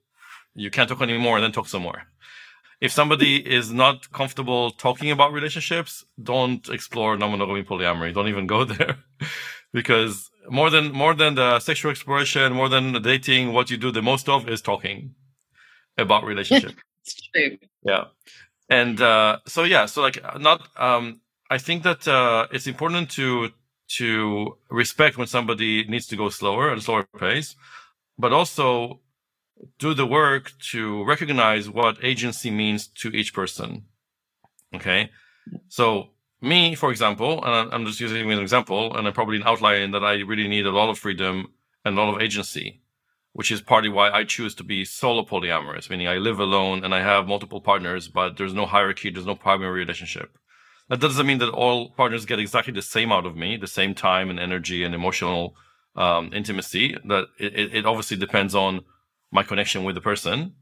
you 0.53 0.69
can't 0.69 0.87
talk 0.89 1.01
anymore 1.01 1.37
and 1.37 1.43
then 1.43 1.51
talk 1.51 1.67
some 1.67 1.81
more. 1.81 2.03
If 2.81 2.91
somebody 2.91 3.37
is 3.37 3.71
not 3.71 4.11
comfortable 4.11 4.69
talking 4.71 5.09
about 5.09 5.31
relationships, 5.31 6.05
don't 6.21 6.67
explore 6.69 7.17
non-monogamy 7.17 7.63
polyamory. 7.63 8.13
Don't 8.13 8.27
even 8.27 8.47
go 8.47 8.63
there. 8.75 8.97
because 9.73 10.29
more 10.49 10.69
than 10.69 10.91
more 10.91 11.13
than 11.13 11.35
the 11.35 11.59
sexual 11.59 11.91
exploration, 11.91 12.53
more 12.53 12.69
than 12.69 12.93
the 12.93 12.99
dating, 12.99 13.53
what 13.53 13.69
you 13.69 13.77
do 13.77 13.91
the 13.91 14.01
most 14.01 14.29
of 14.29 14.49
is 14.49 14.61
talking 14.61 15.15
about 15.97 16.23
relationship. 16.23 16.73
it's 17.01 17.29
true. 17.33 17.57
Yeah. 17.83 18.05
And 18.69 18.99
uh, 18.99 19.39
so 19.45 19.63
yeah, 19.63 19.85
so 19.85 20.01
like 20.01 20.19
not 20.39 20.67
um 20.77 21.21
I 21.49 21.57
think 21.57 21.83
that 21.83 22.07
uh, 22.07 22.47
it's 22.51 22.67
important 22.67 23.09
to 23.11 23.51
to 23.97 24.57
respect 24.69 25.17
when 25.17 25.27
somebody 25.27 25.85
needs 25.87 26.07
to 26.07 26.15
go 26.15 26.29
slower 26.29 26.71
at 26.71 26.77
a 26.77 26.81
slower 26.81 27.07
pace, 27.19 27.55
but 28.17 28.33
also 28.33 29.01
do 29.77 29.93
the 29.93 30.05
work 30.05 30.51
to 30.71 31.03
recognize 31.05 31.69
what 31.69 32.03
agency 32.03 32.49
means 32.49 32.87
to 32.87 33.09
each 33.09 33.33
person. 33.33 33.85
Okay. 34.73 35.11
So 35.69 36.09
me, 36.41 36.75
for 36.75 36.91
example, 36.91 37.43
and 37.45 37.71
I'm 37.73 37.85
just 37.85 37.99
using 37.99 38.31
an 38.31 38.39
example, 38.39 38.95
and 38.95 39.07
I'm 39.07 39.13
probably 39.13 39.37
an 39.37 39.43
outlier 39.43 39.81
in 39.81 39.91
that 39.91 40.03
I 40.03 40.15
really 40.21 40.47
need 40.47 40.65
a 40.65 40.71
lot 40.71 40.89
of 40.89 40.97
freedom 40.97 41.53
and 41.83 41.97
a 41.97 42.01
lot 42.01 42.15
of 42.15 42.21
agency, 42.21 42.81
which 43.35 43.51
is 43.51 43.61
partly 43.61 43.89
why 43.89 44.09
I 44.09 44.23
choose 44.23 44.55
to 44.55 44.63
be 44.63 44.85
solo 44.85 45.23
polyamorous, 45.23 45.89
meaning 45.89 46.07
I 46.07 46.17
live 46.17 46.39
alone 46.39 46.83
and 46.83 46.93
I 46.93 47.01
have 47.01 47.27
multiple 47.27 47.61
partners, 47.61 48.07
but 48.07 48.37
there's 48.37 48.53
no 48.53 48.65
hierarchy, 48.65 49.09
there's 49.09 49.25
no 49.25 49.35
primary 49.35 49.79
relationship. 49.79 50.29
That 50.89 51.01
doesn't 51.01 51.27
mean 51.27 51.39
that 51.39 51.49
all 51.49 51.89
partners 51.89 52.25
get 52.25 52.39
exactly 52.39 52.73
the 52.73 52.81
same 52.81 53.11
out 53.11 53.25
of 53.25 53.35
me, 53.35 53.57
the 53.57 53.75
same 53.79 53.93
time 53.93 54.29
and 54.29 54.39
energy 54.39 54.83
and 54.83 54.95
emotional 54.95 55.55
um, 55.95 56.31
intimacy. 56.33 56.95
That 57.05 57.25
it, 57.39 57.75
it 57.77 57.85
obviously 57.85 58.17
depends 58.17 58.55
on 58.55 58.81
my 59.31 59.43
connection 59.43 59.83
with 59.83 59.95
the 59.95 60.01
person 60.01 60.53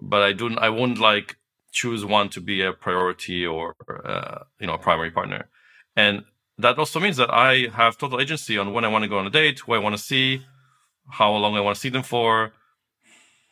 but 0.00 0.22
i 0.22 0.32
don't 0.32 0.58
i 0.58 0.68
won't 0.68 0.98
like 0.98 1.36
choose 1.70 2.04
one 2.04 2.28
to 2.28 2.40
be 2.40 2.60
a 2.62 2.72
priority 2.72 3.46
or 3.46 3.74
uh, 4.04 4.38
you 4.60 4.66
know 4.66 4.74
a 4.74 4.78
primary 4.78 5.10
partner 5.10 5.48
and 5.96 6.24
that 6.58 6.78
also 6.78 7.00
means 7.00 7.16
that 7.16 7.30
i 7.30 7.68
have 7.74 7.96
total 7.96 8.20
agency 8.20 8.58
on 8.58 8.72
when 8.72 8.84
i 8.84 8.88
want 8.88 9.02
to 9.02 9.08
go 9.08 9.18
on 9.18 9.26
a 9.26 9.30
date 9.30 9.60
who 9.60 9.72
i 9.72 9.78
want 9.78 9.96
to 9.96 10.02
see 10.02 10.44
how 11.12 11.30
long 11.32 11.54
i 11.56 11.60
want 11.60 11.74
to 11.74 11.80
see 11.80 11.88
them 11.88 12.02
for 12.02 12.52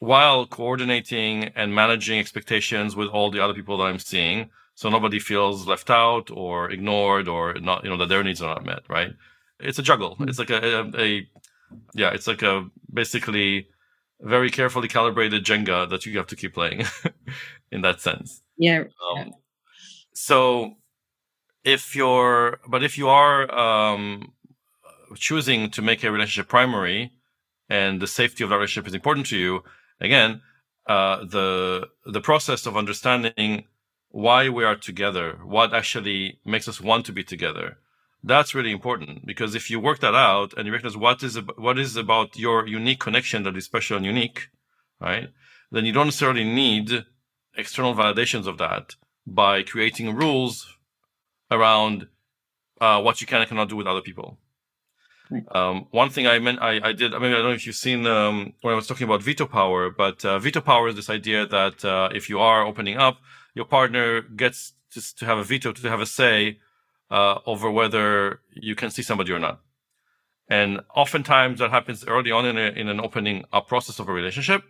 while 0.00 0.46
coordinating 0.46 1.44
and 1.54 1.74
managing 1.74 2.18
expectations 2.18 2.96
with 2.96 3.08
all 3.08 3.30
the 3.30 3.42
other 3.42 3.54
people 3.54 3.76
that 3.78 3.84
I'm 3.84 3.98
seeing. 3.98 4.50
So 4.74 4.88
nobody 4.88 5.18
feels 5.18 5.66
left 5.66 5.90
out 5.90 6.30
or 6.30 6.70
ignored 6.70 7.28
or 7.28 7.54
not, 7.54 7.84
you 7.84 7.90
know, 7.90 7.98
that 7.98 8.08
their 8.08 8.24
needs 8.24 8.40
are 8.40 8.54
not 8.54 8.64
met, 8.64 8.80
right? 8.88 9.12
It's 9.60 9.78
a 9.78 9.82
juggle. 9.82 10.12
Mm-hmm. 10.12 10.28
It's 10.28 10.38
like 10.38 10.50
a, 10.50 10.80
a, 10.80 10.90
a 10.98 11.28
yeah, 11.94 12.10
it's 12.12 12.26
like 12.26 12.42
a 12.42 12.66
basically 12.92 13.68
very 14.22 14.50
carefully 14.50 14.88
calibrated 14.88 15.44
Jenga 15.44 15.88
that 15.90 16.06
you 16.06 16.16
have 16.16 16.26
to 16.28 16.36
keep 16.36 16.54
playing 16.54 16.84
in 17.70 17.82
that 17.82 18.00
sense. 18.00 18.42
Yeah. 18.56 18.84
Um, 19.16 19.32
so 20.14 20.76
if 21.62 21.94
you're, 21.94 22.60
but 22.66 22.82
if 22.82 22.96
you 22.96 23.10
are 23.10 23.54
um, 23.54 24.32
choosing 25.14 25.70
to 25.72 25.82
make 25.82 26.02
a 26.04 26.10
relationship 26.10 26.48
primary 26.48 27.12
and 27.70 28.02
the 28.02 28.06
safety 28.06 28.44
of 28.44 28.50
that 28.50 28.56
relationship 28.56 28.88
is 28.88 28.94
important 28.94 29.26
to 29.28 29.38
you, 29.38 29.62
again, 30.00 30.42
uh, 30.86 31.24
the 31.24 31.88
the 32.04 32.20
process 32.20 32.66
of 32.66 32.76
understanding 32.76 33.64
why 34.10 34.48
we 34.48 34.64
are 34.64 34.76
together, 34.76 35.38
what 35.44 35.72
actually 35.72 36.40
makes 36.44 36.66
us 36.66 36.80
want 36.80 37.06
to 37.06 37.12
be 37.12 37.22
together, 37.22 37.78
that's 38.22 38.54
really 38.54 38.72
important 38.72 39.24
because 39.24 39.54
if 39.54 39.70
you 39.70 39.80
work 39.80 40.00
that 40.00 40.14
out 40.14 40.52
and 40.56 40.66
you 40.66 40.72
recognize 40.72 40.96
what 40.96 41.22
is 41.22 41.38
what 41.56 41.78
is 41.78 41.96
about 41.96 42.36
your 42.36 42.66
unique 42.66 43.00
connection 43.00 43.44
that 43.44 43.56
is 43.56 43.64
special 43.64 43.96
and 43.96 44.04
unique, 44.04 44.48
right? 45.00 45.28
Then 45.70 45.84
you 45.84 45.92
don't 45.92 46.08
necessarily 46.08 46.44
need 46.44 47.04
external 47.56 47.94
validations 47.94 48.46
of 48.46 48.58
that 48.58 48.96
by 49.26 49.62
creating 49.62 50.14
rules 50.14 50.76
around 51.50 52.08
uh, 52.80 53.00
what 53.00 53.20
you 53.20 53.26
can 53.26 53.40
and 53.40 53.48
cannot 53.48 53.68
do 53.68 53.76
with 53.76 53.86
other 53.86 54.00
people. 54.00 54.38
Um, 55.52 55.86
one 55.90 56.10
thing 56.10 56.26
I 56.26 56.38
meant, 56.38 56.60
I, 56.60 56.80
I 56.88 56.92
did, 56.92 57.14
I 57.14 57.18
mean, 57.18 57.32
I 57.32 57.36
don't 57.36 57.44
know 57.44 57.52
if 57.52 57.66
you've 57.66 57.76
seen 57.76 58.06
um, 58.06 58.52
when 58.62 58.72
I 58.72 58.76
was 58.76 58.86
talking 58.86 59.04
about 59.04 59.22
veto 59.22 59.46
power, 59.46 59.90
but 59.90 60.24
uh, 60.24 60.38
veto 60.38 60.60
power 60.60 60.88
is 60.88 60.96
this 60.96 61.10
idea 61.10 61.46
that 61.46 61.84
uh, 61.84 62.08
if 62.12 62.28
you 62.28 62.40
are 62.40 62.66
opening 62.66 62.96
up, 62.96 63.18
your 63.54 63.64
partner 63.64 64.22
gets 64.22 64.72
to, 64.92 65.16
to 65.16 65.26
have 65.26 65.38
a 65.38 65.44
veto, 65.44 65.72
to 65.72 65.88
have 65.88 66.00
a 66.00 66.06
say 66.06 66.58
uh, 67.10 67.38
over 67.46 67.70
whether 67.70 68.40
you 68.54 68.74
can 68.74 68.90
see 68.90 69.02
somebody 69.02 69.32
or 69.32 69.38
not. 69.38 69.60
And 70.48 70.80
oftentimes 70.96 71.60
that 71.60 71.70
happens 71.70 72.04
early 72.04 72.32
on 72.32 72.44
in, 72.44 72.58
a, 72.58 72.70
in 72.72 72.88
an 72.88 73.00
opening 73.00 73.44
up 73.52 73.68
process 73.68 74.00
of 74.00 74.08
a 74.08 74.12
relationship 74.12 74.64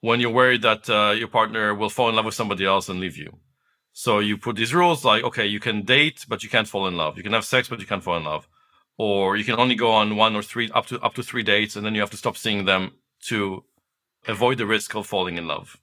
when 0.00 0.18
you're 0.18 0.30
worried 0.30 0.62
that 0.62 0.88
uh, 0.88 1.12
your 1.12 1.28
partner 1.28 1.74
will 1.74 1.90
fall 1.90 2.08
in 2.08 2.16
love 2.16 2.24
with 2.24 2.34
somebody 2.34 2.64
else 2.64 2.88
and 2.88 2.98
leave 2.98 3.16
you. 3.16 3.38
So 3.92 4.18
you 4.18 4.38
put 4.38 4.56
these 4.56 4.74
rules 4.74 5.04
like, 5.04 5.22
okay, 5.22 5.46
you 5.46 5.60
can 5.60 5.82
date, 5.84 6.24
but 6.26 6.42
you 6.42 6.48
can't 6.48 6.66
fall 6.66 6.86
in 6.86 6.96
love. 6.96 7.18
You 7.18 7.22
can 7.22 7.34
have 7.34 7.44
sex, 7.44 7.68
but 7.68 7.80
you 7.80 7.86
can't 7.86 8.02
fall 8.02 8.16
in 8.16 8.24
love. 8.24 8.48
Or 9.04 9.36
you 9.36 9.42
can 9.42 9.58
only 9.58 9.74
go 9.74 9.90
on 9.90 10.14
one 10.14 10.36
or 10.36 10.44
three, 10.44 10.70
up 10.70 10.86
to, 10.86 11.00
up 11.00 11.14
to 11.14 11.24
three 11.24 11.42
dates, 11.42 11.74
and 11.74 11.84
then 11.84 11.92
you 11.96 12.00
have 12.00 12.12
to 12.12 12.16
stop 12.16 12.36
seeing 12.36 12.66
them 12.66 12.92
to 13.30 13.64
avoid 14.28 14.58
the 14.58 14.72
risk 14.76 14.94
of 14.94 15.08
falling 15.08 15.36
in 15.38 15.48
love. 15.48 15.76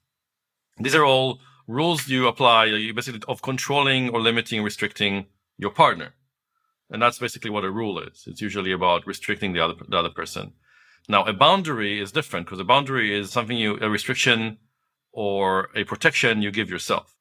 These 0.78 0.94
are 0.94 1.04
all 1.04 1.38
rules 1.68 2.08
you 2.08 2.26
apply, 2.26 2.64
you 2.64 2.94
basically 2.94 3.20
of 3.28 3.42
controlling 3.42 4.08
or 4.08 4.22
limiting, 4.22 4.62
restricting 4.62 5.26
your 5.58 5.70
partner. 5.70 6.14
And 6.88 7.02
that's 7.02 7.18
basically 7.18 7.50
what 7.50 7.62
a 7.62 7.70
rule 7.70 7.98
is. 7.98 8.24
It's 8.26 8.40
usually 8.40 8.72
about 8.72 9.06
restricting 9.06 9.52
the 9.52 9.60
other, 9.60 9.74
the 9.86 9.98
other 9.98 10.08
person. 10.08 10.54
Now, 11.06 11.24
a 11.24 11.34
boundary 11.34 12.00
is 12.00 12.12
different 12.12 12.46
because 12.46 12.58
a 12.58 12.70
boundary 12.72 13.14
is 13.14 13.30
something 13.30 13.58
you, 13.58 13.76
a 13.82 13.90
restriction 13.90 14.56
or 15.12 15.68
a 15.76 15.84
protection 15.84 16.40
you 16.40 16.50
give 16.50 16.70
yourself. 16.70 17.14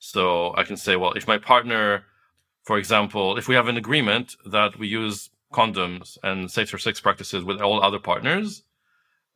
So 0.00 0.52
I 0.56 0.64
can 0.64 0.76
say, 0.76 0.96
well, 0.96 1.12
if 1.12 1.28
my 1.28 1.38
partner, 1.38 2.02
for 2.64 2.78
example, 2.78 3.38
if 3.38 3.46
we 3.46 3.54
have 3.54 3.68
an 3.68 3.76
agreement 3.76 4.34
that 4.44 4.76
we 4.76 4.88
use 4.88 5.30
condoms 5.52 6.18
and 6.22 6.50
safer 6.50 6.78
sex 6.78 7.00
practices 7.00 7.44
with 7.44 7.60
all 7.60 7.82
other 7.82 7.98
partners, 7.98 8.62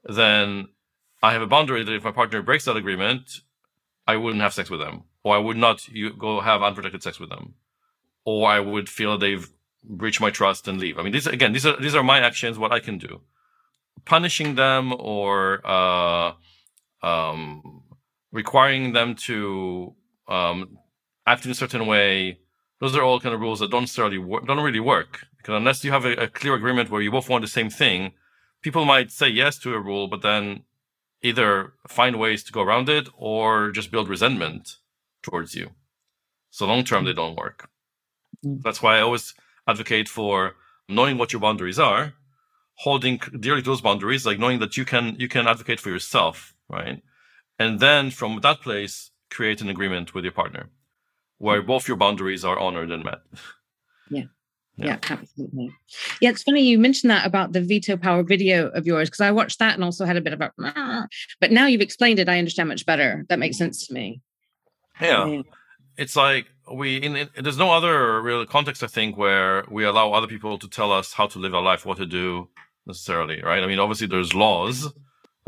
then 0.05 0.68
I 1.23 1.33
have 1.33 1.42
a 1.42 1.46
boundary 1.46 1.85
that 1.85 1.94
if 1.94 2.05
my 2.05 2.12
partner 2.12 2.42
breaks 2.42 2.64
that 2.64 2.77
agreement, 2.77 3.40
I 4.07 4.16
wouldn't 4.16 4.42
have 4.42 4.55
sex 4.55 4.70
with 4.70 4.81
them, 4.81 5.05
or 5.23 5.35
I 5.35 5.38
would 5.38 5.57
not 5.57 5.87
go 6.18 6.40
have 6.40 6.62
unprotected 6.62 7.03
sex 7.03 7.20
with 7.20 7.31
them 7.31 7.55
or 8.25 8.49
I 8.49 8.61
would 8.61 8.88
feel 8.88 9.18
they've 9.18 9.49
breached 9.83 10.20
my 10.20 10.31
trust 10.31 10.68
and 10.68 10.79
leave. 10.79 10.99
I 10.99 11.03
mean, 11.03 11.12
these 11.12 11.27
again, 11.27 11.53
these 11.53 11.66
are 11.66 11.81
these 11.81 11.94
are 11.94 12.03
my 12.03 12.20
actions. 12.20 12.59
What 12.59 12.73
I 12.73 12.81
can 12.81 12.99
do, 12.99 13.20
punishing 14.05 14.55
them 14.55 14.92
or 14.99 15.66
uh, 15.66 16.33
um, 17.03 17.83
requiring 18.33 18.92
them 18.92 19.14
to 19.27 19.94
um, 20.29 20.79
act 21.27 21.44
in 21.44 21.51
a 21.51 21.55
certain 21.55 21.87
way. 21.87 22.38
Those 22.81 22.97
are 22.97 23.03
all 23.03 23.21
kind 23.21 23.35
of 23.35 23.40
rules 23.40 23.61
that 23.61 23.71
don't 23.71 23.83
necessarily 23.83 24.19
work, 24.19 24.47
don't 24.47 24.59
really 24.59 24.81
work 24.81 25.27
because 25.37 25.55
unless 25.57 25.85
you 25.85 25.90
have 25.90 26.05
a, 26.05 26.12
a 26.12 26.29
clear 26.29 26.55
agreement 26.55 26.90
where 26.90 27.03
you 27.03 27.11
both 27.11 27.29
want 27.29 27.43
the 27.43 27.49
same 27.49 27.71
thing, 27.71 28.12
people 28.62 28.85
might 28.85 29.11
say 29.11 29.29
yes 29.29 29.59
to 29.59 29.75
a 29.75 29.81
rule, 29.81 30.07
but 30.09 30.23
then 30.23 30.64
either 31.23 31.75
find 31.88 32.16
ways 32.16 32.43
to 32.45 32.53
go 32.53 32.62
around 32.62 32.88
it 32.88 33.09
or 33.16 33.71
just 33.71 33.90
build 33.90 34.09
resentment 34.09 34.77
towards 35.23 35.55
you. 35.55 35.71
So 36.51 36.66
long 36.66 36.85
term, 36.85 37.05
they 37.05 37.12
don't 37.12 37.37
work. 37.37 37.69
Mm. 38.45 38.62
That's 38.62 38.83
why 38.83 38.99
I 38.99 39.03
always 39.03 39.35
advocate 39.66 40.09
for 40.09 40.57
knowing 40.88 41.19
what 41.19 41.33
your 41.33 41.40
boundaries 41.40 41.79
are, 41.79 42.14
holding 42.75 43.19
dearly 43.38 43.62
to 43.62 43.71
those 43.71 43.81
boundaries, 43.81 44.27
like 44.27 44.38
knowing 44.38 44.59
that 44.61 44.77
you 44.77 44.85
can 44.85 45.16
you 45.19 45.29
can 45.29 45.47
advocate 45.47 45.81
for 45.81 45.90
yourself, 45.90 46.55
right? 46.69 47.03
And 47.59 47.79
then 47.79 48.11
from 48.11 48.40
that 48.40 48.62
place, 48.62 49.11
create 49.31 49.61
an 49.61 49.69
agreement 49.69 50.14
with 50.14 50.25
your 50.25 50.33
partner 50.33 50.71
where 51.40 51.62
both 51.62 51.88
your 51.88 51.96
boundaries 51.96 52.44
are 52.44 52.59
honored 52.59 52.90
and 52.90 53.03
met. 53.03 53.20
Yeah. 54.11 54.24
Yeah. 54.76 54.87
yeah, 54.87 54.98
absolutely. 55.11 55.74
Yeah, 56.20 56.31
it's 56.31 56.42
funny 56.42 56.62
you 56.62 56.79
mentioned 56.79 57.11
that 57.11 57.26
about 57.26 57.53
the 57.53 57.61
veto 57.61 57.96
power 57.96 58.22
video 58.22 58.68
of 58.68 58.87
yours 58.87 59.09
because 59.09 59.20
I 59.20 59.31
watched 59.31 59.59
that 59.59 59.74
and 59.74 59.83
also 59.83 60.05
had 60.05 60.16
a 60.16 60.20
bit 60.20 60.35
of 60.35 60.40
a. 60.40 61.09
But 61.40 61.50
now 61.50 61.66
you've 61.66 61.81
explained 61.81 62.18
it, 62.18 62.29
I 62.29 62.38
understand 62.38 62.68
much 62.68 62.87
better. 62.87 63.24
That 63.29 63.38
makes 63.38 63.57
mm-hmm. 63.57 63.64
sense 63.64 63.87
to 63.88 63.94
me. 63.94 64.20
Yeah, 65.00 65.26
yeah. 65.26 65.42
it's 65.96 66.14
like 66.14 66.46
we 66.72 66.96
in, 66.96 67.16
in, 67.16 67.29
there's 67.42 67.59
no 67.59 67.70
other 67.72 68.22
real 68.22 68.44
context 68.46 68.83
I 68.83 68.87
think 68.87 69.16
where 69.16 69.64
we 69.70 69.85
allow 69.85 70.12
other 70.12 70.26
people 70.26 70.59
to 70.59 70.68
tell 70.68 70.92
us 70.92 71.12
how 71.12 71.26
to 71.29 71.38
live 71.38 71.55
our 71.55 71.62
life, 71.62 71.85
what 71.85 71.96
to 71.98 72.07
do 72.07 72.48
necessarily, 72.87 73.42
right? 73.42 73.62
I 73.62 73.66
mean, 73.66 73.79
obviously 73.79 74.07
there's 74.07 74.35
laws 74.35 74.92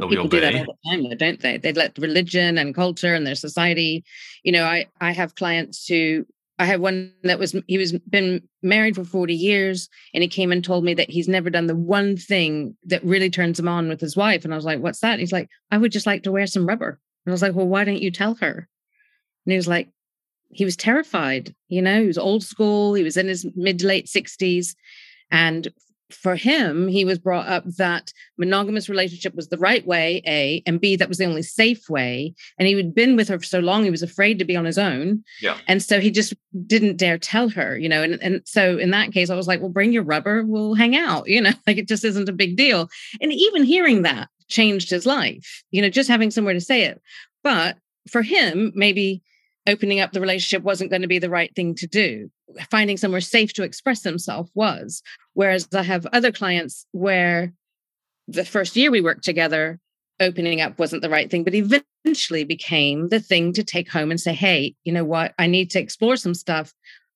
that 0.09 0.17
people 0.17 0.25
we 0.25 0.27
obey. 0.27 0.41
do 0.41 0.41
that 0.41 0.55
all 0.69 0.77
the 0.85 0.91
time, 0.91 1.19
don't 1.19 1.41
they? 1.41 1.57
They 1.59 1.73
let 1.73 1.99
religion 1.99 2.59
and 2.59 2.75
culture 2.75 3.15
and 3.15 3.27
their 3.27 3.35
society. 3.35 4.05
You 4.43 4.53
know, 4.53 4.65
I 4.65 4.87
I 5.01 5.13
have 5.13 5.35
clients 5.35 5.87
who 5.87 6.27
I 6.59 6.67
have 6.67 6.81
one 6.81 7.13
that 7.25 7.39
was 7.39 7.57
he 7.67 7.79
was 7.79 7.93
been 7.93 8.43
married 8.63 8.95
for 8.95 9.05
40 9.05 9.35
years 9.35 9.89
and 10.15 10.23
he 10.23 10.29
came 10.29 10.53
and 10.53 10.63
told 10.65 10.85
me 10.85 10.95
that 10.95 11.11
he's 11.11 11.29
never 11.29 11.51
done 11.51 11.67
the 11.67 11.75
one 11.75 12.17
thing 12.17 12.77
that 12.85 13.05
really 13.05 13.31
turns 13.31 13.59
him 13.59 13.69
on 13.69 13.89
with 13.89 14.01
his 14.01 14.17
wife. 14.17 14.45
And 14.45 14.53
I 14.53 14.57
was 14.57 14.65
like, 14.65 14.81
What's 14.81 15.01
that? 15.01 15.19
He's 15.19 15.33
like, 15.33 15.49
I 15.71 15.79
would 15.79 15.93
just 15.93 16.07
like 16.07 16.23
to 16.25 16.33
wear 16.33 16.47
some 16.47 16.67
rubber. 16.67 17.01
And 17.25 17.33
I 17.33 17.35
was 17.35 17.43
like, 17.43 17.55
Well, 17.55 17.69
why 17.69 17.85
don't 17.85 18.03
you 18.03 18.11
tell 18.11 18.35
her? 18.37 18.69
And 19.45 19.53
he 19.53 19.57
was 19.57 19.69
like, 19.69 19.89
he 20.51 20.65
was 20.65 20.77
terrified. 20.77 21.55
You 21.69 21.83
know, 21.83 22.01
he 22.01 22.07
was 22.07 22.19
old 22.19 22.45
school. 22.45 22.95
He 22.95 23.03
was 23.03 23.17
in 23.17 23.27
his 23.27 23.47
mid 23.57 23.81
to 23.81 23.87
late 23.87 24.07
60s. 24.07 24.75
And 25.31 25.69
for 26.15 26.37
him, 26.37 26.89
he 26.89 27.05
was 27.05 27.19
brought 27.19 27.47
up 27.47 27.65
that 27.77 28.13
monogamous 28.39 28.89
relationship 28.89 29.35
was 29.35 29.49
the 29.49 29.59
right 29.59 29.87
way, 29.87 30.23
A, 30.27 30.63
and 30.67 30.81
B, 30.81 30.97
that 30.97 31.09
was 31.09 31.19
the 31.19 31.25
only 31.25 31.43
safe 31.43 31.89
way. 31.89 32.35
And 32.59 32.69
he 32.69 32.75
had 32.75 32.95
been 32.95 33.17
with 33.17 33.29
her 33.29 33.39
for 33.39 33.45
so 33.45 33.61
long, 33.61 33.85
he 33.85 33.91
was 33.91 34.03
afraid 34.03 34.39
to 34.39 34.45
be 34.45 34.57
on 34.57 34.65
his 34.65 34.79
own. 34.79 35.25
Yeah. 35.41 35.59
And 35.69 35.83
so 35.83 36.01
he 36.01 36.11
just 36.11 36.35
didn't 36.67 36.97
dare 36.97 37.19
tell 37.19 37.49
her, 37.51 37.79
you 37.79 37.89
know. 37.89 38.03
And, 38.03 38.23
and 38.23 38.43
so 38.45 38.79
in 38.79 38.91
that 38.91 39.13
case, 39.13 39.31
I 39.31 39.37
was 39.37 39.47
like, 39.47 39.61
well, 39.61 39.69
bring 39.69 39.93
your 39.93 40.03
rubber, 40.03 40.45
we'll 40.45 40.75
hang 40.75 40.97
out, 40.97 41.29
you 41.29 41.41
know, 41.41 41.53
like 41.67 41.79
it 41.79 41.89
just 41.89 42.05
isn't 42.05 42.29
a 42.29 42.33
big 42.33 42.57
deal. 42.57 42.89
And 43.21 43.33
even 43.33 43.65
hearing 43.65 44.03
that 44.03 44.29
changed 44.49 44.91
his 44.91 45.07
life, 45.07 45.63
you 45.71 45.83
know, 45.83 45.91
just 45.91 46.09
having 46.09 46.31
somewhere 46.31 46.55
to 46.55 46.61
say 46.61 46.83
it. 46.83 47.01
But 47.43 47.77
for 48.09 48.23
him, 48.23 48.73
maybe 48.75 49.23
opening 49.67 50.01
up 50.01 50.13
the 50.13 50.21
relationship 50.21 50.63
wasn't 50.63 50.91
going 50.91 51.03
to 51.03 51.09
be 51.09 51.19
the 51.19 51.31
right 51.31 51.55
thing 51.55 51.75
to 51.77 51.87
do. 51.87 52.31
Finding 52.71 52.97
somewhere 52.97 53.21
safe 53.21 53.53
to 53.55 53.63
express 53.63 54.03
himself 54.03 54.51
was. 54.55 55.03
Whereas 55.35 55.69
I 55.73 55.83
have 55.83 56.07
other 56.07 56.33
clients 56.33 56.87
where 56.93 57.53
the 58.29 58.45
first 58.45 58.77
year 58.77 58.91
we 58.91 59.01
worked 59.01 59.25
together, 59.25 59.79
opening 60.21 60.61
up 60.61 60.79
wasn't 60.79 61.03
the 61.03 61.11
right 61.11 61.31
thing, 61.31 61.45
but 61.45 61.55
eventually 61.55 62.45
became 62.45 63.09
the 63.09 63.21
thing 63.21 63.53
to 63.55 63.65
take 63.65 63.91
home 63.91 64.11
and 64.11 64.21
say, 64.21 64.33
hey, 64.33 64.75
you 64.85 64.93
know 64.93 65.05
what? 65.05 65.35
I 65.39 65.47
need 65.47 65.71
to 65.71 65.81
explore 65.81 66.17
some 66.17 66.35
stuff. 66.35 66.73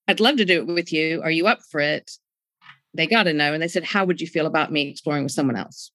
I'd 0.09 0.21
love 0.21 0.37
to 0.37 0.45
do 0.45 0.61
it 0.61 0.67
with 0.67 0.93
you. 0.93 1.21
Are 1.23 1.31
you 1.31 1.47
up 1.47 1.61
for 1.71 1.81
it? 1.81 2.11
They 2.95 3.07
got 3.07 3.25
to 3.25 3.33
know. 3.33 3.53
And 3.53 3.63
they 3.63 3.69
said, 3.69 3.85
how 3.85 4.05
would 4.05 4.21
you 4.21 4.27
feel 4.27 4.47
about 4.47 4.73
me 4.73 4.89
exploring 4.89 5.25
with 5.25 5.33
someone 5.33 5.57
else? 5.57 5.91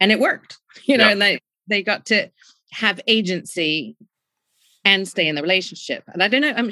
And 0.00 0.10
it 0.10 0.20
worked, 0.20 0.58
you 0.84 0.96
know, 0.96 1.06
yeah. 1.06 1.12
and 1.12 1.22
they, 1.22 1.38
they 1.68 1.82
got 1.82 2.06
to 2.06 2.30
have 2.72 3.00
agency 3.06 3.96
and 4.84 5.06
stay 5.06 5.26
in 5.26 5.34
the 5.34 5.42
relationship. 5.42 6.04
And 6.08 6.22
I 6.22 6.28
don't 6.28 6.40
know, 6.40 6.52
I'm, 6.56 6.70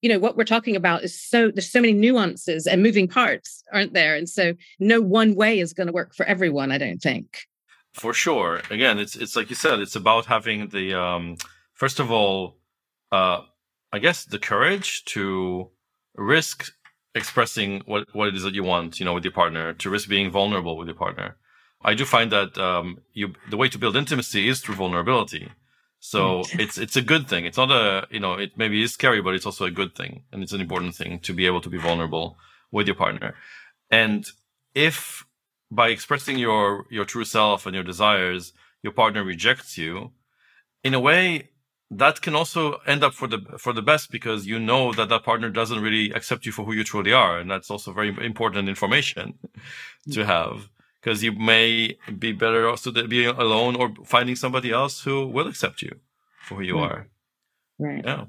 you 0.00 0.08
know, 0.08 0.18
what 0.18 0.36
we're 0.36 0.44
talking 0.44 0.76
about 0.76 1.04
is 1.04 1.20
so 1.20 1.50
there's 1.50 1.70
so 1.70 1.80
many 1.80 1.92
nuances 1.92 2.66
and 2.66 2.82
moving 2.82 3.08
parts, 3.08 3.62
aren't 3.72 3.94
there? 3.94 4.16
And 4.16 4.28
so 4.28 4.54
no 4.78 5.00
one 5.00 5.34
way 5.34 5.60
is 5.60 5.72
going 5.72 5.86
to 5.86 5.92
work 5.92 6.14
for 6.14 6.26
everyone, 6.26 6.72
I 6.72 6.78
don't 6.78 7.00
think. 7.00 7.46
For 7.92 8.14
sure. 8.14 8.62
Again, 8.70 8.98
it's 8.98 9.16
it's 9.16 9.36
like 9.36 9.50
you 9.50 9.56
said, 9.56 9.78
it's 9.78 9.96
about 9.96 10.26
having 10.26 10.68
the 10.68 10.94
um 10.94 11.36
first 11.74 12.00
of 12.00 12.10
all, 12.10 12.56
uh 13.12 13.42
I 13.92 13.98
guess 13.98 14.24
the 14.24 14.38
courage 14.38 15.04
to 15.06 15.68
risk 16.14 16.72
expressing 17.14 17.82
what, 17.84 18.08
what 18.14 18.28
it 18.28 18.34
is 18.34 18.42
that 18.42 18.54
you 18.54 18.64
want, 18.64 18.98
you 18.98 19.04
know, 19.04 19.12
with 19.12 19.24
your 19.24 19.32
partner, 19.32 19.74
to 19.74 19.90
risk 19.90 20.08
being 20.08 20.30
vulnerable 20.30 20.76
with 20.78 20.88
your 20.88 20.96
partner. 20.96 21.36
I 21.84 21.94
do 21.94 22.04
find 22.04 22.30
that 22.32 22.56
um, 22.58 22.98
you 23.12 23.34
the 23.50 23.56
way 23.56 23.68
to 23.68 23.78
build 23.78 23.96
intimacy 23.96 24.48
is 24.48 24.60
through 24.60 24.76
vulnerability. 24.76 25.50
So 26.04 26.40
mm. 26.40 26.58
it's 26.58 26.78
it's 26.78 26.96
a 26.96 27.00
good 27.00 27.28
thing. 27.28 27.46
It's 27.46 27.56
not 27.56 27.70
a 27.70 28.08
you 28.10 28.18
know 28.18 28.34
it 28.34 28.58
maybe 28.58 28.82
is 28.82 28.92
scary, 28.92 29.22
but 29.22 29.34
it's 29.36 29.46
also 29.46 29.64
a 29.66 29.70
good 29.70 29.94
thing, 29.94 30.24
and 30.32 30.42
it's 30.42 30.52
an 30.52 30.60
important 30.60 30.96
thing 30.96 31.20
to 31.20 31.32
be 31.32 31.46
able 31.46 31.60
to 31.60 31.70
be 31.70 31.78
vulnerable 31.78 32.36
with 32.72 32.88
your 32.88 32.96
partner. 32.96 33.36
And 33.88 34.26
if 34.74 35.24
by 35.70 35.90
expressing 35.90 36.38
your 36.38 36.86
your 36.90 37.04
true 37.04 37.24
self 37.24 37.66
and 37.66 37.74
your 37.76 37.84
desires, 37.84 38.52
your 38.82 38.92
partner 38.92 39.22
rejects 39.22 39.78
you, 39.78 40.10
in 40.82 40.92
a 40.92 40.98
way 40.98 41.50
that 41.88 42.20
can 42.20 42.34
also 42.34 42.80
end 42.84 43.04
up 43.04 43.14
for 43.14 43.28
the 43.28 43.38
for 43.56 43.72
the 43.72 43.82
best 43.92 44.10
because 44.10 44.44
you 44.44 44.58
know 44.58 44.92
that 44.94 45.08
that 45.08 45.22
partner 45.22 45.50
doesn't 45.50 45.80
really 45.80 46.10
accept 46.10 46.44
you 46.44 46.50
for 46.50 46.64
who 46.64 46.72
you 46.72 46.82
truly 46.82 47.12
are, 47.12 47.38
and 47.38 47.48
that's 47.48 47.70
also 47.70 47.92
very 47.92 48.08
important 48.08 48.68
information 48.68 49.38
to 50.10 50.20
mm. 50.22 50.26
have 50.26 50.68
because 51.02 51.22
you 51.22 51.32
may 51.32 51.96
be 52.18 52.32
better 52.32 52.68
also 52.68 52.92
being 52.92 53.28
alone 53.28 53.74
or 53.76 53.92
finding 54.04 54.36
somebody 54.36 54.70
else 54.70 55.02
who 55.02 55.26
will 55.26 55.48
accept 55.48 55.82
you 55.82 55.96
for 56.42 56.56
who 56.56 56.62
you 56.62 56.78
right. 56.78 56.92
are. 56.92 57.08
Right. 57.78 58.04
Yeah. 58.04 58.24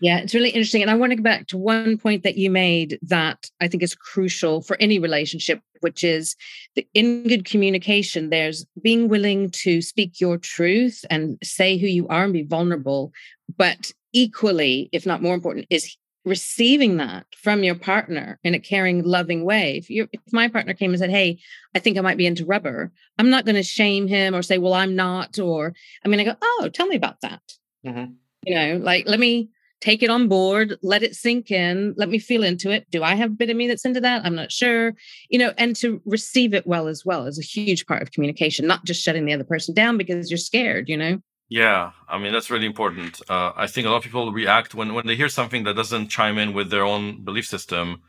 Yeah, 0.00 0.18
it's 0.18 0.34
really 0.34 0.50
interesting. 0.50 0.82
And 0.82 0.90
I 0.92 0.94
want 0.94 1.10
to 1.10 1.16
go 1.16 1.22
back 1.22 1.48
to 1.48 1.58
one 1.58 1.98
point 1.98 2.22
that 2.22 2.36
you 2.36 2.50
made 2.50 3.00
that 3.02 3.50
I 3.60 3.66
think 3.66 3.82
is 3.82 3.96
crucial 3.96 4.62
for 4.62 4.76
any 4.78 5.00
relationship, 5.00 5.60
which 5.80 6.04
is 6.04 6.36
that 6.76 6.84
in 6.94 7.26
good 7.26 7.44
communication, 7.44 8.30
there's 8.30 8.64
being 8.80 9.08
willing 9.08 9.50
to 9.50 9.82
speak 9.82 10.20
your 10.20 10.38
truth 10.38 11.04
and 11.10 11.36
say 11.42 11.78
who 11.78 11.88
you 11.88 12.06
are 12.08 12.22
and 12.22 12.32
be 12.32 12.44
vulnerable. 12.44 13.12
But 13.56 13.90
equally, 14.12 14.88
if 14.92 15.04
not 15.04 15.20
more 15.20 15.34
important, 15.34 15.66
is 15.68 15.96
receiving 16.28 16.98
that 16.98 17.26
from 17.34 17.64
your 17.64 17.74
partner 17.74 18.38
in 18.44 18.54
a 18.54 18.60
caring, 18.60 19.02
loving 19.02 19.44
way. 19.44 19.78
If, 19.78 19.90
you 19.90 20.08
if 20.12 20.20
my 20.32 20.48
partner 20.48 20.74
came 20.74 20.90
and 20.90 20.98
said, 20.98 21.10
Hey, 21.10 21.38
I 21.74 21.78
think 21.78 21.98
I 21.98 22.02
might 22.02 22.18
be 22.18 22.26
into 22.26 22.44
rubber, 22.44 22.92
I'm 23.18 23.30
not 23.30 23.44
going 23.44 23.56
to 23.56 23.62
shame 23.62 24.06
him 24.06 24.34
or 24.34 24.42
say, 24.42 24.58
Well, 24.58 24.74
I'm 24.74 24.94
not. 24.94 25.38
Or 25.38 25.74
I'm 26.04 26.12
going 26.12 26.24
to 26.24 26.30
go, 26.32 26.36
Oh, 26.40 26.70
tell 26.72 26.86
me 26.86 26.96
about 26.96 27.20
that. 27.22 27.42
Mm-hmm. 27.86 28.12
You 28.44 28.54
know, 28.54 28.76
like, 28.76 29.06
let 29.06 29.18
me 29.18 29.50
take 29.80 30.02
it 30.02 30.10
on 30.10 30.28
board, 30.28 30.76
let 30.82 31.02
it 31.02 31.14
sink 31.14 31.50
in, 31.50 31.94
let 31.96 32.08
me 32.08 32.18
feel 32.18 32.42
into 32.42 32.70
it. 32.70 32.90
Do 32.90 33.02
I 33.02 33.14
have 33.14 33.30
a 33.30 33.34
bit 33.34 33.50
of 33.50 33.56
me 33.56 33.68
that's 33.68 33.84
into 33.84 34.00
that? 34.00 34.24
I'm 34.24 34.34
not 34.34 34.50
sure. 34.50 34.94
You 35.28 35.38
know, 35.38 35.52
and 35.56 35.76
to 35.76 36.00
receive 36.04 36.54
it 36.54 36.66
well 36.66 36.88
as 36.88 37.04
well 37.04 37.26
is 37.26 37.38
a 37.38 37.42
huge 37.42 37.86
part 37.86 38.02
of 38.02 38.12
communication, 38.12 38.66
not 38.66 38.84
just 38.84 39.02
shutting 39.02 39.24
the 39.24 39.32
other 39.32 39.44
person 39.44 39.74
down 39.74 39.96
because 39.96 40.30
you're 40.30 40.38
scared, 40.38 40.88
you 40.88 40.96
know? 40.96 41.20
Yeah, 41.48 41.92
I 42.06 42.18
mean 42.18 42.32
that's 42.32 42.50
really 42.50 42.66
important. 42.66 43.22
Uh, 43.28 43.52
I 43.56 43.66
think 43.66 43.86
a 43.86 43.90
lot 43.90 43.98
of 43.98 44.02
people 44.02 44.32
react 44.32 44.74
when 44.74 44.92
when 44.94 45.06
they 45.06 45.16
hear 45.16 45.30
something 45.30 45.64
that 45.64 45.76
doesn't 45.76 46.08
chime 46.08 46.36
in 46.38 46.52
with 46.52 46.70
their 46.70 46.84
own 46.84 47.24
belief 47.24 47.46
system, 47.46 48.02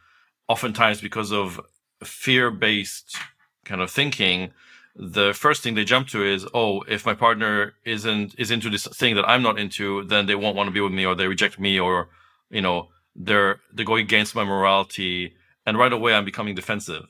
oftentimes 0.47 0.99
because 0.99 1.31
of 1.31 1.61
fear-based 2.03 3.17
kind 3.65 3.81
of 3.81 3.91
thinking. 3.91 4.51
The 4.95 5.33
first 5.33 5.63
thing 5.63 5.75
they 5.75 5.85
jump 5.85 6.09
to 6.09 6.25
is, 6.25 6.45
oh, 6.53 6.81
if 6.81 7.05
my 7.05 7.13
partner 7.13 7.75
isn't 7.85 8.35
is 8.37 8.51
into 8.51 8.69
this 8.69 8.85
thing 8.87 9.15
that 9.15 9.29
I'm 9.29 9.43
not 9.43 9.57
into, 9.57 10.03
then 10.03 10.25
they 10.25 10.35
won't 10.35 10.57
want 10.57 10.67
to 10.67 10.73
be 10.73 10.81
with 10.81 10.91
me, 10.91 11.05
or 11.05 11.15
they 11.15 11.27
reject 11.27 11.57
me, 11.59 11.79
or 11.79 12.09
you 12.49 12.61
know, 12.61 12.89
they're 13.15 13.61
they're 13.71 13.85
going 13.85 14.03
against 14.03 14.35
my 14.35 14.43
morality, 14.43 15.35
and 15.65 15.77
right 15.77 15.93
away 15.93 16.13
I'm 16.13 16.25
becoming 16.25 16.55
defensive, 16.55 17.05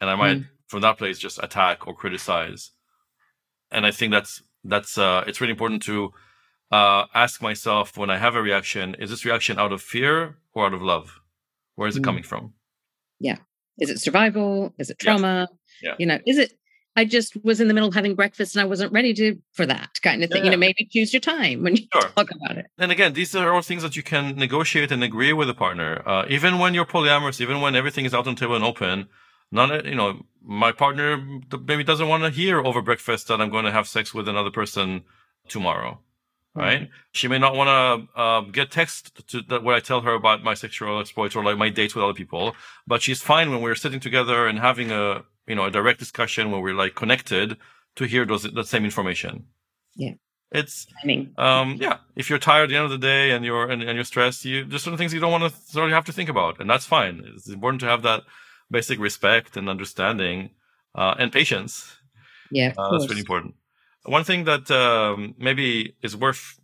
and 0.00 0.10
I 0.10 0.16
might 0.16 0.38
mm. 0.38 0.48
from 0.66 0.80
that 0.80 0.98
place 0.98 1.18
just 1.20 1.38
attack 1.40 1.86
or 1.86 1.94
criticize, 1.94 2.72
and 3.70 3.86
I 3.86 3.92
think 3.92 4.10
that's 4.10 4.42
that's 4.64 4.98
uh, 4.98 5.24
it's 5.26 5.40
really 5.40 5.52
important 5.52 5.82
to 5.84 6.12
uh, 6.70 7.06
ask 7.14 7.42
myself 7.42 7.96
when 7.96 8.10
I 8.10 8.18
have 8.18 8.34
a 8.34 8.42
reaction: 8.42 8.94
is 8.98 9.10
this 9.10 9.24
reaction 9.24 9.58
out 9.58 9.72
of 9.72 9.82
fear 9.82 10.36
or 10.52 10.66
out 10.66 10.74
of 10.74 10.82
love? 10.82 11.20
Where 11.76 11.88
is 11.88 11.96
it 11.96 12.00
mm. 12.00 12.04
coming 12.04 12.22
from? 12.22 12.54
Yeah, 13.18 13.36
is 13.78 13.90
it 13.90 14.00
survival? 14.00 14.74
Is 14.78 14.90
it 14.90 14.98
trauma? 14.98 15.48
Yeah. 15.82 15.94
You 15.98 16.06
know, 16.06 16.18
is 16.26 16.38
it? 16.38 16.52
I 16.96 17.04
just 17.04 17.42
was 17.44 17.60
in 17.60 17.68
the 17.68 17.74
middle 17.74 17.88
of 17.88 17.94
having 17.94 18.16
breakfast 18.16 18.56
and 18.56 18.62
I 18.62 18.64
wasn't 18.64 18.92
ready 18.92 19.14
to 19.14 19.38
for 19.52 19.64
that 19.64 20.00
kind 20.02 20.24
of 20.24 20.30
thing. 20.30 20.38
Yeah. 20.38 20.46
You 20.46 20.50
know, 20.50 20.56
maybe 20.56 20.86
choose 20.90 21.12
your 21.12 21.20
time 21.20 21.62
when 21.62 21.76
you 21.76 21.84
sure. 21.92 22.02
talk 22.16 22.30
about 22.32 22.58
it. 22.58 22.66
And 22.78 22.90
again, 22.90 23.12
these 23.12 23.34
are 23.34 23.54
all 23.54 23.62
things 23.62 23.82
that 23.82 23.96
you 23.96 24.02
can 24.02 24.36
negotiate 24.36 24.90
and 24.90 25.02
agree 25.04 25.32
with 25.32 25.48
a 25.48 25.54
partner. 25.54 26.02
Uh, 26.04 26.24
even 26.28 26.58
when 26.58 26.74
you're 26.74 26.84
polyamorous, 26.84 27.40
even 27.40 27.60
when 27.60 27.76
everything 27.76 28.04
is 28.04 28.12
out 28.12 28.26
on 28.26 28.34
the 28.34 28.40
table 28.40 28.56
and 28.56 28.64
open, 28.64 29.06
none 29.50 29.84
you 29.84 29.94
know 29.94 30.24
my 30.42 30.72
partner 30.72 31.22
maybe 31.66 31.84
doesn't 31.84 32.08
want 32.08 32.22
to 32.22 32.30
hear 32.30 32.60
over 32.60 32.82
breakfast 32.82 33.28
that 33.28 33.40
i'm 33.40 33.50
going 33.50 33.64
to 33.64 33.72
have 33.72 33.86
sex 33.88 34.14
with 34.14 34.28
another 34.28 34.50
person 34.50 35.02
tomorrow 35.48 35.98
right? 36.54 36.82
Mm-hmm. 36.82 36.92
she 37.12 37.28
may 37.28 37.38
not 37.38 37.54
want 37.54 37.68
to 37.68 38.20
uh, 38.20 38.40
get 38.40 38.72
text 38.72 39.26
to 39.28 39.42
that 39.42 39.62
where 39.62 39.76
i 39.76 39.80
tell 39.80 40.00
her 40.00 40.14
about 40.14 40.42
my 40.42 40.54
sexual 40.54 41.00
exploits 41.00 41.36
or 41.36 41.44
like 41.44 41.58
my 41.58 41.68
dates 41.68 41.94
with 41.94 42.04
other 42.04 42.14
people 42.14 42.54
but 42.86 43.02
she's 43.02 43.22
fine 43.22 43.50
when 43.50 43.60
we're 43.62 43.74
sitting 43.74 44.00
together 44.00 44.46
and 44.46 44.58
having 44.58 44.90
a 44.90 45.24
you 45.50 45.56
know 45.56 45.64
a 45.64 45.70
direct 45.70 45.98
discussion 45.98 46.50
where 46.50 46.60
we're 46.60 46.74
like 46.74 46.94
connected 46.94 47.56
to 47.96 48.04
hear 48.04 48.24
those 48.24 48.44
that 48.44 48.66
same 48.66 48.84
information. 48.84 49.44
Yeah. 49.96 50.14
It's 50.52 50.86
I 51.02 51.06
mean, 51.06 51.34
um 51.38 51.76
yeah 51.80 51.98
if 52.16 52.30
you're 52.30 52.38
tired 52.38 52.64
at 52.64 52.68
the 52.70 52.76
end 52.76 52.84
of 52.84 52.90
the 52.90 52.98
day 52.98 53.32
and 53.32 53.44
you're 53.44 53.68
and, 53.68 53.82
and 53.82 53.94
you're 53.96 54.04
stressed 54.04 54.44
you 54.44 54.64
there's 54.64 54.82
certain 54.82 54.98
things 54.98 55.12
you 55.12 55.20
don't 55.20 55.32
want 55.32 55.44
to 55.44 55.60
sort 55.70 55.86
of 55.86 55.92
have 55.92 56.04
to 56.06 56.12
think 56.12 56.28
about 56.28 56.60
and 56.60 56.70
that's 56.70 56.86
fine. 56.86 57.22
It's 57.34 57.48
important 57.48 57.80
to 57.80 57.86
have 57.86 58.02
that 58.02 58.22
basic 58.70 58.98
respect 58.98 59.56
and 59.56 59.68
understanding 59.68 60.50
uh, 60.94 61.14
and 61.18 61.32
patience. 61.32 61.96
Yeah, 62.50 62.72
uh, 62.76 62.90
that's 62.90 63.08
really 63.08 63.20
important. 63.20 63.54
One 64.04 64.24
thing 64.24 64.44
that 64.44 64.70
um, 64.70 65.34
maybe 65.38 65.96
is 66.02 66.16
worth 66.16 66.58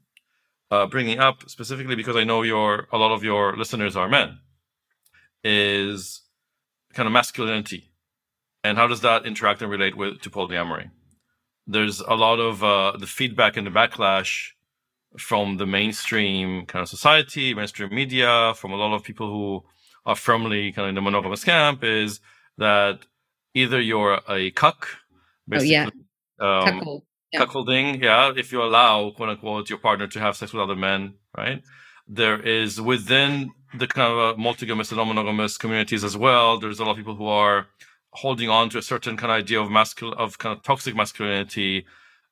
uh, 0.70 0.86
bringing 0.86 1.18
up 1.18 1.48
specifically 1.48 1.94
because 1.94 2.16
I 2.16 2.24
know 2.24 2.42
your 2.42 2.88
a 2.92 2.98
lot 2.98 3.12
of 3.12 3.22
your 3.22 3.57
listeners 3.57 3.96
are 3.96 4.09
men 4.09 4.38
is 5.44 6.22
kind 6.94 7.07
of 7.07 7.12
masculinity 7.12 7.90
and 8.64 8.76
how 8.76 8.86
does 8.86 9.00
that 9.02 9.26
interact 9.26 9.62
and 9.62 9.70
relate 9.70 9.96
with 9.96 10.20
to 10.22 10.30
polyamory. 10.30 10.90
There's 11.66 12.00
a 12.00 12.14
lot 12.14 12.38
of 12.40 12.64
uh, 12.64 12.96
the 12.98 13.07
feedback 13.07 13.57
and 13.57 13.66
the 13.66 13.70
backlash 13.70 14.50
from 15.18 15.57
the 15.57 15.66
mainstream 15.66 16.66
kind 16.66 16.82
of 16.82 16.88
society, 16.88 17.54
mainstream 17.54 17.94
media, 17.94 18.54
from 18.57 18.72
a 18.72 18.76
lot 18.76 18.94
of 18.94 19.02
people 19.02 19.28
who 19.28 19.64
are 20.07 20.16
firmly 20.16 20.72
kind 20.72 20.86
of 20.86 20.88
in 20.90 20.94
the 20.94 21.02
monogamous 21.02 21.44
camp 21.44 21.84
is 21.84 22.20
that 22.59 23.00
either 23.54 23.80
you're 23.80 24.20
a 24.28 24.50
cuck, 24.52 24.88
basically, 25.48 25.92
oh, 26.40 26.64
yeah. 26.64 26.68
um, 26.68 27.00
yeah. 27.32 27.40
cuckolding, 27.40 28.02
yeah, 28.02 28.32
if 28.36 28.52
you 28.52 28.62
allow 28.62 29.11
quote 29.11 29.30
unquote 29.30 29.68
your 29.68 29.78
partner 29.78 30.07
to 30.07 30.20
have 30.20 30.36
sex 30.36 30.52
with 30.52 30.62
other 30.62 30.76
men, 30.76 31.14
right? 31.36 31.62
There 32.07 32.40
is 32.40 32.80
within 32.80 33.52
the 33.76 33.88
kind 33.88 34.12
of 34.12 34.18
uh, 34.18 34.40
multigamous 34.40 34.90
and 34.90 34.98
non-monogamous 34.98 35.59
communities 35.59 36.04
as 36.04 36.16
well. 36.16 36.59
There's 36.59 36.78
a 36.78 36.84
lot 36.84 36.92
of 36.92 36.96
people 36.96 37.16
who 37.16 37.26
are 37.26 37.66
holding 38.11 38.48
on 38.48 38.70
to 38.70 38.78
a 38.78 38.82
certain 38.82 39.16
kind 39.16 39.32
of 39.32 39.38
idea 39.38 39.61
of 39.61 39.70
masculine, 39.70 40.16
of 40.16 40.38
kind 40.38 40.57
of 40.57 40.62
toxic 40.62 40.94
masculinity 40.94 41.84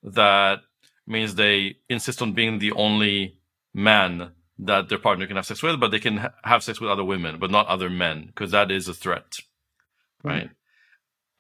that 0.03 0.61
means 1.07 1.35
they 1.35 1.77
insist 1.89 2.22
on 2.22 2.33
being 2.33 2.59
the 2.61 2.72
only 2.72 3.37
man 3.75 4.33
that 4.59 4.89
their 4.89 4.99
partner 4.99 5.27
can 5.27 5.37
have 5.37 5.47
sex 5.47 5.63
with, 5.63 5.81
but 5.81 5.91
they 5.91 5.99
can 5.99 6.19
ha- 6.19 6.35
have 6.45 6.63
sex 6.63 6.81
with 6.81 6.91
other 6.91 7.05
women, 7.05 7.39
but 7.39 7.51
not 7.51 7.67
other 7.67 7.91
men, 7.91 8.27
because 8.27 8.53
that 8.53 8.71
is 8.71 8.89
a 8.89 8.95
threat, 8.95 9.39
right? 10.23 10.51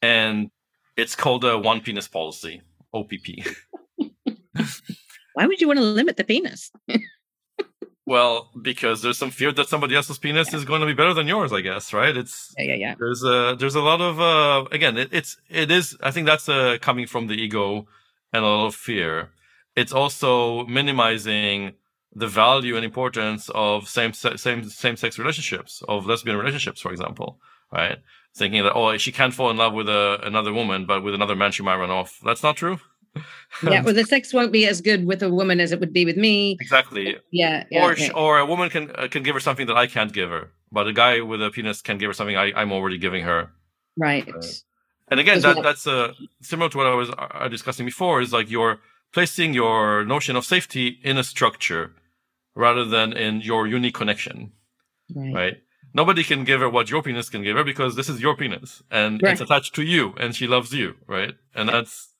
And 0.02 0.50
it's 0.96 1.16
called 1.16 1.44
a 1.44 1.58
one 1.58 1.80
penis 1.80 2.08
policy, 2.08 2.62
OPP. 2.92 3.46
Why 5.34 5.46
would 5.46 5.60
you 5.60 5.66
want 5.66 5.78
to 5.78 5.84
limit 5.84 6.16
the 6.16 6.24
penis? 6.24 6.70
well, 8.06 8.50
because 8.60 9.02
there's 9.02 9.18
some 9.18 9.30
fear 9.30 9.52
that 9.52 9.68
somebody 9.68 9.96
else's 9.96 10.18
penis 10.18 10.52
yeah. 10.52 10.58
is 10.58 10.64
going 10.64 10.80
to 10.80 10.86
be 10.86 10.94
better 10.94 11.14
than 11.14 11.26
yours, 11.26 11.52
I 11.52 11.60
guess, 11.60 11.92
right? 11.92 12.16
It's 12.16 12.54
yeah, 12.56 12.64
yeah, 12.64 12.74
yeah. 12.74 12.94
There's 12.98 13.24
a 13.24 13.56
there's 13.58 13.74
a 13.74 13.80
lot 13.80 14.00
of 14.00 14.20
uh 14.20 14.68
again, 14.70 14.96
it, 14.96 15.08
it's 15.12 15.36
it 15.48 15.70
is. 15.70 15.96
I 16.02 16.10
think 16.10 16.26
that's 16.26 16.48
uh 16.48 16.78
coming 16.80 17.06
from 17.06 17.26
the 17.26 17.34
ego 17.34 17.86
and 18.32 18.44
a 18.44 18.46
lot 18.46 18.66
of 18.66 18.74
fear. 18.74 19.30
It's 19.74 19.92
also 19.92 20.64
minimizing 20.66 21.72
the 22.14 22.28
value 22.28 22.76
and 22.76 22.84
importance 22.84 23.50
of 23.54 23.88
same 23.88 24.12
same 24.12 24.68
same 24.68 24.96
sex 24.96 25.18
relationships, 25.18 25.82
of 25.88 26.06
lesbian 26.06 26.36
relationships, 26.36 26.80
for 26.80 26.92
example, 26.92 27.38
right? 27.72 27.98
Thinking 28.36 28.62
that 28.62 28.72
oh, 28.74 28.96
she 28.98 29.12
can't 29.12 29.34
fall 29.34 29.50
in 29.50 29.56
love 29.56 29.74
with 29.74 29.88
a, 29.88 30.20
another 30.22 30.52
woman, 30.52 30.86
but 30.86 31.02
with 31.02 31.14
another 31.14 31.36
man 31.36 31.52
she 31.52 31.62
might 31.62 31.76
run 31.76 31.90
off. 31.90 32.18
That's 32.24 32.42
not 32.42 32.56
true. 32.56 32.78
yeah, 33.62 33.80
well, 33.82 33.94
the 33.94 34.04
sex 34.04 34.34
won't 34.34 34.52
be 34.52 34.66
as 34.66 34.80
good 34.80 35.06
with 35.06 35.22
a 35.22 35.30
woman 35.30 35.60
as 35.60 35.70
it 35.70 35.78
would 35.78 35.92
be 35.92 36.04
with 36.04 36.16
me. 36.16 36.56
Exactly. 36.60 37.16
Yeah. 37.30 37.64
yeah 37.70 37.84
or 37.84 37.92
okay. 37.92 38.10
or 38.10 38.38
a 38.38 38.46
woman 38.46 38.70
can 38.70 38.90
uh, 38.96 39.08
can 39.08 39.22
give 39.22 39.34
her 39.34 39.40
something 39.40 39.66
that 39.66 39.76
I 39.76 39.86
can't 39.86 40.12
give 40.12 40.30
her, 40.30 40.50
but 40.72 40.86
a 40.86 40.92
guy 40.92 41.20
with 41.20 41.42
a 41.42 41.50
penis 41.50 41.82
can 41.82 41.98
give 41.98 42.08
her 42.08 42.14
something 42.14 42.36
I, 42.36 42.52
I'm 42.54 42.72
already 42.72 42.98
giving 42.98 43.24
her. 43.24 43.50
Right. 43.96 44.28
Uh, 44.28 44.42
and 45.08 45.20
again, 45.20 45.40
that, 45.42 45.62
that's 45.62 45.86
uh, 45.86 46.14
similar 46.40 46.70
to 46.70 46.78
what 46.78 46.86
I 46.86 46.94
was 46.94 47.10
uh, 47.16 47.48
discussing 47.48 47.86
before. 47.86 48.20
Is 48.20 48.32
like 48.32 48.50
you're 48.50 48.80
placing 49.12 49.54
your 49.54 50.04
notion 50.04 50.34
of 50.34 50.44
safety 50.44 50.98
in 51.04 51.16
a 51.18 51.24
structure 51.24 51.94
rather 52.54 52.84
than 52.84 53.12
in 53.12 53.40
your 53.40 53.66
unique 53.66 53.94
connection. 53.94 54.52
Right. 55.14 55.34
right? 55.34 55.56
Nobody 55.92 56.24
can 56.24 56.44
give 56.44 56.60
her 56.60 56.68
what 56.68 56.90
your 56.90 57.02
penis 57.02 57.28
can 57.28 57.42
give 57.42 57.56
her 57.56 57.64
because 57.64 57.94
this 57.94 58.08
is 58.08 58.20
your 58.20 58.36
penis 58.36 58.82
and 58.90 59.20
right. 59.22 59.32
it's 59.32 59.40
attached 59.40 59.74
to 59.76 59.82
you 59.82 60.14
and 60.18 60.34
she 60.34 60.46
loves 60.46 60.72
you, 60.72 60.96
right? 61.06 61.34
And 61.54 61.68
that's 61.68 62.10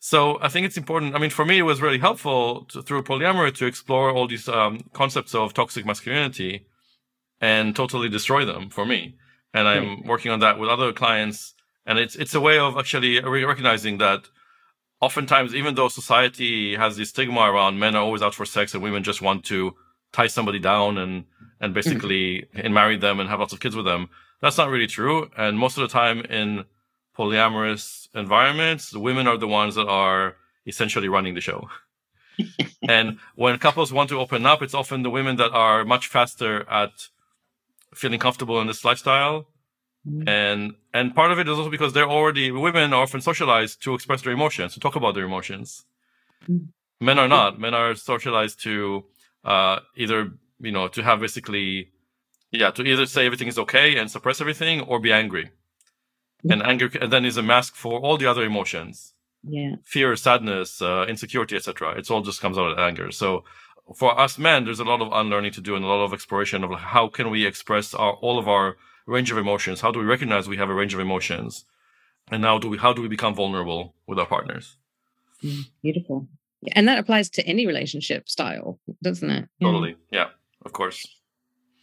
so 0.00 0.38
I 0.42 0.48
think 0.48 0.66
it's 0.66 0.76
important. 0.76 1.14
I 1.14 1.18
mean, 1.18 1.30
for 1.30 1.44
me, 1.44 1.58
it 1.58 1.62
was 1.62 1.80
really 1.80 1.98
helpful 1.98 2.64
to, 2.66 2.82
through 2.82 3.04
polyamory 3.04 3.54
to 3.54 3.66
explore 3.66 4.10
all 4.10 4.26
these 4.28 4.48
um, 4.48 4.80
concepts 4.92 5.34
of 5.34 5.54
toxic 5.54 5.86
masculinity 5.86 6.66
and 7.40 7.74
totally 7.74 8.08
destroy 8.08 8.44
them 8.44 8.68
for 8.68 8.84
me. 8.84 9.16
And 9.54 9.68
I'm 9.68 9.88
right. 9.88 10.06
working 10.06 10.30
on 10.32 10.40
that 10.40 10.58
with 10.58 10.68
other 10.68 10.92
clients 10.92 11.54
And 11.86 11.98
it's 11.98 12.16
it's 12.16 12.34
a 12.34 12.40
way 12.40 12.58
of 12.58 12.76
actually 12.76 13.20
recognizing 13.20 13.98
that 13.98 14.28
oftentimes, 15.04 15.54
even 15.54 15.74
though 15.74 15.88
society 15.88 16.74
has 16.76 16.96
this 16.96 17.10
stigma 17.10 17.40
around 17.40 17.78
men 17.78 17.94
are 17.94 18.02
always 18.02 18.22
out 18.22 18.34
for 18.34 18.46
sex 18.46 18.74
and 18.74 18.82
women 18.82 19.02
just 19.02 19.20
want 19.20 19.44
to 19.44 19.74
tie 20.12 20.26
somebody 20.26 20.58
down 20.58 20.96
and 20.98 21.24
and 21.60 21.72
mm. 21.72 21.74
basically 21.74 22.46
and 22.54 22.72
marry 22.80 22.96
them 22.96 23.20
and 23.20 23.28
have 23.28 23.40
lots 23.40 23.52
of 23.52 23.60
kids 23.60 23.76
with 23.76 23.84
them, 23.84 24.08
that's 24.40 24.58
not 24.58 24.70
really 24.70 24.86
true. 24.86 25.30
And 25.36 25.58
most 25.58 25.76
of 25.76 25.82
the 25.82 25.88
time 25.88 26.20
in 26.22 26.64
polyamorous 27.16 28.08
environments, 28.14 28.90
the 28.90 29.00
women 29.00 29.26
are 29.26 29.36
the 29.36 29.48
ones 29.48 29.74
that 29.74 29.86
are 29.86 30.36
essentially 30.66 31.08
running 31.08 31.34
the 31.34 31.40
show. 31.40 31.68
and 32.88 33.18
when 33.36 33.58
couples 33.58 33.92
want 33.92 34.08
to 34.08 34.18
open 34.18 34.46
up, 34.46 34.62
it's 34.62 34.74
often 34.74 35.02
the 35.02 35.10
women 35.10 35.36
that 35.36 35.52
are 35.52 35.84
much 35.84 36.08
faster 36.08 36.68
at 36.68 37.08
feeling 37.94 38.18
comfortable 38.18 38.60
in 38.60 38.66
this 38.66 38.84
lifestyle. 38.84 39.46
Mm-hmm. 40.08 40.28
And 40.28 40.74
and 40.92 41.14
part 41.14 41.32
of 41.32 41.38
it 41.38 41.48
is 41.48 41.56
also 41.56 41.70
because 41.70 41.92
they're 41.92 42.08
already 42.08 42.50
women 42.50 42.92
are 42.92 43.02
often 43.02 43.20
socialized 43.20 43.82
to 43.84 43.94
express 43.94 44.22
their 44.22 44.32
emotions, 44.32 44.74
to 44.74 44.80
talk 44.80 44.96
about 44.96 45.14
their 45.14 45.24
emotions. 45.24 45.84
Mm-hmm. 46.44 47.04
Men 47.04 47.18
are 47.18 47.28
not. 47.28 47.58
Men 47.58 47.74
are 47.74 47.94
socialized 47.94 48.62
to 48.62 49.04
uh, 49.44 49.78
either 49.96 50.32
you 50.60 50.72
know 50.72 50.88
to 50.88 51.02
have 51.02 51.20
basically 51.20 51.90
yeah 52.50 52.70
to 52.70 52.82
either 52.82 53.06
say 53.06 53.26
everything 53.26 53.48
is 53.48 53.58
okay 53.58 53.96
and 53.96 54.10
suppress 54.10 54.40
everything 54.40 54.82
or 54.82 54.98
be 54.98 55.12
angry. 55.12 55.44
Mm-hmm. 55.44 56.52
And 56.52 56.62
anger 56.62 56.90
and 57.00 57.12
then 57.12 57.24
is 57.24 57.36
a 57.36 57.42
mask 57.42 57.74
for 57.74 57.98
all 58.00 58.18
the 58.18 58.26
other 58.26 58.44
emotions 58.44 59.14
yeah 59.48 59.76
fear 59.84 60.16
sadness 60.16 60.80
uh, 60.80 61.04
insecurity 61.08 61.56
etc 61.56 61.94
it's 61.96 62.10
all 62.10 62.22
just 62.22 62.40
comes 62.40 62.56
out 62.58 62.70
of 62.70 62.78
anger 62.78 63.10
so 63.10 63.44
for 63.94 64.18
us 64.18 64.38
men 64.38 64.64
there's 64.64 64.80
a 64.80 64.84
lot 64.84 65.02
of 65.02 65.08
unlearning 65.12 65.52
to 65.52 65.60
do 65.60 65.76
and 65.76 65.84
a 65.84 65.88
lot 65.88 66.02
of 66.04 66.12
exploration 66.12 66.64
of 66.64 66.70
how 66.78 67.08
can 67.08 67.30
we 67.30 67.44
express 67.46 67.94
our 67.94 68.14
all 68.14 68.38
of 68.38 68.48
our 68.48 68.76
range 69.06 69.30
of 69.30 69.38
emotions 69.38 69.80
how 69.80 69.90
do 69.90 69.98
we 69.98 70.04
recognize 70.04 70.48
we 70.48 70.56
have 70.56 70.70
a 70.70 70.74
range 70.74 70.94
of 70.94 71.00
emotions 71.00 71.64
and 72.30 72.42
now 72.42 72.58
do 72.58 72.68
we 72.68 72.78
how 72.78 72.92
do 72.92 73.02
we 73.02 73.08
become 73.08 73.34
vulnerable 73.34 73.94
with 74.06 74.18
our 74.18 74.26
partners 74.26 74.76
mm, 75.42 75.62
beautiful 75.82 76.26
and 76.72 76.88
that 76.88 76.98
applies 76.98 77.28
to 77.28 77.46
any 77.46 77.66
relationship 77.66 78.28
style 78.28 78.78
doesn't 79.02 79.30
it 79.30 79.48
totally 79.60 79.96
yeah 80.10 80.28
of 80.64 80.72
course 80.72 81.06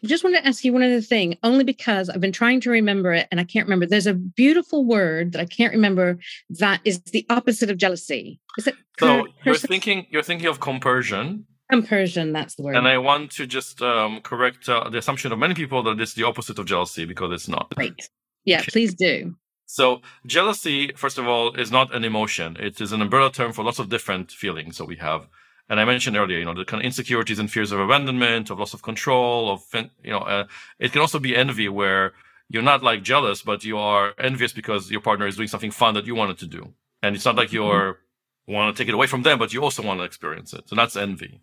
I 0.04 0.08
just 0.08 0.24
wanted 0.24 0.42
to 0.42 0.48
ask 0.48 0.66
you 0.66 0.74
one 0.74 0.82
other 0.82 1.02
thing, 1.02 1.38
only 1.44 1.64
because 1.64 2.10
I've 2.10 2.22
been 2.22 2.32
trying 2.32 2.60
to 2.62 2.72
remember 2.72 3.14
it 3.14 3.28
and 3.30 3.40
I 3.40 3.44
can't 3.44 3.68
remember. 3.68 3.86
There's 3.86 4.08
a 4.08 4.16
beautiful 4.16 4.84
word 4.84 5.34
that 5.34 5.42
I 5.42 5.46
can't 5.46 5.74
remember 5.74 6.18
that 6.50 6.82
is 6.84 7.02
the 7.02 7.26
opposite 7.30 7.70
of 7.70 7.78
jealousy. 7.78 8.40
Is 8.58 8.66
it? 8.66 8.76
So 8.98 9.28
you're 9.46 9.56
thinking 9.56 10.08
you're 10.10 10.24
thinking 10.24 10.48
of 10.48 10.60
compersion. 10.60 11.46
Compersion, 11.72 12.34
that's 12.34 12.56
the 12.56 12.64
word. 12.64 12.76
And 12.76 12.88
I 12.88 12.98
want 12.98 13.32
to 13.32 13.48
just 13.48 13.82
um, 13.82 14.22
correct 14.22 14.68
uh, 14.68 14.90
the 14.90 14.98
assumption 14.98 15.32
of 15.32 15.40
many 15.40 15.54
people 15.54 15.84
that 15.84 16.00
it's 16.00 16.14
the 16.14 16.24
opposite 16.24 16.60
of 16.60 16.66
jealousy 16.66 17.06
because 17.06 17.32
it's 17.32 17.48
not. 17.48 17.74
Great. 17.76 18.10
Yeah, 18.46 18.60
okay. 18.60 18.72
please 18.72 18.94
do. 18.94 19.36
So 19.66 20.02
jealousy, 20.26 20.92
first 20.96 21.18
of 21.18 21.28
all, 21.28 21.54
is 21.54 21.72
not 21.72 21.96
an 21.96 22.04
emotion. 22.04 22.58
It 22.60 22.82
is 22.82 22.92
an 22.92 23.02
umbrella 23.02 23.32
term 23.32 23.54
for 23.54 23.64
lots 23.64 23.80
of 23.80 23.90
different 23.90 24.32
feelings. 24.32 24.78
that 24.78 24.86
we 24.86 24.98
have 24.98 25.28
and 25.72 25.80
I 25.80 25.86
mentioned 25.86 26.18
earlier, 26.18 26.38
you 26.38 26.44
know, 26.44 26.54
the 26.54 26.66
kind 26.66 26.82
of 26.82 26.86
insecurities 26.86 27.40
and 27.40 27.50
fears 27.50 27.72
of 27.72 27.80
abandonment, 27.80 28.50
of 28.50 28.60
loss 28.60 28.74
of 28.74 28.82
control, 28.82 29.50
of, 29.50 29.64
you 30.04 30.12
know, 30.12 30.20
uh, 30.20 30.44
it 30.80 30.92
can 30.92 31.00
also 31.00 31.18
be 31.18 31.34
envy 31.34 31.70
where 31.70 32.12
you're 32.50 32.62
not 32.62 32.84
like 32.84 33.04
jealous, 33.04 33.42
but 33.42 33.64
you 33.64 33.78
are 33.78 34.14
envious 34.20 34.52
because 34.52 34.92
your 34.92 35.00
partner 35.00 35.28
is 35.28 35.38
doing 35.38 35.48
something 35.48 35.72
fun 35.72 35.94
that 35.94 36.06
you 36.06 36.14
wanted 36.14 36.38
to 36.40 36.48
do. 36.48 36.74
And 37.02 37.16
it's 37.16 37.24
not 37.24 37.38
like 37.38 37.54
you're 37.54 37.94
mm-hmm. 37.94 38.54
want 38.54 38.76
to 38.76 38.84
take 38.84 38.90
it 38.90 38.94
away 38.94 39.08
from 39.08 39.24
them, 39.24 39.40
but 39.40 39.54
you 39.54 39.64
also 39.64 39.82
want 39.82 40.02
to 40.02 40.04
experience 40.04 40.54
it. 40.54 40.68
So 40.68 40.76
that's 40.76 40.98
envy. 40.98 41.40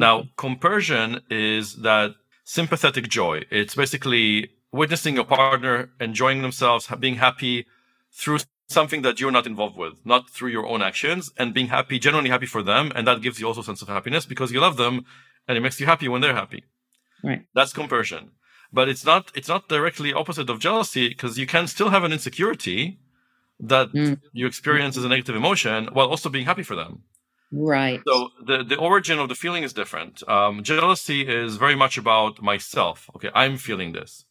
Now, 0.00 0.24
compersion 0.36 1.20
is 1.28 1.76
that 1.82 2.14
sympathetic 2.44 3.06
joy. 3.08 3.42
It's 3.50 3.74
basically 3.74 4.50
witnessing 4.72 5.16
your 5.16 5.24
partner 5.24 5.90
enjoying 6.00 6.40
themselves, 6.40 6.88
being 6.98 7.16
happy 7.16 7.66
through 8.10 8.38
something 8.68 9.02
that 9.02 9.20
you're 9.20 9.36
not 9.38 9.46
involved 9.46 9.76
with, 9.76 9.94
not 10.06 10.30
through 10.30 10.52
your 10.56 10.66
own 10.66 10.80
actions, 10.80 11.30
and 11.36 11.52
being 11.52 11.66
happy, 11.66 11.98
genuinely 11.98 12.30
happy 12.30 12.46
for 12.46 12.62
them, 12.62 12.90
and 12.94 13.06
that 13.06 13.20
gives 13.20 13.38
you 13.38 13.46
also 13.46 13.60
a 13.60 13.64
sense 13.64 13.82
of 13.82 13.88
happiness 13.88 14.24
because 14.24 14.50
you 14.52 14.60
love 14.60 14.78
them, 14.78 15.04
and 15.46 15.58
it 15.58 15.60
makes 15.60 15.78
you 15.78 15.86
happy 15.86 16.08
when 16.08 16.22
they're 16.22 16.40
happy. 16.42 16.64
Right. 17.22 17.42
That's 17.54 17.74
compersion. 17.74 18.30
But 18.72 18.88
it's 18.88 19.04
not 19.04 19.30
it's 19.34 19.48
not 19.48 19.68
directly 19.68 20.14
opposite 20.14 20.48
of 20.48 20.60
jealousy 20.60 21.08
because 21.08 21.38
you 21.38 21.46
can 21.46 21.66
still 21.66 21.90
have 21.90 22.04
an 22.04 22.12
insecurity 22.12 23.00
that 23.58 23.92
mm. 23.92 24.18
you 24.32 24.46
experience 24.46 24.96
as 24.96 25.04
a 25.04 25.08
negative 25.08 25.36
emotion 25.36 25.90
while 25.92 26.08
also 26.08 26.30
being 26.30 26.46
happy 26.46 26.62
for 26.62 26.76
them. 26.76 27.02
Right. 27.52 28.00
So 28.06 28.28
the, 28.44 28.62
the 28.62 28.76
origin 28.76 29.18
of 29.18 29.28
the 29.28 29.34
feeling 29.34 29.64
is 29.64 29.72
different. 29.72 30.26
Um, 30.28 30.62
jealousy 30.62 31.22
is 31.26 31.56
very 31.56 31.74
much 31.74 31.98
about 31.98 32.40
myself. 32.40 33.10
Okay, 33.16 33.30
I'm 33.34 33.56
feeling 33.56 33.92
this. 33.92 34.24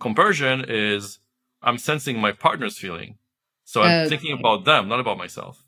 Compersion 0.00 0.64
is 0.68 1.18
I'm 1.62 1.78
sensing 1.78 2.18
my 2.18 2.32
partner's 2.32 2.78
feeling. 2.78 3.16
So 3.64 3.82
I'm 3.82 4.02
okay. 4.02 4.08
thinking 4.08 4.38
about 4.38 4.64
them, 4.64 4.88
not 4.88 5.00
about 5.00 5.18
myself. 5.18 5.64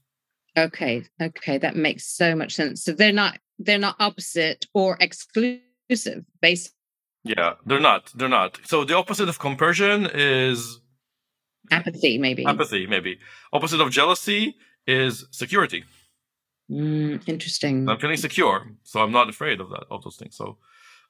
Okay. 0.57 1.05
Okay. 1.20 1.59
That 1.59 1.76
makes 1.76 2.05
so 2.07 2.34
much 2.34 2.55
sense. 2.55 2.84
So 2.84 2.92
they're 2.92 3.12
not 3.12 3.38
they're 3.59 3.78
not 3.78 3.96
opposite 3.98 4.66
or 4.74 4.96
exclusive 5.01 6.24
based. 6.40 6.72
Yeah, 7.22 7.55
they're 7.66 7.80
not. 7.80 8.11
They're 8.14 8.28
not. 8.28 8.59
So 8.64 8.84
the 8.84 8.96
opposite 8.96 9.28
of 9.28 9.38
compersion 9.38 10.09
is 10.12 10.80
apathy, 11.70 12.18
maybe. 12.18 12.46
Apathy, 12.46 12.86
maybe. 12.86 13.18
Opposite 13.53 13.80
of 13.80 13.90
jealousy 13.90 14.57
is 14.86 15.26
security. 15.30 15.84
Mm, 16.70 17.28
interesting. 17.28 17.88
I'm 17.88 17.98
feeling 17.98 18.16
secure, 18.16 18.66
so 18.84 19.02
I'm 19.02 19.12
not 19.12 19.28
afraid 19.28 19.60
of 19.60 19.70
that, 19.70 19.84
of 19.90 20.04
those 20.04 20.16
things. 20.16 20.36
So 20.36 20.56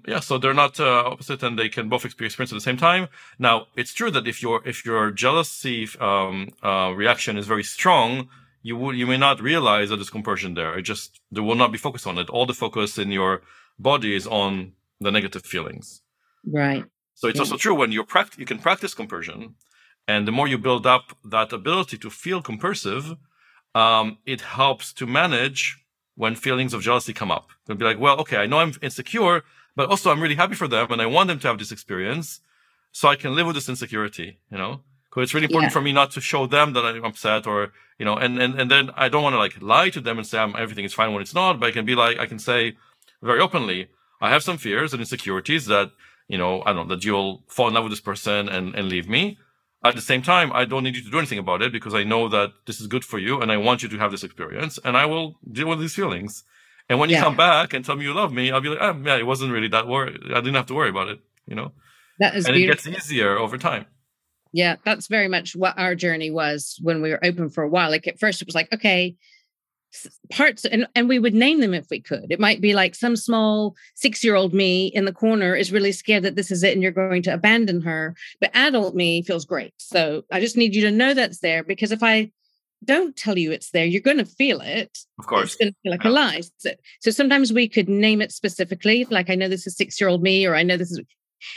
yeah, 0.06 0.20
so 0.20 0.38
they're 0.38 0.54
not 0.54 0.80
uh, 0.80 1.04
opposite, 1.06 1.42
and 1.42 1.58
they 1.58 1.68
can 1.68 1.88
both 1.88 2.04
experience 2.04 2.40
at 2.40 2.56
the 2.56 2.60
same 2.60 2.76
time. 2.76 3.08
Now, 3.38 3.66
it's 3.76 3.92
true 3.92 4.10
that 4.12 4.26
if 4.26 4.42
your 4.42 4.66
if 4.66 4.84
your 4.84 5.10
jealousy 5.10 5.88
um, 6.00 6.50
uh, 6.62 6.92
reaction 6.96 7.36
is 7.36 7.46
very 7.46 7.64
strong, 7.64 8.28
you 8.62 8.76
will 8.76 8.94
you 8.94 9.06
may 9.06 9.18
not 9.18 9.40
realize 9.40 9.90
that 9.90 9.96
there's 9.96 10.10
compersion 10.10 10.54
there. 10.54 10.78
It 10.78 10.82
just 10.82 11.20
there 11.30 11.42
will 11.42 11.54
not 11.56 11.72
be 11.72 11.78
focused 11.78 12.06
on 12.06 12.18
it. 12.18 12.30
All 12.30 12.46
the 12.46 12.54
focus 12.54 12.96
in 12.98 13.10
your 13.10 13.42
body 13.78 14.14
is 14.14 14.26
on 14.26 14.72
the 15.00 15.10
negative 15.10 15.44
feelings. 15.44 16.00
Right. 16.46 16.84
So 17.14 17.28
it's 17.28 17.36
yeah. 17.36 17.42
also 17.42 17.56
true 17.58 17.74
when 17.74 17.92
you 17.92 18.02
practice, 18.04 18.38
you 18.38 18.46
can 18.46 18.58
practice 18.58 18.94
compersion, 18.94 19.56
and 20.08 20.26
the 20.26 20.32
more 20.32 20.48
you 20.48 20.56
build 20.56 20.86
up 20.86 21.16
that 21.24 21.52
ability 21.52 21.98
to 21.98 22.08
feel 22.08 22.40
compersive, 22.40 23.16
um, 23.74 24.18
it 24.26 24.40
helps 24.40 24.92
to 24.94 25.06
manage 25.06 25.78
when 26.16 26.34
feelings 26.34 26.74
of 26.74 26.82
jealousy 26.82 27.12
come 27.12 27.30
up. 27.30 27.48
You'll 27.66 27.78
be 27.78 27.84
like, 27.84 27.98
well, 27.98 28.18
okay, 28.20 28.36
I 28.36 28.46
know 28.46 28.58
I'm 28.58 28.74
insecure 28.82 29.42
but 29.76 29.88
also 29.88 30.10
I'm 30.10 30.20
really 30.20 30.34
happy 30.34 30.54
for 30.54 30.68
them 30.68 30.90
and 30.90 31.00
I 31.00 31.06
want 31.06 31.28
them 31.28 31.38
to 31.40 31.48
have 31.48 31.58
this 31.58 31.72
experience 31.72 32.40
so 32.92 33.08
I 33.08 33.16
can 33.16 33.34
live 33.34 33.46
with 33.46 33.54
this 33.54 33.68
insecurity, 33.68 34.38
you 34.50 34.58
know? 34.58 34.82
Because 35.08 35.24
it's 35.24 35.34
really 35.34 35.46
important 35.46 35.70
yeah. 35.70 35.78
for 35.78 35.80
me 35.80 35.92
not 35.92 36.10
to 36.12 36.20
show 36.20 36.46
them 36.46 36.72
that 36.74 36.84
I'm 36.84 37.04
upset 37.04 37.46
or, 37.46 37.72
you 37.98 38.04
know, 38.04 38.16
and, 38.16 38.40
and, 38.40 38.60
and 38.60 38.70
then 38.70 38.90
I 38.94 39.08
don't 39.08 39.22
want 39.22 39.34
to 39.34 39.38
like 39.38 39.60
lie 39.60 39.90
to 39.90 40.00
them 40.00 40.18
and 40.18 40.26
say 40.26 40.38
I'm, 40.38 40.54
everything 40.56 40.84
is 40.84 40.94
fine 40.94 41.12
when 41.12 41.22
it's 41.22 41.34
not, 41.34 41.58
but 41.58 41.66
I 41.66 41.72
can 41.72 41.84
be 41.84 41.94
like, 41.94 42.18
I 42.18 42.26
can 42.26 42.38
say 42.38 42.76
very 43.22 43.40
openly, 43.40 43.88
I 44.20 44.30
have 44.30 44.42
some 44.42 44.58
fears 44.58 44.92
and 44.92 45.00
insecurities 45.00 45.66
that, 45.66 45.90
you 46.28 46.38
know, 46.38 46.62
I 46.66 46.72
don't 46.72 46.88
know, 46.88 46.94
that 46.94 47.04
you'll 47.04 47.42
fall 47.48 47.68
in 47.68 47.74
love 47.74 47.84
with 47.84 47.92
this 47.92 48.00
person 48.00 48.48
and, 48.48 48.74
and 48.74 48.88
leave 48.88 49.08
me. 49.08 49.38
At 49.82 49.94
the 49.94 50.02
same 50.02 50.20
time, 50.20 50.52
I 50.52 50.66
don't 50.66 50.84
need 50.84 50.94
you 50.94 51.02
to 51.02 51.10
do 51.10 51.18
anything 51.18 51.38
about 51.38 51.62
it 51.62 51.72
because 51.72 51.94
I 51.94 52.04
know 52.04 52.28
that 52.28 52.52
this 52.66 52.80
is 52.80 52.86
good 52.86 53.04
for 53.04 53.18
you 53.18 53.40
and 53.40 53.50
I 53.50 53.56
want 53.56 53.82
you 53.82 53.88
to 53.88 53.98
have 53.98 54.10
this 54.10 54.22
experience 54.22 54.78
and 54.84 54.96
I 54.96 55.06
will 55.06 55.38
deal 55.50 55.68
with 55.68 55.80
these 55.80 55.94
feelings. 55.94 56.44
And 56.90 56.98
when 56.98 57.08
you 57.08 57.16
yeah. 57.16 57.22
come 57.22 57.36
back 57.36 57.72
and 57.72 57.84
tell 57.84 57.96
me 57.96 58.04
you 58.04 58.12
love 58.12 58.32
me, 58.32 58.50
I'll 58.50 58.60
be 58.60 58.68
like, 58.68 58.78
oh, 58.80 59.00
yeah, 59.04 59.16
it 59.16 59.24
wasn't 59.24 59.52
really 59.52 59.68
that 59.68 59.86
worry. 59.86 60.18
I 60.30 60.40
didn't 60.40 60.54
have 60.54 60.66
to 60.66 60.74
worry 60.74 60.90
about 60.90 61.08
it, 61.08 61.20
you 61.46 61.54
know? 61.54 61.72
That 62.18 62.34
is 62.34 62.44
and 62.44 62.54
beautiful. 62.54 62.90
it 62.90 62.94
gets 62.94 63.06
easier 63.06 63.38
over 63.38 63.56
time. 63.56 63.86
Yeah, 64.52 64.76
that's 64.84 65.06
very 65.06 65.28
much 65.28 65.54
what 65.54 65.78
our 65.78 65.94
journey 65.94 66.30
was 66.30 66.78
when 66.82 67.00
we 67.00 67.10
were 67.10 67.24
open 67.24 67.48
for 67.48 67.62
a 67.62 67.68
while. 67.68 67.90
Like 67.90 68.06
at 68.06 68.18
first 68.18 68.42
it 68.42 68.48
was 68.48 68.54
like, 68.54 68.72
okay, 68.74 69.16
parts 70.30 70.64
and, 70.64 70.86
and 70.94 71.08
we 71.08 71.18
would 71.18 71.34
name 71.34 71.60
them 71.60 71.74
if 71.74 71.86
we 71.90 72.00
could. 72.00 72.30
It 72.30 72.40
might 72.40 72.60
be 72.60 72.74
like 72.74 72.94
some 72.94 73.16
small 73.16 73.74
six-year-old 73.94 74.54
me 74.54 74.86
in 74.86 75.04
the 75.04 75.12
corner 75.12 75.54
is 75.54 75.72
really 75.72 75.92
scared 75.92 76.22
that 76.24 76.36
this 76.36 76.50
is 76.50 76.62
it 76.62 76.72
and 76.72 76.82
you're 76.82 76.92
going 76.92 77.22
to 77.22 77.34
abandon 77.34 77.80
her. 77.82 78.14
But 78.40 78.54
adult 78.54 78.94
me 78.94 79.22
feels 79.22 79.44
great. 79.44 79.74
So 79.78 80.24
I 80.30 80.40
just 80.40 80.56
need 80.56 80.74
you 80.74 80.82
to 80.82 80.90
know 80.90 81.14
that's 81.14 81.40
there 81.40 81.64
because 81.64 81.92
if 81.92 82.02
I 82.02 82.30
don't 82.84 83.16
tell 83.16 83.38
you 83.38 83.52
it's 83.52 83.70
there, 83.70 83.84
you're 83.84 84.00
going 84.00 84.18
to 84.18 84.24
feel 84.24 84.60
it. 84.60 84.98
Of 85.18 85.26
course. 85.26 85.50
It's 85.52 85.56
going 85.56 85.72
to 85.72 85.76
feel 85.82 85.92
like 85.92 86.04
yeah. 86.04 86.10
a 86.10 86.12
lie. 86.12 86.42
So, 86.58 86.70
so, 87.00 87.10
sometimes 87.10 87.52
we 87.52 87.68
could 87.68 87.88
name 87.88 88.22
it 88.22 88.32
specifically, 88.32 89.06
like 89.10 89.28
I 89.28 89.34
know 89.34 89.48
this 89.48 89.66
is 89.66 89.76
six 89.76 90.00
year 90.00 90.08
old 90.08 90.22
me, 90.22 90.46
or 90.46 90.54
I 90.54 90.62
know 90.62 90.76
this 90.76 90.90
is. 90.90 91.00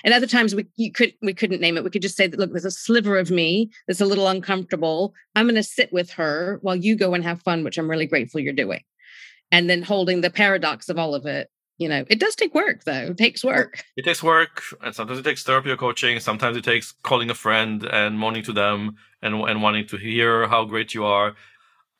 And 0.03 0.13
other 0.13 0.27
times 0.27 0.55
we 0.55 0.65
you 0.75 0.91
could 0.91 1.13
we 1.21 1.33
couldn't 1.33 1.61
name 1.61 1.77
it. 1.77 1.83
We 1.83 1.89
could 1.89 2.01
just 2.01 2.17
say 2.17 2.27
that 2.27 2.39
look, 2.39 2.51
there's 2.51 2.65
a 2.65 2.71
sliver 2.71 3.17
of 3.17 3.31
me 3.31 3.71
that's 3.87 4.01
a 4.01 4.05
little 4.05 4.27
uncomfortable. 4.27 5.13
I'm 5.35 5.45
going 5.45 5.55
to 5.55 5.63
sit 5.63 5.91
with 5.91 6.11
her 6.11 6.59
while 6.61 6.75
you 6.75 6.95
go 6.95 7.13
and 7.13 7.23
have 7.23 7.41
fun, 7.41 7.63
which 7.63 7.77
I'm 7.77 7.89
really 7.89 8.07
grateful 8.07 8.39
you're 8.39 8.53
doing. 8.53 8.83
And 9.51 9.69
then 9.69 9.83
holding 9.83 10.21
the 10.21 10.29
paradox 10.29 10.89
of 10.89 10.97
all 10.97 11.15
of 11.15 11.25
it 11.25 11.49
you 11.79 11.89
know 11.89 12.05
it 12.07 12.19
does 12.19 12.35
take 12.35 12.53
work 12.53 12.83
though 12.83 13.07
it 13.07 13.17
takes 13.17 13.43
work 13.43 13.83
it 13.97 14.05
takes 14.05 14.21
work 14.21 14.61
and 14.83 14.93
sometimes 14.93 15.17
it 15.17 15.23
takes 15.23 15.41
therapy 15.41 15.71
or 15.71 15.75
coaching 15.75 16.19
sometimes 16.19 16.55
it 16.55 16.63
takes 16.63 16.93
calling 17.01 17.31
a 17.31 17.33
friend 17.33 17.83
and 17.91 18.19
moaning 18.19 18.43
to 18.43 18.53
them 18.53 18.95
and, 19.23 19.33
and 19.49 19.63
wanting 19.63 19.87
to 19.87 19.97
hear 19.97 20.47
how 20.47 20.65
great 20.65 20.93
you 20.93 21.03
are 21.03 21.35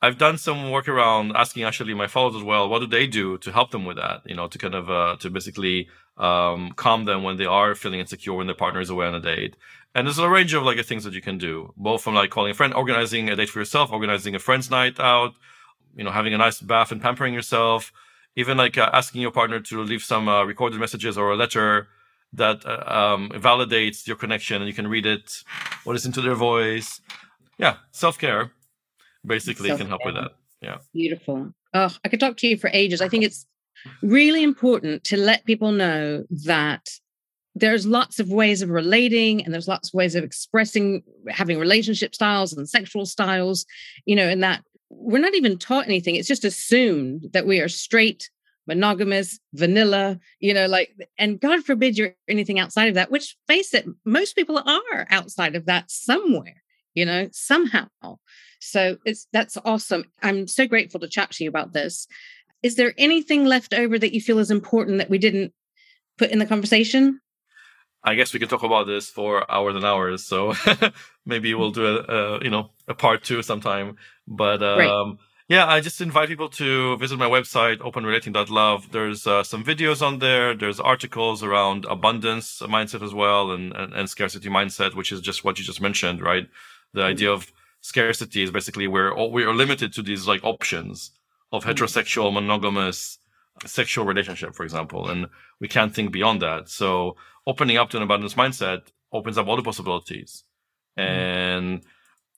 I've 0.04 0.18
done 0.18 0.36
some 0.36 0.70
work 0.70 0.86
around 0.86 1.32
asking 1.34 1.62
actually 1.62 1.94
my 1.94 2.08
followers 2.08 2.36
as 2.36 2.42
well, 2.42 2.68
what 2.68 2.80
do 2.80 2.86
they 2.86 3.06
do 3.06 3.38
to 3.38 3.50
help 3.50 3.70
them 3.70 3.86
with 3.86 3.96
that? 3.96 4.20
You 4.26 4.36
know, 4.36 4.48
to 4.48 4.58
kind 4.58 4.74
of 4.74 4.90
uh, 4.90 5.16
to 5.20 5.30
basically 5.30 5.88
um, 6.16 6.72
calm 6.76 7.04
them 7.04 7.22
when 7.22 7.36
they 7.36 7.46
are 7.46 7.74
feeling 7.74 8.00
insecure 8.00 8.34
when 8.34 8.46
their 8.46 8.56
partner 8.56 8.80
is 8.80 8.90
away 8.90 9.06
on 9.06 9.14
a 9.14 9.20
date. 9.20 9.56
And 9.94 10.06
there's 10.06 10.18
a 10.18 10.28
range 10.28 10.54
of 10.54 10.64
like 10.64 10.84
things 10.84 11.04
that 11.04 11.14
you 11.14 11.22
can 11.22 11.38
do, 11.38 11.72
both 11.76 12.02
from 12.02 12.14
like 12.14 12.30
calling 12.30 12.50
a 12.50 12.54
friend, 12.54 12.74
organizing 12.74 13.30
a 13.30 13.36
date 13.36 13.48
for 13.48 13.60
yourself, 13.60 13.92
organizing 13.92 14.34
a 14.34 14.38
friend's 14.38 14.70
night 14.70 14.98
out, 14.98 15.34
you 15.94 16.02
know, 16.04 16.10
having 16.10 16.34
a 16.34 16.38
nice 16.38 16.60
bath 16.60 16.90
and 16.90 17.00
pampering 17.00 17.34
yourself, 17.34 17.92
even 18.34 18.56
like 18.56 18.76
uh, 18.76 18.90
asking 18.92 19.22
your 19.22 19.30
partner 19.30 19.60
to 19.60 19.82
leave 19.82 20.02
some 20.02 20.28
uh, 20.28 20.44
recorded 20.44 20.80
messages 20.80 21.16
or 21.16 21.30
a 21.30 21.36
letter 21.36 21.88
that 22.32 22.66
uh, 22.66 23.14
um, 23.14 23.30
validates 23.30 24.06
your 24.06 24.16
connection 24.16 24.56
and 24.60 24.66
you 24.66 24.74
can 24.74 24.88
read 24.88 25.06
it 25.06 25.44
or 25.84 25.92
listen 25.92 26.10
to 26.12 26.20
their 26.20 26.34
voice. 26.34 27.00
Yeah, 27.58 27.76
self 27.92 28.18
care 28.18 28.50
basically 29.26 29.68
Self-care. 29.68 29.84
can 29.84 29.88
help 29.88 30.04
with 30.04 30.14
that. 30.14 30.32
Yeah. 30.60 30.78
Beautiful. 30.92 31.52
Oh, 31.72 31.90
I 32.04 32.08
could 32.08 32.20
talk 32.20 32.36
to 32.38 32.46
you 32.46 32.56
for 32.56 32.70
ages. 32.72 33.00
I 33.00 33.08
think 33.08 33.24
it's 33.24 33.46
really 34.02 34.42
important 34.42 35.04
to 35.04 35.16
let 35.16 35.44
people 35.44 35.72
know 35.72 36.24
that 36.44 36.88
there's 37.54 37.86
lots 37.86 38.18
of 38.18 38.30
ways 38.30 38.62
of 38.62 38.70
relating 38.70 39.44
and 39.44 39.54
there's 39.54 39.68
lots 39.68 39.90
of 39.90 39.94
ways 39.94 40.14
of 40.14 40.24
expressing 40.24 41.02
having 41.28 41.58
relationship 41.58 42.14
styles 42.14 42.52
and 42.52 42.68
sexual 42.68 43.06
styles 43.06 43.64
you 44.06 44.16
know 44.16 44.28
and 44.28 44.42
that 44.42 44.62
we're 44.90 45.18
not 45.18 45.34
even 45.34 45.56
taught 45.56 45.86
anything 45.86 46.16
it's 46.16 46.28
just 46.28 46.44
assumed 46.44 47.28
that 47.32 47.46
we 47.46 47.60
are 47.60 47.68
straight 47.68 48.28
monogamous 48.66 49.38
vanilla 49.52 50.18
you 50.40 50.52
know 50.52 50.66
like 50.66 50.90
and 51.18 51.38
god 51.38 51.62
forbid 51.64 51.96
you're 51.96 52.14
anything 52.28 52.58
outside 52.58 52.88
of 52.88 52.94
that 52.94 53.10
which 53.10 53.36
face 53.46 53.72
it 53.72 53.86
most 54.04 54.34
people 54.34 54.58
are 54.58 55.06
outside 55.10 55.54
of 55.54 55.66
that 55.66 55.88
somewhere 55.90 56.62
you 56.94 57.04
know 57.04 57.28
somehow 57.30 57.86
so 58.64 58.96
it's 59.04 59.28
that's 59.30 59.58
awesome. 59.64 60.06
I'm 60.22 60.48
so 60.48 60.66
grateful 60.66 61.00
to 61.00 61.08
chat 61.08 61.32
to 61.32 61.44
you 61.44 61.50
about 61.50 61.74
this. 61.74 62.08
Is 62.64 62.76
there 62.76 62.94
anything 62.96 63.44
left 63.44 63.74
over 63.74 63.98
that 63.98 64.14
you 64.14 64.22
feel 64.22 64.38
is 64.38 64.50
important 64.50 64.96
that 64.96 65.10
we 65.10 65.18
didn't 65.18 65.52
put 66.16 66.30
in 66.30 66.38
the 66.38 66.46
conversation? 66.46 67.20
I 68.02 68.14
guess 68.14 68.32
we 68.32 68.40
could 68.40 68.48
talk 68.48 68.62
about 68.62 68.86
this 68.86 69.10
for 69.10 69.50
hours 69.52 69.76
and 69.76 69.84
hours. 69.84 70.24
So 70.24 70.54
maybe 71.26 71.52
we'll 71.52 71.72
do 71.72 71.86
a, 71.86 71.96
a, 72.00 72.42
you 72.42 72.48
know 72.48 72.70
a 72.88 72.94
part 72.94 73.22
two 73.22 73.42
sometime. 73.42 73.96
But 74.26 74.62
um, 74.62 74.78
right. 74.78 75.16
yeah, 75.46 75.66
I 75.66 75.80
just 75.80 76.00
invite 76.00 76.28
people 76.28 76.48
to 76.60 76.96
visit 76.96 77.18
my 77.18 77.28
website 77.28 77.80
openrelating.love. 77.80 78.92
There's 78.92 79.26
uh, 79.26 79.42
some 79.42 79.62
videos 79.62 80.00
on 80.00 80.20
there. 80.20 80.54
There's 80.54 80.80
articles 80.80 81.42
around 81.42 81.84
abundance 81.84 82.62
mindset 82.62 83.02
as 83.02 83.12
well 83.12 83.50
and, 83.50 83.74
and, 83.74 83.92
and 83.92 84.08
scarcity 84.08 84.48
mindset, 84.48 84.94
which 84.94 85.12
is 85.12 85.20
just 85.20 85.44
what 85.44 85.58
you 85.58 85.66
just 85.66 85.82
mentioned, 85.82 86.22
right? 86.22 86.48
The 86.94 87.00
mm-hmm. 87.00 87.10
idea 87.10 87.30
of 87.30 87.52
scarcity 87.82 88.42
is 88.42 88.50
basically 88.50 88.88
where 88.88 89.14
we 89.14 89.44
are 89.44 89.52
limited 89.52 89.92
to 89.92 90.02
these 90.02 90.26
like 90.26 90.42
options 90.44 91.10
of 91.54 91.64
heterosexual 91.64 92.32
monogamous 92.32 93.18
sexual 93.64 94.04
relationship 94.04 94.54
for 94.54 94.64
example 94.64 95.08
and 95.08 95.26
we 95.60 95.68
can't 95.68 95.94
think 95.94 96.10
beyond 96.10 96.42
that 96.42 96.68
so 96.68 97.16
opening 97.46 97.76
up 97.76 97.88
to 97.88 97.96
an 97.96 98.02
abundance 98.02 98.34
mindset 98.34 98.82
opens 99.12 99.38
up 99.38 99.46
all 99.46 99.56
the 99.56 99.62
possibilities 99.62 100.44
mm. 100.98 101.04
and 101.04 101.82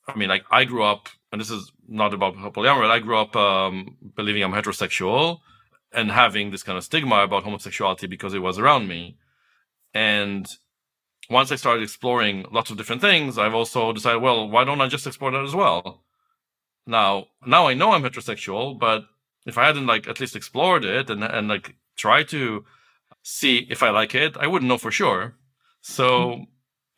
i 0.07 0.15
mean 0.15 0.29
like 0.29 0.43
i 0.51 0.63
grew 0.63 0.83
up 0.83 1.09
and 1.31 1.41
this 1.41 1.49
is 1.49 1.71
not 1.87 2.13
about 2.13 2.35
polyamory 2.35 2.89
i 2.89 2.99
grew 2.99 3.17
up 3.17 3.35
um, 3.35 3.97
believing 4.15 4.43
i'm 4.43 4.53
heterosexual 4.53 5.39
and 5.91 6.11
having 6.11 6.51
this 6.51 6.63
kind 6.63 6.77
of 6.77 6.83
stigma 6.83 7.23
about 7.23 7.43
homosexuality 7.43 8.07
because 8.07 8.35
it 8.35 8.39
was 8.39 8.59
around 8.59 8.87
me 8.87 9.17
and 9.93 10.47
once 11.29 11.51
I 11.51 11.55
started 11.55 11.83
exploring 11.83 12.45
lots 12.51 12.69
of 12.69 12.77
different 12.77 13.01
things, 13.01 13.37
I've 13.37 13.53
also 13.53 13.91
decided, 13.91 14.21
well, 14.21 14.49
why 14.49 14.63
don't 14.63 14.81
I 14.81 14.87
just 14.87 15.07
explore 15.07 15.31
that 15.31 15.43
as 15.43 15.55
well? 15.55 16.03
Now, 16.87 17.27
now 17.45 17.67
I 17.67 17.73
know 17.73 17.91
I'm 17.91 18.03
heterosexual, 18.03 18.79
but 18.79 19.05
if 19.45 19.57
I 19.57 19.65
hadn't 19.65 19.87
like 19.87 20.07
at 20.07 20.19
least 20.19 20.35
explored 20.35 20.85
it 20.85 21.09
and 21.09 21.23
and 21.23 21.47
like 21.47 21.75
try 21.95 22.23
to 22.23 22.65
see 23.21 23.67
if 23.69 23.83
I 23.83 23.89
like 23.89 24.15
it, 24.15 24.37
I 24.37 24.47
wouldn't 24.47 24.69
know 24.69 24.77
for 24.77 24.91
sure. 24.91 25.35
So, 25.81 26.07
hmm. 26.35 26.43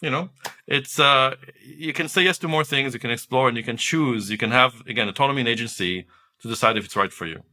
you 0.01 0.11
know, 0.11 0.29
it's 0.67 0.99
uh 0.99 1.35
you 1.63 1.91
can 1.93 2.07
say 2.07 2.23
yes 2.23 2.37
to 2.39 2.47
more 2.47 2.63
things, 2.63 2.93
you 2.93 2.99
can 2.99 3.11
explore 3.11 3.47
and 3.47 3.57
you 3.57 3.63
can 3.63 3.77
choose, 3.77 4.29
you 4.29 4.37
can 4.37 4.51
have 4.51 4.81
again 4.87 5.09
autonomy 5.09 5.41
and 5.41 5.49
agency 5.49 6.05
to 6.41 6.47
decide 6.47 6.77
if 6.77 6.85
it's 6.85 6.95
right 6.95 7.11
for 7.11 7.25
you. 7.25 7.43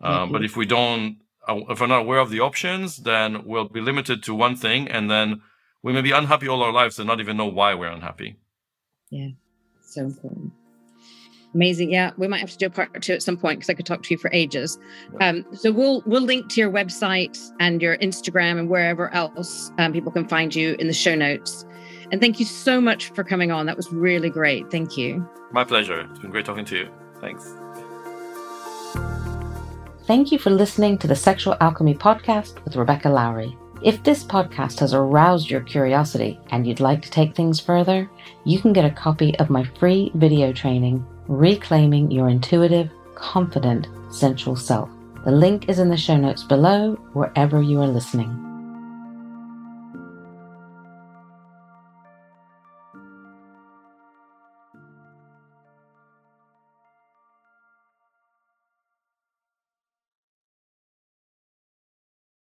Um, 0.00 0.12
mm-hmm. 0.12 0.32
But 0.32 0.44
if 0.44 0.56
we 0.56 0.66
don't, 0.66 1.18
uh, 1.48 1.60
if 1.70 1.80
we're 1.80 1.86
not 1.86 2.02
aware 2.02 2.20
of 2.20 2.30
the 2.30 2.40
options, 2.40 2.98
then 2.98 3.44
we'll 3.44 3.68
be 3.68 3.80
limited 3.80 4.22
to 4.24 4.34
one 4.34 4.56
thing, 4.56 4.88
and 4.88 5.10
then 5.10 5.42
we 5.82 5.92
may 5.92 6.02
be 6.02 6.12
unhappy 6.12 6.48
all 6.48 6.62
our 6.62 6.72
lives 6.72 6.98
and 6.98 7.06
not 7.06 7.20
even 7.20 7.36
know 7.36 7.46
why 7.46 7.74
we're 7.74 7.90
unhappy. 7.90 8.36
Yeah, 9.10 9.30
so 9.82 10.02
important. 10.02 10.52
Amazing. 11.54 11.90
Yeah, 11.92 12.12
we 12.16 12.28
might 12.28 12.40
have 12.40 12.50
to 12.50 12.56
do 12.56 12.66
a 12.66 12.70
part 12.70 13.02
two 13.02 13.12
at 13.12 13.22
some 13.22 13.36
point 13.36 13.58
because 13.58 13.70
I 13.70 13.74
could 13.74 13.86
talk 13.86 14.02
to 14.04 14.14
you 14.14 14.18
for 14.18 14.30
ages. 14.32 14.78
Um, 15.20 15.44
so 15.52 15.72
we'll 15.72 16.02
we'll 16.06 16.22
link 16.22 16.48
to 16.50 16.60
your 16.60 16.70
website 16.70 17.38
and 17.58 17.82
your 17.82 17.96
Instagram 17.98 18.58
and 18.58 18.68
wherever 18.68 19.12
else 19.12 19.72
um, 19.78 19.92
people 19.92 20.12
can 20.12 20.28
find 20.28 20.54
you 20.54 20.76
in 20.78 20.86
the 20.86 20.92
show 20.92 21.14
notes. 21.14 21.64
And 22.12 22.20
thank 22.20 22.38
you 22.38 22.46
so 22.46 22.80
much 22.80 23.10
for 23.10 23.24
coming 23.24 23.50
on. 23.50 23.66
That 23.66 23.76
was 23.76 23.92
really 23.92 24.30
great. 24.30 24.70
Thank 24.70 24.96
you. 24.96 25.28
My 25.52 25.64
pleasure. 25.64 26.06
It's 26.10 26.18
been 26.18 26.30
great 26.30 26.44
talking 26.44 26.64
to 26.66 26.76
you. 26.76 26.88
Thanks. 27.20 27.54
Thank 30.06 30.32
you 30.32 30.38
for 30.38 30.50
listening 30.50 30.98
to 30.98 31.06
the 31.06 31.14
Sexual 31.14 31.56
Alchemy 31.60 31.94
podcast 31.94 32.64
with 32.64 32.74
Rebecca 32.74 33.08
Lowry. 33.08 33.56
If 33.82 34.02
this 34.02 34.24
podcast 34.24 34.80
has 34.80 34.92
aroused 34.92 35.48
your 35.48 35.60
curiosity 35.60 36.38
and 36.50 36.66
you'd 36.66 36.80
like 36.80 37.00
to 37.02 37.10
take 37.10 37.34
things 37.34 37.60
further, 37.60 38.10
you 38.44 38.60
can 38.60 38.72
get 38.72 38.84
a 38.84 38.90
copy 38.90 39.38
of 39.38 39.50
my 39.50 39.64
free 39.78 40.10
video 40.14 40.52
training, 40.52 41.06
Reclaiming 41.28 42.10
Your 42.10 42.28
Intuitive, 42.28 42.90
Confident, 43.14 43.88
Sensual 44.10 44.56
Self. 44.56 44.88
The 45.24 45.30
link 45.30 45.68
is 45.68 45.78
in 45.78 45.88
the 45.88 45.96
show 45.96 46.16
notes 46.16 46.42
below, 46.42 46.94
wherever 47.12 47.62
you 47.62 47.80
are 47.80 47.86
listening. 47.86 48.49